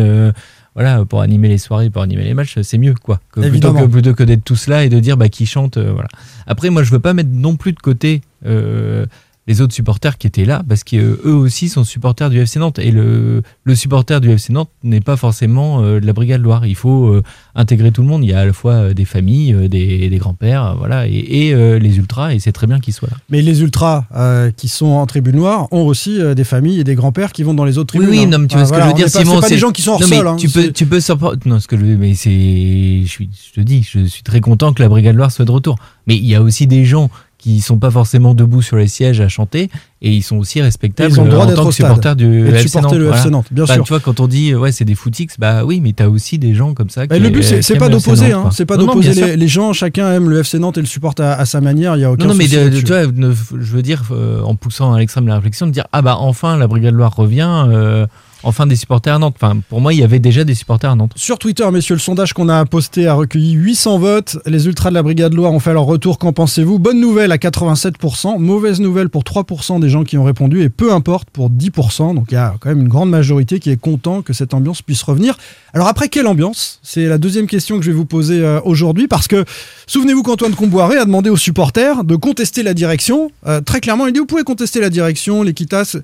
Voilà, 0.76 1.04
pour 1.06 1.22
animer 1.22 1.48
les 1.48 1.58
soirées, 1.58 1.90
pour 1.90 2.02
animer 2.02 2.24
les 2.24 2.34
matchs, 2.34 2.60
c'est 2.62 2.78
mieux, 2.78 2.94
quoi. 2.94 3.20
Que, 3.32 3.42
plutôt 3.50 3.74
que, 3.74 3.86
plutôt 3.86 4.14
que 4.14 4.24
d'être 4.24 4.44
tous 4.44 4.68
là 4.68 4.86
et 4.86 4.90
de 4.90 5.00
dire 5.00 5.18
bah, 5.18 5.30
qui 5.30 5.46
chante. 5.46 5.78
euh, 5.78 5.92
voilà. 5.92 6.10
Après, 6.48 6.70
moi, 6.70 6.84
je 6.84 6.92
veux 6.92 7.00
pas 7.00 7.14
mettre 7.14 7.30
non 7.32 7.56
plus 7.56 7.74
de 7.74 7.80
côté 7.80 8.22
euh, 8.46 9.06
les 9.50 9.62
autres 9.62 9.74
supporters 9.74 10.18
qui 10.20 10.28
étaient 10.28 10.46
là, 10.46 10.62
parce 10.70 10.84
qu'eux 10.84 11.20
aussi 11.26 11.68
sont 11.70 11.84
supporters 11.84 12.30
du 12.30 12.40
FC 12.40 12.60
Nantes. 12.60 12.78
Et 12.80 12.92
le, 12.92 13.42
le 13.64 13.76
supporter 13.76 14.22
du 14.22 14.30
FC 14.30 14.54
Nantes 14.54 14.70
n'est 14.84 15.02
pas 15.02 15.18
forcément 15.18 15.82
euh, 15.84 16.00
de 16.00 16.06
la 16.06 16.14
Brigade 16.14 16.42
Loire. 16.42 16.68
Il 16.68 16.76
faut 16.76 17.08
euh, 17.08 17.24
intégrer 17.56 17.92
tout 17.92 18.02
le 18.04 18.08
monde. 18.08 18.24
Il 18.24 18.30
y 18.30 18.34
a 18.34 18.42
à 18.42 18.46
la 18.46 18.54
fois 18.54 18.74
euh, 18.74 18.94
des 18.94 19.06
familles, 19.06 19.54
euh, 19.54 19.68
des, 19.68 20.08
des 20.08 20.18
grands-pères, 20.18 20.64
euh, 20.66 20.74
voilà, 20.78 21.08
et, 21.08 21.18
et, 21.48 21.54
euh, 21.56 21.80
les 21.80 21.98
ultras, 21.98 22.34
et 22.36 22.40
c'est 22.40 22.52
très 22.52 22.68
bien 22.68 22.80
qu'ils 22.80 22.94
soient 22.94 23.10
là. 23.12 23.18
Mais 23.32 23.42
les 23.42 23.62
ultras 23.62 24.06
euh, 24.16 24.52
qui 24.52 24.68
sont 24.68 24.86
en 24.86 25.06
tribune 25.08 25.36
noire 25.38 25.68
ont 25.72 25.82
aussi 25.88 26.22
euh, 26.22 26.36
des 26.36 26.44
familles 26.44 26.80
et 26.80 26.84
des 26.84 26.94
grands-pères 26.96 27.32
qui 27.32 27.42
vont 27.42 27.56
dans 27.56 27.66
les 27.66 27.80
autres 27.80 27.98
tribunes. 27.98 28.10
oui, 28.10 28.20
hein. 28.24 28.28
non, 28.28 28.38
mais 28.38 28.48
tu 28.48 28.56
Ah, 28.56 28.60
vois 28.64 28.68
ce 28.68 28.74
que 28.74 28.82
je 28.84 28.88
veux 28.88 28.94
dire, 28.94 29.10
Simon. 29.10 29.36
C'est 29.38 29.42
pas 29.42 29.50
des 29.50 29.58
gens 29.58 29.72
qui 29.72 29.82
sont 29.82 29.94
hors 29.94 30.02
Non, 30.02 30.08
sol. 30.08 30.28
hein. 30.28 30.36
Tu 30.38 30.48
peux, 30.50 30.72
tu 30.72 30.86
peux 30.86 31.00
Non, 31.46 31.60
ce 31.60 31.68
que 31.68 31.76
je 31.76 31.86
veux, 31.86 31.98
mais 31.98 32.14
c'est, 32.14 33.02
je 33.04 33.08
suis, 33.10 33.30
je 33.50 33.60
te 33.60 33.62
dis, 33.66 33.82
je 33.82 34.06
suis 34.06 34.22
très 34.22 34.42
content 34.42 34.74
que 34.74 34.84
la 34.84 34.90
Brigade 34.90 35.16
Loire 35.16 35.32
soit 35.32 35.46
de 35.46 35.52
retour. 35.52 35.78
Mais 36.06 36.16
il 36.18 36.26
y 36.28 36.36
a 36.36 36.42
aussi 36.44 36.68
des 36.68 36.86
gens 36.86 37.10
qui 37.56 37.62
sont 37.62 37.78
pas 37.80 37.90
forcément 37.92 38.34
debout 38.34 38.62
sur 38.62 38.78
les 38.78 38.88
sièges 38.88 39.22
à 39.22 39.28
chanter 39.28 39.70
et 40.02 40.12
ils 40.12 40.22
sont 40.22 40.38
aussi 40.38 40.62
respectables 40.62 41.12
Ils 41.12 41.20
ont 41.20 41.24
le 41.26 41.30
droit 41.32 41.46
en 41.46 41.48
d'être 41.48 41.62
tant 41.64 41.70
que 41.70 41.74
supporters 41.76 42.16
du 42.16 42.48
et 42.48 42.52
de 42.52 42.56
FC 42.56 42.80
Nantes. 42.82 42.94
le 42.94 43.10
FC. 43.10 43.30
Nantes, 43.30 43.48
bien 43.52 43.66
Bah, 43.66 43.74
sûr. 43.76 43.84
Tu 43.84 43.90
vois, 43.90 44.00
quand 44.00 44.20
on 44.20 44.28
dit 44.28 44.54
ouais, 44.56 44.72
c'est 44.72 44.86
des 44.86 44.96
footix, 44.96 45.28
bah 45.40 45.66
oui, 45.66 45.80
mais 45.82 45.94
tu 45.94 46.04
as 46.04 46.10
aussi 46.10 46.38
des 46.38 46.54
gens 46.54 46.74
comme 46.74 46.90
ça. 46.90 47.06
Bah, 47.08 47.18
qui- 47.18 47.24
le 47.24 47.30
but, 47.30 47.44
c'est 47.44 47.70
aiment 47.74 47.80
pas 47.80 47.90
d'opposer, 47.90 48.32
hein. 48.32 48.50
c'est 48.52 48.66
pas 48.66 48.78
d'opposer 48.78 49.36
les, 49.36 49.48
gens. 49.48 49.74
Chacun 49.74 50.12
aime 50.14 50.30
le 50.30 50.40
FC 50.40 50.60
Nantes 50.60 50.78
et 50.78 50.82
le 50.82 50.88
supporte 50.88 51.20
à, 51.20 51.34
à 51.34 51.46
sa 51.46 51.60
manière. 51.62 51.96
Il 51.98 52.02
y 52.02 52.06
a 52.06 52.12
aucun 52.12 52.26
Non, 52.26 52.32
non, 52.32 52.38
mais 52.38 52.48
de- 52.48 52.70
tu 52.80 52.86
vois, 52.86 53.04
je 53.04 53.72
veux 53.76 53.82
dire, 53.82 54.04
euh, 54.12 54.42
en 54.44 54.56
poussant 54.56 54.94
à 54.94 55.00
l'extrême 55.00 55.28
la 55.28 55.36
réflexion, 55.36 55.68
de 55.68 55.72
dire 55.72 55.86
ah 55.92 56.02
bah 56.02 56.18
enfin 56.20 56.56
la 56.58 56.68
Brigade 56.68 56.94
Loire 56.94 57.16
revient, 57.16 57.66
euh, 57.70 58.06
enfin 58.44 58.68
des 58.68 58.76
supporters 58.76 59.16
à 59.16 59.20
Nantes. 59.20 59.36
Pour 59.70 59.82
moi, 59.82 59.94
il 59.94 60.00
y 60.00 60.04
avait 60.04 60.20
déjà 60.20 60.44
des 60.44 60.56
supporters 60.56 60.92
à 60.92 60.96
Nantes. 60.96 61.12
Sur 61.16 61.40
Twitter, 61.40 61.70
messieurs, 61.72 61.96
le 61.96 62.00
sondage 62.00 62.34
qu'on 62.34 62.50
a 62.50 62.66
posté 62.66 63.08
a 63.08 63.14
recueilli 63.14 63.54
800 63.54 64.00
votes. 64.00 64.38
Les 64.46 64.66
ultras 64.68 64.90
de 64.90 64.96
la 64.96 65.04
Brigade 65.04 65.34
Loire 65.34 65.52
ont 65.52 65.60
fait 65.60 65.74
leur 65.74 65.84
retour. 65.84 66.18
Qu'en 66.20 66.34
pensez-vous? 66.34 66.80
Bonne 66.80 67.00
nouvelle 67.00 67.32
à 67.32 67.38
87%, 67.38 68.40
mauvaise 68.40 68.80
nouvelle 68.80 69.10
pour 69.10 69.24
3% 69.24 69.80
des 69.80 69.90
gens 69.90 70.04
qui 70.04 70.18
ont 70.18 70.24
répondu 70.24 70.62
et 70.62 70.70
peu 70.70 70.94
importe 70.94 71.30
pour 71.30 71.50
10%. 71.50 72.16
Donc 72.16 72.28
il 72.32 72.36
y 72.36 72.38
a 72.38 72.56
quand 72.60 72.70
même 72.70 72.82
une 72.82 72.88
grande 72.88 73.10
majorité 73.10 73.60
qui 73.60 73.70
est 73.70 73.80
content 73.80 74.22
que 74.22 74.34
cette 74.34 74.54
ambiance 74.54 74.82
puisse 74.82 75.04
revenir. 75.04 75.38
Alors 75.74 75.88
après, 75.88 76.10
quelle 76.10 76.28
ambiance? 76.28 76.80
C'est 76.84 77.06
la 77.06 77.18
deuxième 77.18 77.48
question 77.48 77.78
que 77.78 77.86
je 77.86 77.92
vais 77.92 77.98
vous 77.98 78.06
poser 78.06 78.42
euh, 78.42 78.60
aujourd'hui 78.64 79.08
parce 79.08 79.28
que 79.28 79.46
souvenez-vous 79.88 80.24
qu'Antoine 80.24 80.56
Comboiré 80.56 80.98
a 80.98 81.06
demandé 81.06 81.30
aux 81.30 81.38
supporters 81.38 82.04
de 82.04 82.16
contester 82.16 82.64
la 82.64 82.74
direction. 82.74 83.32
Euh, 83.46 83.62
très 83.62 83.80
clairement, 83.80 84.08
il 84.08 84.14
dit 84.14 84.20
vous 84.20 84.26
pouvez 84.26 84.44
contester 84.44 84.80
la 84.80 84.90
direction, 84.90 85.44
l'équitas 85.44 85.98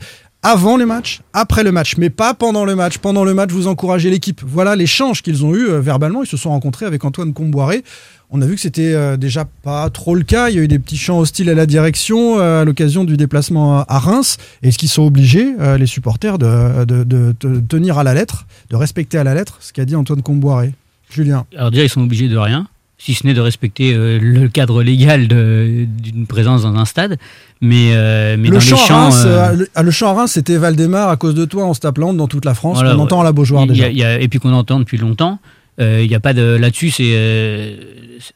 avant 0.46 0.78
le 0.78 0.86
match, 0.86 1.22
après 1.34 1.64
le 1.64 1.72
match, 1.72 1.96
mais 1.98 2.10
pas 2.10 2.34
pendant 2.34 2.66
le 2.66 2.76
match. 2.76 2.98
Pendant 3.00 3.24
le 3.24 3.34
match, 3.34 3.50
vous 3.52 3.68
encouragez 3.68 4.10
l'équipe. 4.10 4.42
Voilà 4.46 4.76
l'échange 4.76 5.22
qu'ils 5.24 5.44
ont 5.44 5.56
eu 5.56 5.68
euh, 5.68 5.80
verbalement. 5.82 6.22
Ils 6.24 6.28
se 6.28 6.38
sont 6.38 6.50
rencontrés 6.52 6.86
avec 6.86 7.04
Antoine 7.04 7.34
Comboiré. 7.34 7.84
On 8.30 8.42
a 8.42 8.46
vu 8.46 8.56
que 8.56 8.62
c'était 8.62 8.94
euh, 8.94 9.18
déjà 9.18 9.46
pas 9.64 9.90
trop 9.90 10.14
le 10.16 10.24
cas. 10.24 10.50
Il 10.50 10.56
y 10.56 10.60
a 10.60 10.62
eu 10.62 10.68
des 10.68 10.80
petits 10.80 10.98
chants 10.98 11.20
hostiles 11.20 11.50
à 11.50 11.54
la 11.56 11.66
direction 11.66 12.40
euh, 12.40 12.62
à 12.62 12.66
l'occasion 12.66 13.04
du 13.06 13.18
déplacement 13.18 13.80
à- 13.88 14.00
Reims. 14.00 14.38
Est-ce 14.62 14.78
qu'ils 14.78 14.90
sont 14.90 15.04
obligés, 15.04 15.54
euh, 15.60 15.78
les 15.78 15.86
supporters, 15.88 16.38
de- 16.38 16.84
de 16.86 17.60
tenir 17.68 17.98
à 17.98 18.04
la 18.04 18.14
lettre, 18.14 18.46
de 18.70 18.76
respecter 18.76 19.18
à 19.18 19.24
la 19.24 19.34
lettre 19.34 19.58
ce 19.62 19.74
qu'a 19.74 19.86
dit 19.86 19.96
Antoine 19.96 20.22
Comboiré? 20.22 20.74
Julien 21.10 21.46
Alors 21.58 21.72
déjà, 21.72 21.84
ils 21.84 21.90
sont 21.90 22.02
obligés 22.02 22.28
de 22.30 22.38
rien, 22.38 22.68
si 22.98 23.14
ce 23.14 23.28
n'est 23.28 23.34
de 23.34 23.42
respecter 23.42 23.94
euh, 23.94 24.20
le 24.22 24.48
cadre 24.48 24.82
légal 24.84 25.28
d'une 25.28 26.26
présence 26.28 26.64
dans 26.64 26.76
un 26.76 26.86
stade. 26.86 27.18
Mais, 27.62 27.90
euh, 27.94 28.36
mais 28.40 28.48
le 28.50 28.56
dans 28.56 28.60
chant, 28.60 28.76
les 28.76 28.82
champs, 28.88 29.04
Reims, 29.10 29.24
euh, 29.26 29.40
euh, 29.50 29.54
le, 29.54 29.70
ah, 29.76 29.84
le 29.84 29.92
chant 29.92 30.10
à 30.10 30.14
Reims, 30.14 30.32
c'était 30.34 30.58
Valdemar 30.58 31.10
à 31.10 31.18
cause 31.18 31.36
de 31.36 31.46
toi, 31.46 31.66
on 31.66 31.74
se 31.74 31.80
tape 31.80 32.00
dans 32.00 32.28
toute 32.28 32.46
la 32.46 32.54
France. 32.54 32.78
Voilà, 32.78 32.96
on 32.98 33.00
entend 33.02 33.22
à 33.22 33.24
la 33.24 33.32
Beaujoire 33.32 33.64
y 33.66 33.68
déjà. 33.68 33.90
y 33.90 34.04
a- 34.04 34.20
et 34.20 34.28
puis 34.28 34.40
qu'on 34.40 34.54
entend 34.54 34.80
depuis 34.80 34.98
longtemps. 34.98 35.40
Il 35.80 36.14
a 36.16 36.20
pas 36.22 36.34
de 36.34 36.42
là-dessus, 36.56 36.90
c'est 36.92 37.78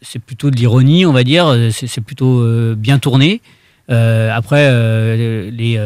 c'est 0.02 0.20
plutôt 0.20 0.52
de 0.52 0.56
l'ironie, 0.58 1.06
on 1.06 1.14
va 1.14 1.24
dire. 1.24 1.56
C'est 1.72 2.02
plutôt 2.02 2.46
bien 2.76 3.00
tourné. 3.00 3.42
Après, 3.88 4.70
les 5.52 5.80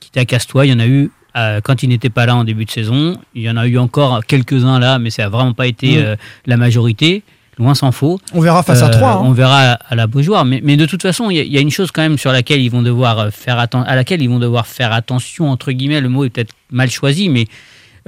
quitte 0.00 0.16
à 0.16 0.24
Castois, 0.24 0.66
il 0.66 0.70
y 0.70 0.74
en 0.74 0.80
a 0.80 0.86
eu 0.86 1.10
quand 1.62 1.82
il 1.84 1.88
n'était 1.90 2.10
pas 2.10 2.26
là 2.26 2.34
en 2.36 2.44
début 2.44 2.64
de 2.64 2.70
saison. 2.70 3.16
Il 3.34 3.42
y 3.42 3.50
en 3.50 3.56
a 3.56 3.66
eu 3.68 3.78
encore 3.78 4.24
quelques-uns 4.26 4.78
là, 4.80 4.98
mais 4.98 5.10
ça 5.10 5.22
n'a 5.22 5.28
vraiment 5.28 5.52
pas 5.52 5.66
été 5.68 5.98
Mm. 5.98 6.16
la 6.46 6.56
majorité. 6.56 7.22
Loin 7.60 7.74
s'en 7.74 7.92
faut. 7.92 8.18
On 8.34 8.40
verra 8.40 8.62
face 8.64 8.82
à 8.82 8.86
Euh, 8.86 8.90
trois. 8.90 9.12
hein. 9.12 9.20
On 9.22 9.32
verra 9.32 9.72
à 9.88 9.94
la 9.94 10.06
Beaujoire. 10.08 10.44
Mais, 10.44 10.60
mais 10.64 10.76
de 10.76 10.86
toute 10.86 11.02
façon, 11.02 11.30
il 11.30 11.36
y, 11.36 11.40
a- 11.40 11.44
il 11.44 11.52
y 11.52 11.58
a 11.58 11.60
une 11.60 11.70
chose 11.70 11.90
quand 11.92 12.02
même 12.02 12.18
sur 12.18 12.32
laquelle 12.32 12.60
ils 12.60 12.70
vont 12.70 12.82
devoir 12.82 13.18
euh, 13.18 13.30
faire 13.30 13.58
atten- 13.58 13.84
à 13.86 13.94
laquelle 13.94 14.22
ils 14.22 14.28
vont 14.30 14.38
devoir 14.40 14.66
faire 14.66 14.92
attention 14.92 15.50
entre 15.50 15.70
guillemets. 15.70 16.00
Le 16.00 16.08
mot 16.08 16.24
est 16.24 16.30
peut-être 16.30 16.54
mal 16.72 16.90
choisi, 16.90 17.28
mais 17.28 17.46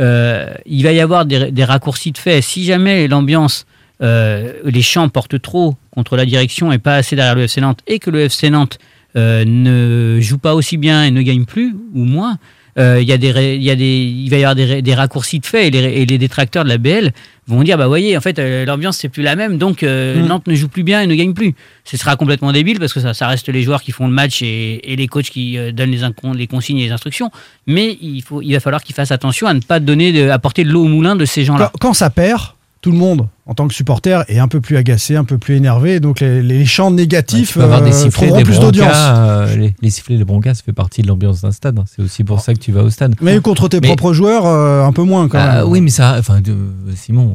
euh, 0.01 0.53
il 0.67 0.83
va 0.83 0.93
y 0.93 1.01
avoir 1.01 1.27
des, 1.27 1.51
des 1.53 1.65
raccourcis 1.65 2.13
de 2.13 2.19
fait. 2.19 2.41
Si 2.41 2.65
jamais 2.65 3.07
l'ambiance, 3.09 3.67
euh, 4.03 4.55
les 4.65 4.83
champs 4.83 5.09
portent 5.09 5.41
trop 5.41 5.77
contre 5.91 6.17
la 6.17 6.25
direction 6.25 6.73
et 6.73 6.79
pas 6.79 6.97
assez 6.97 7.15
derrière 7.15 7.35
le 7.35 7.43
FC 7.43 7.61
Nantes, 7.61 7.81
et 7.87 7.99
que 7.99 8.11
le 8.11 8.21
FC 8.23 8.49
Nantes 8.51 8.79
euh, 9.17 9.45
ne 9.47 10.19
joue 10.21 10.39
pas 10.39 10.55
aussi 10.55 10.79
bien 10.79 11.05
et 11.05 11.11
ne 11.11 11.21
gagne 11.21 11.45
plus 11.45 11.77
ou 11.95 12.05
moins, 12.05 12.39
euh, 12.79 13.01
il 13.03 13.09
y 13.09 13.13
a 13.13 13.19
des, 13.19 13.55
il 13.55 13.63
y 13.63 13.71
a 13.71 13.77
des, 13.77 13.85
il 13.85 14.31
va 14.31 14.37
y 14.37 14.45
avoir 14.45 14.55
des, 14.55 14.81
des 14.81 14.95
raccourcis 14.95 15.41
de 15.41 15.47
fait 15.47 15.69
et 15.69 15.71
les, 15.71 15.79
et 15.79 16.07
les 16.07 16.17
détracteurs 16.17 16.65
de 16.65 16.71
la 16.71 16.79
BL 16.79 17.11
vont 17.47 17.63
dire 17.63 17.77
bah 17.77 17.87
voyez 17.87 18.17
en 18.17 18.21
fait 18.21 18.39
euh, 18.39 18.65
l'ambiance 18.65 18.97
c'est 18.97 19.11
plus 19.11 19.23
la 19.23 19.37
même 19.37 19.59
donc 19.59 19.83
euh, 19.83 20.23
Mm. 20.23 20.27
Nantes 20.27 20.47
ne 20.47 20.55
joue 20.55 20.69
plus 20.69 20.83
bien 20.83 21.03
et 21.03 21.07
ne 21.07 21.15
gagne 21.15 21.35
plus. 21.35 21.55
Ce 21.85 21.97
sera 21.97 22.17
complètement 22.17 22.53
débile 22.53 22.79
parce 22.79 22.93
que 22.93 23.01
ça, 23.01 23.15
ça 23.15 23.27
reste 23.27 23.49
les 23.49 23.63
joueurs 23.63 23.83
qui 23.83 23.93
font 23.93 24.07
le 24.07 24.13
match 24.13 24.43
et, 24.43 24.93
et 24.93 24.97
les 24.97 25.07
coachs 25.07 25.31
qui 25.31 25.59
donnent 25.73 25.91
les, 25.91 26.01
les 26.37 26.47
consignes 26.47 26.79
et 26.79 26.87
les 26.87 26.93
instructions. 26.93 27.31
Mais 27.67 27.99
il 28.01 28.23
faut, 28.23 28.43
il 28.43 28.53
va 28.53 28.61
falloir 28.61 28.83
qu'ils 28.83 28.95
fassent 28.95 29.13
attention 29.13 29.47
à 29.47 29.55
ne 29.55 29.61
pas 29.61 29.81
donner, 29.81 30.13
de, 30.13 30.29
apporter 30.29 30.65
de 30.65 30.71
l'eau 30.71 30.85
au 30.85 30.89
moulin 30.89 31.17
de 31.17 31.25
ces 31.25 31.45
gens-là. 31.45 31.71
Quand, 31.73 31.89
quand 31.89 31.95
ça 31.95 32.11
perd, 32.11 32.41
tout 32.83 32.91
le 32.91 32.99
monde, 32.99 33.29
en 33.47 33.55
tant 33.55 33.69
que 33.69 33.75
supporter, 33.75 34.25
est 34.29 34.41
un 34.41 34.49
peu 34.49 34.61
plus 34.61 34.77
agacé, 34.77 35.15
un 35.15 35.23
peu 35.23 35.39
plus 35.39 35.55
énervé. 35.55 36.01
Donc 36.01 36.19
les, 36.19 36.43
les 36.43 36.67
chants 36.67 36.91
négatifs 36.91 37.53
Tu 37.53 37.59
peux 37.59 37.65
avoir 37.65 37.81
des 37.81 37.91
euh, 37.91 37.93
sifflets, 37.93 38.27
feront 38.27 38.37
des 38.39 38.43
plus 38.45 38.59
d'audience. 38.59 38.93
euh, 38.97 39.57
les, 39.57 39.75
les 39.81 39.91
sifflets, 39.91 40.17
les 40.17 40.25
broncas, 40.25 40.55
ça 40.55 40.63
fait 40.65 40.73
partie 40.73 41.01
de 41.03 41.07
l'ambiance 41.07 41.43
d'un 41.43 41.53
stade. 41.53 41.79
hein. 41.79 41.85
C'est 41.87 42.03
aussi 42.03 42.25
pour 42.25 42.41
ça 42.41 42.55
que 42.55 42.59
tu 42.59 42.73
vas 42.73 42.83
au 42.83 42.91
stade. 42.91 43.15
Mais 43.23 43.39
contre 43.41 43.69
tes 43.69 43.79
Mais- 43.81 43.87
propres 43.87 44.13
joueurs, 44.13 44.47
euh, 44.47 44.85
un 44.85 44.93
peu 44.93 45.05
moins 45.05 45.29
quand 45.29 45.39
Ah, 45.41 45.59
même. 45.59 45.69
oui, 45.69 45.81
mais 45.81 45.91
ça, 45.91 46.17
enfin, 46.19 46.41
Simon, 46.97 47.35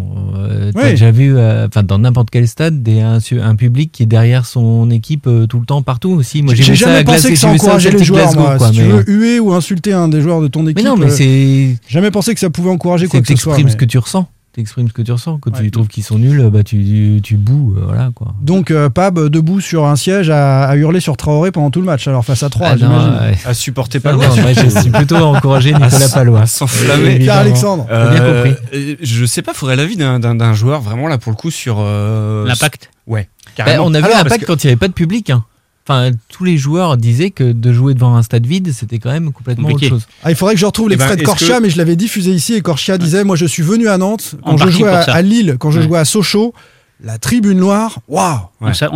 t'as 0.73 0.83
Oui. 0.83 0.89
déjà 0.91 1.11
vu, 1.11 1.33
enfin, 1.39 1.83
dans 1.83 1.97
n'importe 1.99 2.29
quel 2.29 2.47
stade, 2.47 2.83
des, 2.83 2.99
un, 2.99 3.55
public 3.55 3.91
qui 3.93 4.03
est 4.03 4.07
derrière 4.07 4.45
son 4.45 4.89
équipe 4.91 5.29
tout 5.49 5.59
le 5.61 5.65
temps, 5.65 5.81
partout 5.81 6.09
aussi. 6.11 6.43
Moi, 6.43 6.55
j'ai 6.55 6.63
ça 6.63 6.73
jamais 6.73 7.03
pensé 7.05 7.29
que 7.29 7.35
ça 7.37 7.47
encourageait 7.47 7.91
les 7.91 8.03
joueurs. 8.03 8.23
Glasgow, 8.23 8.41
moi. 8.41 8.57
quoi, 8.57 8.67
si 8.67 8.73
tu 8.75 8.83
veux 8.83 9.03
huer 9.09 9.39
ou 9.39 9.53
insulter 9.53 9.93
un 9.93 10.09
des 10.09 10.19
joueurs 10.21 10.41
de 10.41 10.47
ton 10.49 10.63
équipe, 10.67 10.77
mais 10.77 10.83
non, 10.83 10.97
mais 10.97 11.09
c'est, 11.09 11.77
jamais 11.87 12.11
pensé 12.11 12.33
que 12.33 12.39
ça 12.41 12.49
pouvait 12.49 12.69
encourager 12.69 13.07
quoi 13.07 13.19
c'est 13.19 13.33
que 13.33 13.37
ce 13.39 13.41
soit. 13.41 13.57
mais- 13.57 13.71
ce 13.71 13.77
que 13.77 13.85
tu 13.85 13.97
ressens. 13.97 14.27
T'exprimes 14.57 14.87
ce 14.87 14.93
que 14.93 15.03
tu 15.03 15.11
ressens. 15.11 15.37
Quand 15.37 15.51
tu 15.51 15.69
trouves 15.69 15.87
qu'ils 15.87 16.03
sont 16.03 16.17
nuls, 16.17 16.49
bah, 16.51 16.63
tu, 16.63 16.83
tu, 16.83 17.19
tu 17.23 17.35
boues, 17.37 17.75
euh, 17.77 17.81
voilà, 17.85 18.09
quoi. 18.15 18.33
Donc 18.41 18.71
euh, 18.71 18.89
Pab 18.89 19.19
debout 19.29 19.61
sur 19.61 19.85
un 19.85 19.95
siège 19.95 20.31
à, 20.31 20.63
à 20.65 20.75
hurler 20.75 20.99
sur 20.99 21.15
Traoré 21.15 21.51
pendant 21.51 21.69
tout 21.69 21.79
le 21.79 21.85
match. 21.85 22.07
Alors 22.07 22.25
face 22.25 22.41
à 22.41 22.49
3 22.49 22.67
Ah, 22.71 22.75
j'imagine. 22.75 23.09
ouais. 23.21 23.37
À 23.45 23.53
supporter 23.53 23.99
Ah, 23.99 24.09
Palois. 24.09 24.27
moi, 24.35 24.53
je 24.53 24.67
suis 24.81 24.89
plutôt 24.89 25.17
encouragé 25.17 25.75
À 25.75 25.79
Nicolas 25.79 26.05
s- 26.05 26.11
Palois. 26.11 26.41
à 26.41 26.45
s'enflammer. 26.47 27.19
Pierre 27.19 27.35
Alexandre. 27.35 27.85
Bien 27.85 27.95
Euh, 27.95 28.43
compris. 28.55 28.97
Je 28.99 29.25
sais 29.25 29.43
pas, 29.43 29.53
faudrait 29.53 29.75
l'avis 29.75 29.95
d'un- 29.95 30.19
d'un 30.19 30.33
d'un 30.33 30.53
joueur 30.55 30.81
vraiment 30.81 31.07
là 31.07 31.19
pour 31.19 31.31
le 31.31 31.37
coup 31.37 31.51
sur 31.51 31.77
euh, 31.79 32.47
L'impact. 32.47 32.89
Ouais. 33.05 33.29
Bah, 33.45 33.51
Carrément. 33.65 33.85
on 33.85 33.93
a 33.93 34.01
vu 34.01 34.07
l'impact 34.09 34.41
que- 34.41 34.45
quand 34.47 34.63
il 34.63 34.67
n'y 34.67 34.71
avait 34.71 34.79
pas 34.79 34.87
de 34.87 34.93
public. 34.93 35.29
hein. 35.29 35.43
Enfin, 35.89 36.11
tous 36.27 36.43
les 36.43 36.57
joueurs 36.57 36.97
disaient 36.97 37.29
que 37.31 37.51
de 37.53 37.71
jouer 37.71 37.93
devant 37.93 38.15
un 38.17 38.23
stade 38.23 38.45
vide, 38.45 38.73
c'était 38.73 38.99
quand 38.99 39.11
même 39.11 39.31
complètement 39.31 39.69
Compliqué. 39.69 39.93
autre 39.93 40.01
chose. 40.01 40.07
Ah, 40.23 40.31
il 40.31 40.35
faudrait 40.35 40.55
que 40.55 40.59
je 40.59 40.65
retrouve 40.65 40.87
Eh 40.87 40.89
l'extrait 40.91 41.15
ben, 41.15 41.21
de 41.21 41.25
Corchia, 41.25 41.57
que- 41.57 41.61
mais 41.63 41.69
je 41.69 41.77
l'avais 41.77 41.95
diffusé 41.95 42.31
ici 42.31 42.55
et 42.55 42.61
Corchia 42.61 42.97
disait 42.97 43.23
Moi 43.23 43.37
je 43.37 43.45
suis 43.45 43.63
venu 43.63 43.87
à 43.87 43.97
Nantes 43.97 44.35
En 44.43 44.55
quand 44.57 44.65
je 44.65 44.69
jouais 44.71 44.89
à, 44.89 45.21
Lille, 45.21 45.55
quand 45.59 45.71
je 45.71 45.79
Ouais. 45.79 45.85
jouais 45.85 45.99
à 45.99 46.03
Sochaux, 46.05 46.53
la 47.01 47.17
tribune 47.19 47.57
noire, 47.59 47.99
waouh 48.09 48.39
ça- 48.73 48.89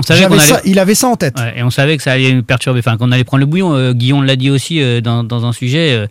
allait, 0.55 0.61
Il 0.65 0.79
avait 0.79 0.95
ça 0.95 1.07
en 1.07 1.15
tête. 1.15 1.37
Ouais, 1.39 1.59
et 1.59 1.63
on 1.63 1.69
savait 1.69 1.95
que 1.95 2.03
ça 2.03 2.11
allait 2.11 2.33
nous 2.33 2.43
perturber, 2.43 2.79
enfin 2.79 2.97
qu'on 2.97 3.11
allait 3.13 3.23
prendre 3.23 3.39
le 3.41 3.45
bouillon. 3.45 3.73
Euh, 3.73 3.93
Guillaume 3.93 4.25
l'a 4.25 4.35
dit 4.35 4.49
aussi 4.49 4.81
euh, 4.81 4.99
dans, 5.01 5.23
dans 5.23 5.45
un 5.45 5.53
sujet. 5.53 5.93
euh, 5.93 6.07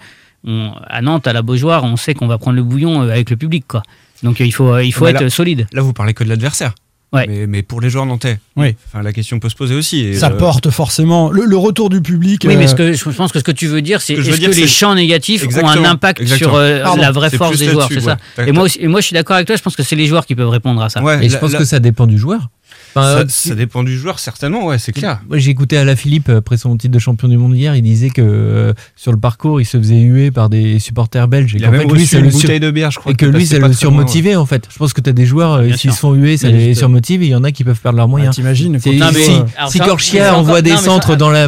on- 0.46 0.70
à 0.88 1.02
Nantes, 1.02 1.26
à 1.26 1.34
la 1.34 1.42
Beaujoire, 1.42 1.84
on 1.84 1.96
sait 1.96 2.14
qu'on 2.14 2.26
va 2.26 2.38
prendre 2.38 2.56
le 2.56 2.62
bouillon 2.62 3.02
euh, 3.02 3.10
avec 3.10 3.28
le 3.28 3.36
public, 3.36 3.64
quoi. 3.68 3.82
Donc 4.22 4.40
euh, 4.40 4.46
il 4.46 4.52
faut, 4.52 4.72
euh, 4.72 4.82
il 4.84 4.92
faut 4.92 5.06
être 5.06 5.20
là- 5.20 5.28
solide. 5.30 5.66
Là, 5.74 5.82
vous 5.82 5.92
parlez 5.92 6.14
que 6.14 6.24
de 6.24 6.28
l'adversaire. 6.30 6.74
Ouais. 7.12 7.26
Mais, 7.28 7.46
mais 7.48 7.62
pour 7.62 7.80
les 7.80 7.90
joueurs 7.90 8.06
nantais, 8.06 8.38
Oui. 8.56 8.76
enfin, 8.86 9.02
la 9.02 9.12
question 9.12 9.40
peut 9.40 9.48
se 9.48 9.56
poser 9.56 9.74
aussi. 9.74 10.00
Et, 10.00 10.14
Ça 10.14 10.28
euh, 10.28 10.36
porte 10.36 10.70
forcément 10.70 11.30
le, 11.30 11.44
le 11.44 11.56
retour 11.56 11.90
du 11.90 12.00
public. 12.00 12.44
Oui, 12.46 12.56
mais 12.56 12.64
euh, 12.64 12.68
ce 12.68 12.74
que, 12.76 12.92
je 12.92 13.10
pense 13.10 13.32
que 13.32 13.40
ce 13.40 13.44
que 13.44 13.50
tu 13.50 13.66
veux 13.66 13.82
dire, 13.82 14.00
c'est 14.00 14.14
Ce 14.14 14.20
est-ce 14.20 14.30
que 14.30 14.36
dire, 14.36 14.50
les 14.50 14.68
champs 14.68 14.94
négatifs 14.94 15.44
ont 15.44 15.68
un 15.68 15.84
impact 15.84 16.20
exactement. 16.20 16.50
sur 16.52 16.58
euh, 16.58 16.96
la 16.96 17.10
vraie 17.10 17.30
force 17.30 17.58
des 17.58 17.68
joueurs, 17.70 17.88
ça? 18.00 18.16
Et 18.46 18.52
moi, 18.52 18.64
aussi, 18.64 18.78
et 18.80 18.86
moi, 18.86 19.00
je 19.00 19.06
suis 19.06 19.14
d'accord 19.14 19.34
avec 19.34 19.48
toi. 19.48 19.56
Je 19.56 19.62
pense 19.62 19.74
que 19.74 19.82
c'est 19.82 19.96
les 19.96 20.06
joueurs 20.06 20.24
qui 20.24 20.36
peuvent 20.36 20.48
répondre 20.48 20.80
à 20.82 20.88
ça. 20.88 21.02
Ouais, 21.02 21.24
Et 21.24 21.28
je 21.28 21.36
pense 21.36 21.52
que 21.54 21.64
ça 21.64 21.80
dépend 21.80 22.06
du 22.06 22.18
joueur. 22.18 22.48
Enfin, 22.94 23.02
ça, 23.02 23.18
euh, 23.20 23.24
ça 23.28 23.54
dépend 23.54 23.82
du 23.84 23.96
joueur, 23.96 24.18
certainement, 24.18 24.66
ouais, 24.66 24.78
c'est 24.78 24.92
clair. 24.92 25.20
Moi, 25.28 25.38
j'ai 25.38 25.50
écouté 25.50 25.76
Alain 25.76 25.96
Philippe 25.96 26.28
après 26.28 26.56
son 26.56 26.76
titre 26.76 26.92
de 26.94 26.98
champion 26.98 27.28
du 27.28 27.36
monde 27.36 27.56
hier. 27.56 27.74
Il 27.76 27.82
disait 27.82 28.10
que 28.10 28.20
euh, 28.22 28.72
sur 28.96 29.12
le 29.12 29.18
parcours, 29.18 29.60
il 29.60 29.64
se 29.64 29.78
faisait 29.78 30.00
huer 30.00 30.30
par 30.30 30.48
des 30.48 30.78
supporters 30.78 31.28
belges. 31.28 31.54
Et 31.54 31.58
Il 31.58 31.64
a 31.64 31.68
qu'en 31.68 31.72
même 31.72 31.80
fait, 31.82 31.86
lui, 31.86 31.94
reçu 31.94 32.06
ça 32.06 32.18
une 32.18 32.24
le 32.24 32.30
sur- 32.30 32.40
bouteille 32.40 32.60
de 32.60 32.70
bière, 32.70 32.90
je 32.90 32.98
crois. 32.98 33.12
Et 33.12 33.14
qui 33.14 33.24
que 33.24 33.30
lui, 33.30 33.46
ça 33.46 33.54
le 33.54 33.60
très 33.60 33.66
loin, 33.68 33.68
ouais. 33.70 33.76
surmotivait 33.76 34.36
en 34.36 34.46
fait. 34.46 34.66
Je 34.70 34.78
pense 34.78 34.92
que 34.92 35.00
tu 35.00 35.10
as 35.10 35.12
des 35.12 35.26
joueurs, 35.26 35.52
euh, 35.54 35.72
s'ils 35.72 35.92
se 35.92 35.98
font 36.00 36.14
huer, 36.14 36.36
ça 36.36 36.48
les 36.48 36.68
juste- 36.68 36.78
surmotive. 36.80 37.22
Et 37.22 37.26
il 37.26 37.30
y 37.30 37.34
en 37.34 37.44
a 37.44 37.52
qui 37.52 37.64
peuvent 37.64 37.80
perdre 37.80 37.96
leurs 37.96 38.06
ah, 38.06 38.08
moyens. 38.08 38.34
T'imagines 38.34 38.72
mais- 38.72 38.78
vois, 38.98 39.68
si 39.68 39.78
Corchia 39.78 40.34
envoie 40.36 40.52
encore- 40.54 40.62
des 40.62 40.70
non, 40.70 40.76
mais 40.76 40.80
ça- 40.82 40.86
centres 40.86 41.16
dans 41.16 41.30
la, 41.30 41.46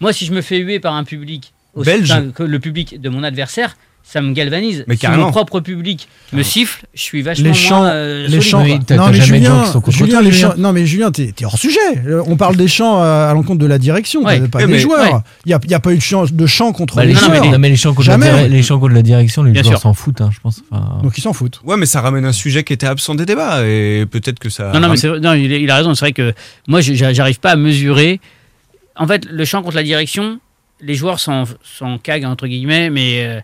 moi, 0.00 0.12
si 0.12 0.26
je 0.26 0.32
me 0.32 0.40
fais 0.42 0.58
huer 0.58 0.80
par 0.80 0.94
un 0.94 1.04
public 1.04 1.52
que 1.74 2.42
le 2.42 2.58
public 2.58 3.00
de 3.00 3.08
mon 3.08 3.22
adversaire, 3.22 3.76
ça 4.04 4.20
me 4.20 4.32
galvanise. 4.32 4.84
Mais 4.88 4.94
si 4.96 5.00
carrément. 5.02 5.26
mon 5.26 5.30
propre 5.30 5.60
public 5.60 6.08
me 6.32 6.42
siffle, 6.42 6.84
je 6.94 7.00
suis 7.00 7.22
vachement 7.22 7.44
les 7.48 7.54
chants, 7.54 7.80
moins 7.80 7.90
euh, 7.92 8.26
les 8.28 8.40
chants. 8.40 8.62
Oui, 8.62 8.78
non 8.90 9.08
mais 9.10 9.14
jamais 9.14 9.40
de 9.40 9.44
gens 9.46 9.52
Julien, 9.54 9.62
qui 9.64 9.70
sont 9.70 9.80
contre 9.80 9.96
Julien, 9.96 10.10
toi, 10.12 10.22
les 10.22 10.32
Julien. 10.32 10.48
chants- 10.50 10.54
non 10.58 10.72
mais 10.72 10.86
Julien, 10.86 11.10
t'es 11.10 11.32
hors 11.44 11.58
sujet. 11.58 11.78
Euh, 12.06 12.22
On 12.26 12.36
parle 12.36 12.56
des 12.56 12.68
chants 12.68 13.02
euh, 13.02 13.30
à 13.30 13.32
l'encontre 13.34 13.58
de 13.60 13.66
la 13.66 13.78
direction, 13.78 14.22
Ouais. 14.22 14.40
pas 14.48 14.58
Ouais, 14.58 14.66
des 14.66 14.72
mais- 14.74 14.78
joueurs. 14.80 15.14
ouais. 15.14 15.20
Il 15.46 15.48
n'y 15.48 15.54
a, 15.54 15.60
il 15.64 15.70
y 15.70 15.74
a 15.74 15.80
pas 15.80 15.92
eu 15.92 15.96
de 15.96 16.02
chant, 16.02 16.24
de 16.30 16.46
chant 16.46 16.72
contre 16.72 16.96
Bah, 16.96 17.04
les 17.04 17.14
chants, 17.14 17.20
mais 17.30 17.36
joueurs. 17.36 17.44
les- 17.44 17.50
non, 17.52 17.58
mais 17.58 17.68
les 17.70 17.76
chants 17.76 17.90
contre 17.94 18.02
Jamais. 18.02 18.26
la, 18.30 18.48
les 18.48 18.62
chants 18.62 18.78
contre 18.78 18.94
la 18.94 19.02
direction, 19.02 19.42
les 19.44 19.52
Bien 19.52 19.62
joueurs 19.62 19.80
s'en 19.80 19.94
foutent, 19.94 20.20
hein, 20.20 20.30
je 20.32 20.40
pense. 20.40 20.60
Enfin, 20.70 20.98
Donc 21.02 21.16
ils 21.16 21.22
s'en 21.22 21.32
foutent. 21.32 21.60
Ouais, 21.64 21.76
mais 21.76 21.86
ça 21.86 22.00
ramène 22.00 22.24
un 22.24 22.32
sujet 22.32 22.64
qui 22.64 22.72
était 22.72 22.86
absent 22.86 23.14
des 23.14 23.24
débats 23.24 23.66
et 23.66 24.04
peut-être 24.10 24.38
que 24.38 24.50
ça. 24.50 24.72
Non, 24.74 24.80
non, 24.80 24.88
mais 24.92 25.20
non, 25.20 25.32
il, 25.34 25.50
il 25.52 25.70
a 25.70 25.76
raison. 25.76 25.94
C'est 25.94 26.04
vrai 26.06 26.12
que 26.12 26.34
moi, 26.68 26.80
j'arrive 26.82 27.40
pas 27.40 27.52
à 27.52 27.56
mesurer. 27.56 28.20
En 28.96 29.06
fait, 29.06 29.24
le 29.30 29.44
champ 29.44 29.62
contre 29.62 29.76
la 29.76 29.82
direction, 29.82 30.38
les 30.80 30.94
joueurs 30.94 31.18
s'en 31.20 31.44
caguent, 32.02 32.24
entre 32.24 32.46
guillemets, 32.46 32.90
mais 32.90 33.22
euh, 33.24 33.40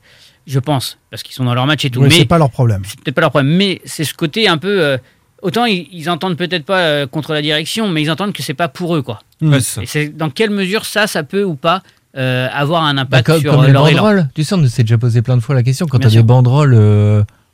je 0.48 0.58
pense, 0.58 0.98
parce 1.10 1.22
qu'ils 1.22 1.34
sont 1.34 1.44
dans 1.44 1.54
leur 1.54 1.66
match 1.66 1.84
et 1.84 1.90
tout. 1.90 2.00
Mais 2.00 2.10
c'est 2.10 2.24
pas 2.24 2.38
leur 2.38 2.50
problème. 2.50 2.82
c'est 2.84 2.98
peut-être 3.00 3.14
pas 3.14 3.20
leur 3.20 3.30
problème. 3.30 3.54
Mais 3.54 3.80
c'est 3.84 4.04
ce 4.04 4.14
côté 4.14 4.48
un 4.48 4.58
peu. 4.58 4.80
euh, 4.82 4.98
autant 5.42 5.66
ils, 5.66 5.86
ils 5.92 6.08
entendent 6.10 6.36
peut-être 6.36 6.64
pas 6.64 6.78
euh, 6.80 7.06
contre 7.06 7.32
la 7.32 7.42
direction, 7.42 7.88
mais 7.88 8.02
ils 8.02 8.10
entendent 8.10 8.32
que 8.32 8.42
c'est 8.42 8.54
pas 8.54 8.68
pour 8.68 8.96
eux, 8.96 9.02
quoi. 9.02 9.20
Ça. 9.60 9.82
Et 9.82 9.86
c'est 9.86 10.08
dans 10.08 10.30
quelle 10.30 10.50
mesure 10.50 10.84
ça, 10.84 11.06
ça 11.06 11.22
peut 11.22 11.44
ou 11.44 11.54
pas 11.54 11.82
euh, 12.16 12.48
avoir 12.52 12.82
un 12.84 12.94
Bah, 12.94 13.02
impact 13.02 13.26
comme, 13.26 13.40
sur 13.40 13.52
comme 13.52 13.66
les 13.66 13.72
leur 13.72 13.86
élan 13.88 14.02
banderoles. 14.02 14.28
Tu 14.34 14.42
sais, 14.42 14.54
on 14.54 14.66
s'est 14.66 14.82
déjà 14.82 14.98
posé 14.98 15.22
plein 15.22 15.36
de 15.36 15.42
fois 15.42 15.54
la 15.54 15.62
question. 15.62 15.86
Quand 15.86 15.98
tu 15.98 16.06
as 16.06 16.10
des 16.10 16.22
banderoles 16.22 16.74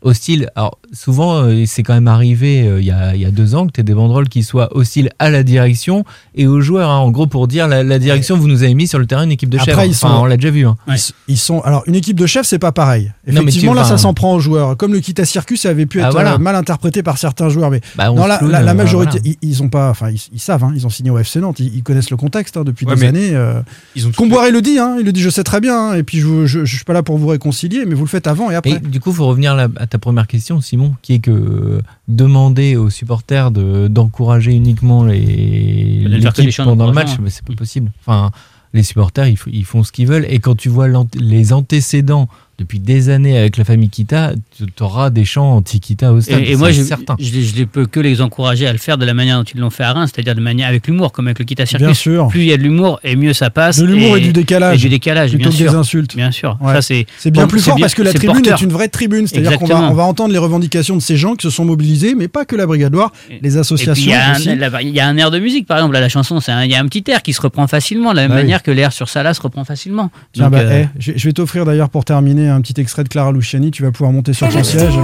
hostiles, 0.04 0.50
alors 0.54 0.78
souvent, 0.92 1.42
euh, 1.42 1.64
c'est 1.66 1.82
quand 1.82 1.94
même 1.94 2.06
arrivé 2.08 2.66
euh, 2.66 2.80
il 2.80 2.86
y, 2.86 2.90
a, 2.90 3.14
il 3.14 3.20
y 3.20 3.24
a 3.24 3.30
deux 3.30 3.54
ans 3.54 3.66
que 3.66 3.72
tu 3.72 3.80
aies 3.80 3.84
des 3.84 3.94
banderoles 3.94 4.28
qui 4.28 4.42
soient 4.42 4.68
hostiles 4.76 5.10
à 5.18 5.30
la 5.30 5.42
direction 5.42 6.04
et 6.34 6.46
aux 6.46 6.60
joueurs. 6.60 6.90
hein. 6.90 6.98
en 6.98 7.10
gros, 7.10 7.26
pour 7.26 7.48
dire 7.48 7.66
la, 7.68 7.82
la 7.82 7.98
direction, 7.98 8.36
vous 8.36 8.46
nous 8.48 8.62
avez 8.62 8.74
mis 8.74 8.86
sur 8.86 8.98
le 8.98 9.06
terrain 9.06 9.24
une 9.24 9.32
équipe 9.32 9.48
de 9.50 9.58
Après, 9.58 9.72
chefs. 9.72 9.84
ils 9.86 9.90
Enfin, 9.90 10.08
sont- 10.16 10.22
on 10.22 10.24
l'a 10.26 10.36
déjà 10.36 10.50
vu. 10.50 10.66
hein. 10.66 10.76
Ouais. 10.86 10.94
Ils, 10.96 11.32
ils 11.34 11.38
sont 11.38 11.60
alors 11.62 11.82
une 11.86 11.94
équipe 11.94 12.18
de 12.20 12.26
chefs, 12.26 12.46
c'est 12.46 12.58
pas 12.58 12.72
pareil. 12.72 13.12
mais 13.26 13.34
Effectivement, 13.34 13.72
tu- 13.72 13.78
là, 13.78 13.84
ça 13.84 13.94
enfin- 13.94 14.02
s'en 14.02 14.14
prend 14.14 14.34
aux 14.34 14.40
joueurs. 14.40 14.76
Comme 14.76 14.92
le 14.92 15.00
Kita 15.00 15.24
Circus, 15.24 15.62
ça 15.62 15.70
avait 15.70 15.86
pu 15.86 16.00
Ah, 16.02 16.06
être 16.06 16.12
voilà. 16.12 16.34
euh, 16.34 16.38
mal 16.38 16.54
interprété 16.56 17.02
par 17.02 17.18
certains 17.18 17.48
joueurs, 17.48 17.70
mais 17.70 17.80
Bah, 17.96 18.10
la, 18.14 18.38
clown, 18.38 18.50
la- 18.50 18.62
la 18.62 18.74
majorité, 18.74 19.18
voilà. 19.18 19.36
ils, 19.42 19.48
ils 19.48 19.62
ont 19.62 19.68
pas, 19.68 19.90
enfin, 19.90 20.10
ils, 20.10 20.20
ils 20.32 20.38
savent, 20.40 20.64
hein, 20.64 20.72
ils 20.76 20.86
ont 20.86 20.90
signé 20.90 21.10
au 21.10 21.18
FC 21.18 21.40
Nantes, 21.40 21.60
ils, 21.60 21.74
ils 21.74 21.82
connaissent 21.82 22.10
le 22.10 22.16
contexte 22.16 22.56
hein, 22.56 22.64
depuis 22.64 22.86
Ouais, 22.86 22.94
des 22.96 23.04
années. 23.04 23.30
euh. 23.34 23.60
Ils 23.96 24.06
ont 24.06 24.12
Comboiré 24.12 24.50
le 24.50 24.60
dit, 24.62 24.78
hein, 24.78 24.96
il 25.00 25.06
le 25.06 25.12
dit, 25.12 25.20
je 25.22 25.30
sais 25.30 25.44
très 25.44 25.60
bien, 25.60 25.76
hein, 25.90 25.94
et 25.94 26.02
puis 26.02 26.18
je, 26.20 26.46
je, 26.46 26.64
je 26.64 26.76
suis 26.76 26.84
pas 26.84 26.92
là 26.92 27.02
pour 27.02 27.16
vous 27.18 27.28
réconcilier, 27.28 27.84
mais 27.86 27.94
vous 27.94 28.04
le 28.04 28.08
faites 28.08 28.26
avant 28.26 28.50
et 28.50 28.54
après. 28.54 28.72
Et 28.72 28.78
du 28.78 29.00
coup, 29.00 29.10
il 29.10 29.16
faut 29.16 29.26
revenir 29.26 29.54
là- 29.56 29.68
à 29.76 29.86
ta 29.94 29.98
première 30.00 30.26
question, 30.26 30.60
Simon, 30.60 30.96
qui 31.02 31.14
est 31.14 31.18
que 31.20 31.80
demander 32.08 32.74
aux 32.74 32.90
supporters 32.90 33.52
de- 33.52 33.86
d'encourager 33.86 34.50
uniquement 34.50 35.04
les 35.04 36.04
l'équipe 36.08 36.56
pendant 36.64 36.88
le 36.88 36.92
match, 36.92 37.10
mais 37.22 37.30
c'est 37.30 37.44
pas 37.44 37.54
possible. 37.54 37.92
Enfin, 38.00 38.32
les 38.72 38.82
supporters, 38.82 39.28
ils, 39.28 39.64
font 39.64 39.84
ce 39.84 39.92
qu'ils 39.92 40.08
veulent. 40.08 40.26
Et 40.28 40.40
quand 40.40 40.56
tu 40.56 40.68
vois 40.68 40.88
les 41.14 41.52
antécédents 41.52 42.28
depuis 42.58 42.78
des 42.78 43.08
années 43.10 43.36
avec 43.36 43.56
la 43.56 43.64
famille 43.64 43.88
Kita, 43.88 44.32
tu 44.56 44.64
auras 44.82 45.10
des 45.10 45.24
chants 45.24 45.56
anti-Kita 45.56 46.12
au 46.12 46.20
stade. 46.20 46.40
Et, 46.44 46.52
et 46.52 46.56
moi, 46.56 46.70
je, 46.70 46.82
certain. 46.82 47.16
je, 47.18 47.24
je 47.40 47.58
ne 47.60 47.64
peux 47.64 47.86
que 47.86 48.00
les 48.00 48.20
encourager 48.20 48.66
à 48.66 48.72
le 48.72 48.78
faire 48.78 48.96
de 48.98 49.04
la 49.04 49.14
manière 49.14 49.38
dont 49.38 49.44
ils 49.44 49.60
l'ont 49.60 49.70
fait 49.70 49.82
à 49.84 49.92
Reims, 49.92 50.10
c'est-à-dire 50.14 50.34
de 50.34 50.40
manière 50.40 50.68
avec 50.68 50.86
l'humour, 50.86 51.12
comme 51.12 51.26
avec 51.26 51.38
le 51.40 51.44
Kita 51.44 51.66
Circus. 51.66 51.84
Bien 51.86 51.94
sûr. 51.94 52.28
Plus 52.28 52.42
il 52.42 52.46
y 52.48 52.52
a 52.52 52.56
de 52.56 52.62
l'humour, 52.62 53.00
et 53.02 53.16
mieux 53.16 53.32
ça 53.32 53.50
passe. 53.50 53.78
De 53.78 53.84
l'humour 53.86 54.16
et, 54.16 54.20
du 54.20 54.28
Et 54.28 54.32
décalage. 54.32 54.80
du 54.80 54.88
décalage, 54.88 55.30
plutôt 55.30 55.48
bien 55.50 55.58
que 55.58 55.62
des 55.64 55.68
sûr. 55.70 55.78
insultes. 55.78 56.16
Bien 56.16 56.30
sûr. 56.30 56.56
Ouais. 56.60 56.74
Ça, 56.74 56.82
c'est 56.82 57.06
C'est 57.18 57.30
bien 57.30 57.42
bon, 57.42 57.48
plus 57.48 57.60
fort 57.60 57.74
bien- 57.76 57.84
parce 57.84 57.94
que 57.94 58.02
la 58.02 58.12
tribune 58.12 58.34
porteur. 58.36 58.58
est 58.60 58.64
une 58.64 58.72
vraie 58.72 58.88
tribune. 58.88 59.26
C'est-à-dire 59.26 59.58
qu'on 59.58 59.66
va, 59.66 59.74
Exactement. 59.74 59.90
on 59.90 59.94
va 59.94 60.04
entendre 60.04 60.32
les 60.32 60.38
revendications 60.38 60.96
de 60.96 61.02
ces 61.02 61.16
gens 61.16 61.34
qui 61.34 61.42
se 61.42 61.50
sont 61.50 61.64
mobilisés, 61.64 62.14
mais 62.14 62.28
pas 62.28 62.44
que 62.44 62.56
la 62.56 62.66
Brigade 62.66 62.92
Loire, 62.92 63.12
les 63.42 63.56
Et 63.56 63.58
associations 63.58 63.94
il 64.04 64.10
y, 64.10 64.14
a 64.14 64.32
aussi. 64.32 64.50
un, 64.50 64.56
là, 64.56 64.70
il 64.82 64.90
y 64.90 65.00
a 65.00 65.06
un 65.08 65.16
air 65.16 65.30
de 65.30 65.38
musique, 65.38 65.66
par 65.66 65.78
exemple, 65.78 65.94
la 65.94 66.08
chanson. 66.08 66.38
Il 66.64 66.70
y 66.70 66.74
a 66.74 66.80
un 66.80 66.86
petit 66.86 67.04
air 67.10 67.22
qui 67.22 67.32
se 67.32 67.40
reprend 67.40 67.66
facilement, 67.66 68.10
de 68.12 68.16
la 68.16 68.22
même 68.22 68.30
Bah 68.30 68.36
oui. 68.36 68.42
manière 68.42 68.62
que 68.62 68.70
l'air 68.70 68.92
sur 68.92 69.08
Salah 69.08 69.34
se 69.34 69.40
reprend 69.42 69.64
facilement. 69.64 70.10
Bah, 70.36 70.50
euh, 70.52 70.84
eh, 70.98 71.12
je 71.16 71.24
vais 71.26 71.32
t'offrir 71.32 71.64
d'ailleurs 71.64 71.88
pour 71.90 72.04
terminer 72.04 72.43
un 72.48 72.60
petit 72.60 72.80
extrait 72.80 73.04
de 73.04 73.08
Clara 73.08 73.32
Luciani. 73.32 73.70
Tu 73.70 73.82
vas 73.82 73.90
pouvoir 73.92 74.12
monter 74.12 74.32
sur 74.32 74.48
ton 74.48 74.62
siège. 74.64 74.94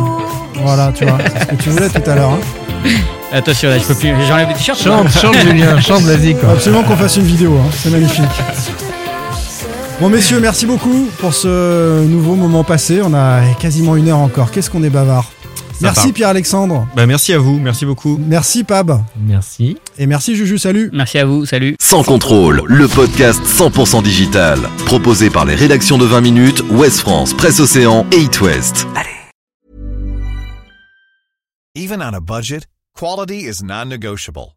Voilà, 0.62 0.92
tu 0.94 1.04
vois, 1.04 1.18
c'est 1.32 1.40
ce 1.40 1.46
que 1.46 1.54
tu 1.62 1.70
voulais 1.70 1.88
tout 1.88 2.10
à 2.10 2.14
l'heure. 2.14 2.30
hein. 2.32 2.88
Attention, 3.32 3.68
là, 3.70 3.78
je 3.78 3.84
peux 3.84 3.94
plus. 3.94 4.08
J'enlève 4.26 4.48
le 4.48 4.54
t-shirt. 4.54 4.78
Chante, 4.80 5.08
chante, 5.10 5.36
Julien, 5.38 5.78
chante, 5.80 6.02
vas-y, 6.02 6.34
absolument 6.50 6.82
qu'on 6.82 6.96
fasse 6.96 7.16
une 7.16 7.22
vidéo, 7.24 7.56
hein, 7.58 7.70
c'est 7.72 7.90
magnifique. 7.90 8.24
Bon 10.00 10.08
messieurs, 10.08 10.40
merci 10.40 10.64
beaucoup 10.66 11.08
pour 11.18 11.34
ce 11.34 12.02
nouveau 12.06 12.34
moment 12.34 12.64
passé. 12.64 13.00
On 13.04 13.12
a 13.14 13.40
quasiment 13.60 13.96
une 13.96 14.08
heure 14.08 14.18
encore. 14.18 14.50
Qu'est-ce 14.50 14.70
qu'on 14.70 14.82
est 14.82 14.88
bavard. 14.90 15.30
Merci 15.80 16.08
part. 16.08 16.12
Pierre-Alexandre. 16.14 16.86
Bah, 16.94 17.06
merci 17.06 17.32
à 17.32 17.38
vous, 17.38 17.58
merci 17.58 17.86
beaucoup. 17.86 18.18
Merci 18.18 18.64
Pab. 18.64 19.02
Merci. 19.18 19.76
Et 19.98 20.06
merci 20.06 20.36
Juju, 20.36 20.58
salut. 20.58 20.90
Merci 20.92 21.18
à 21.18 21.24
vous, 21.24 21.46
salut. 21.46 21.76
Sans 21.80 22.02
contrôle, 22.02 22.62
le 22.66 22.88
podcast 22.88 23.42
100% 23.44 24.02
digital. 24.02 24.58
Proposé 24.86 25.30
par 25.30 25.44
les 25.44 25.54
rédactions 25.54 25.98
de 25.98 26.06
20 26.06 26.20
minutes, 26.20 26.62
Ouest 26.70 27.00
France, 27.00 27.34
Presse 27.34 27.60
Océan 27.60 28.06
et 28.12 28.20
It 28.20 28.40
West. 28.40 28.86
Even 31.76 32.02
on 32.02 32.14
a 32.14 32.20
budget, 32.20 32.66
quality 32.98 33.46
is 33.46 33.62
non-negotiable. 33.62 34.56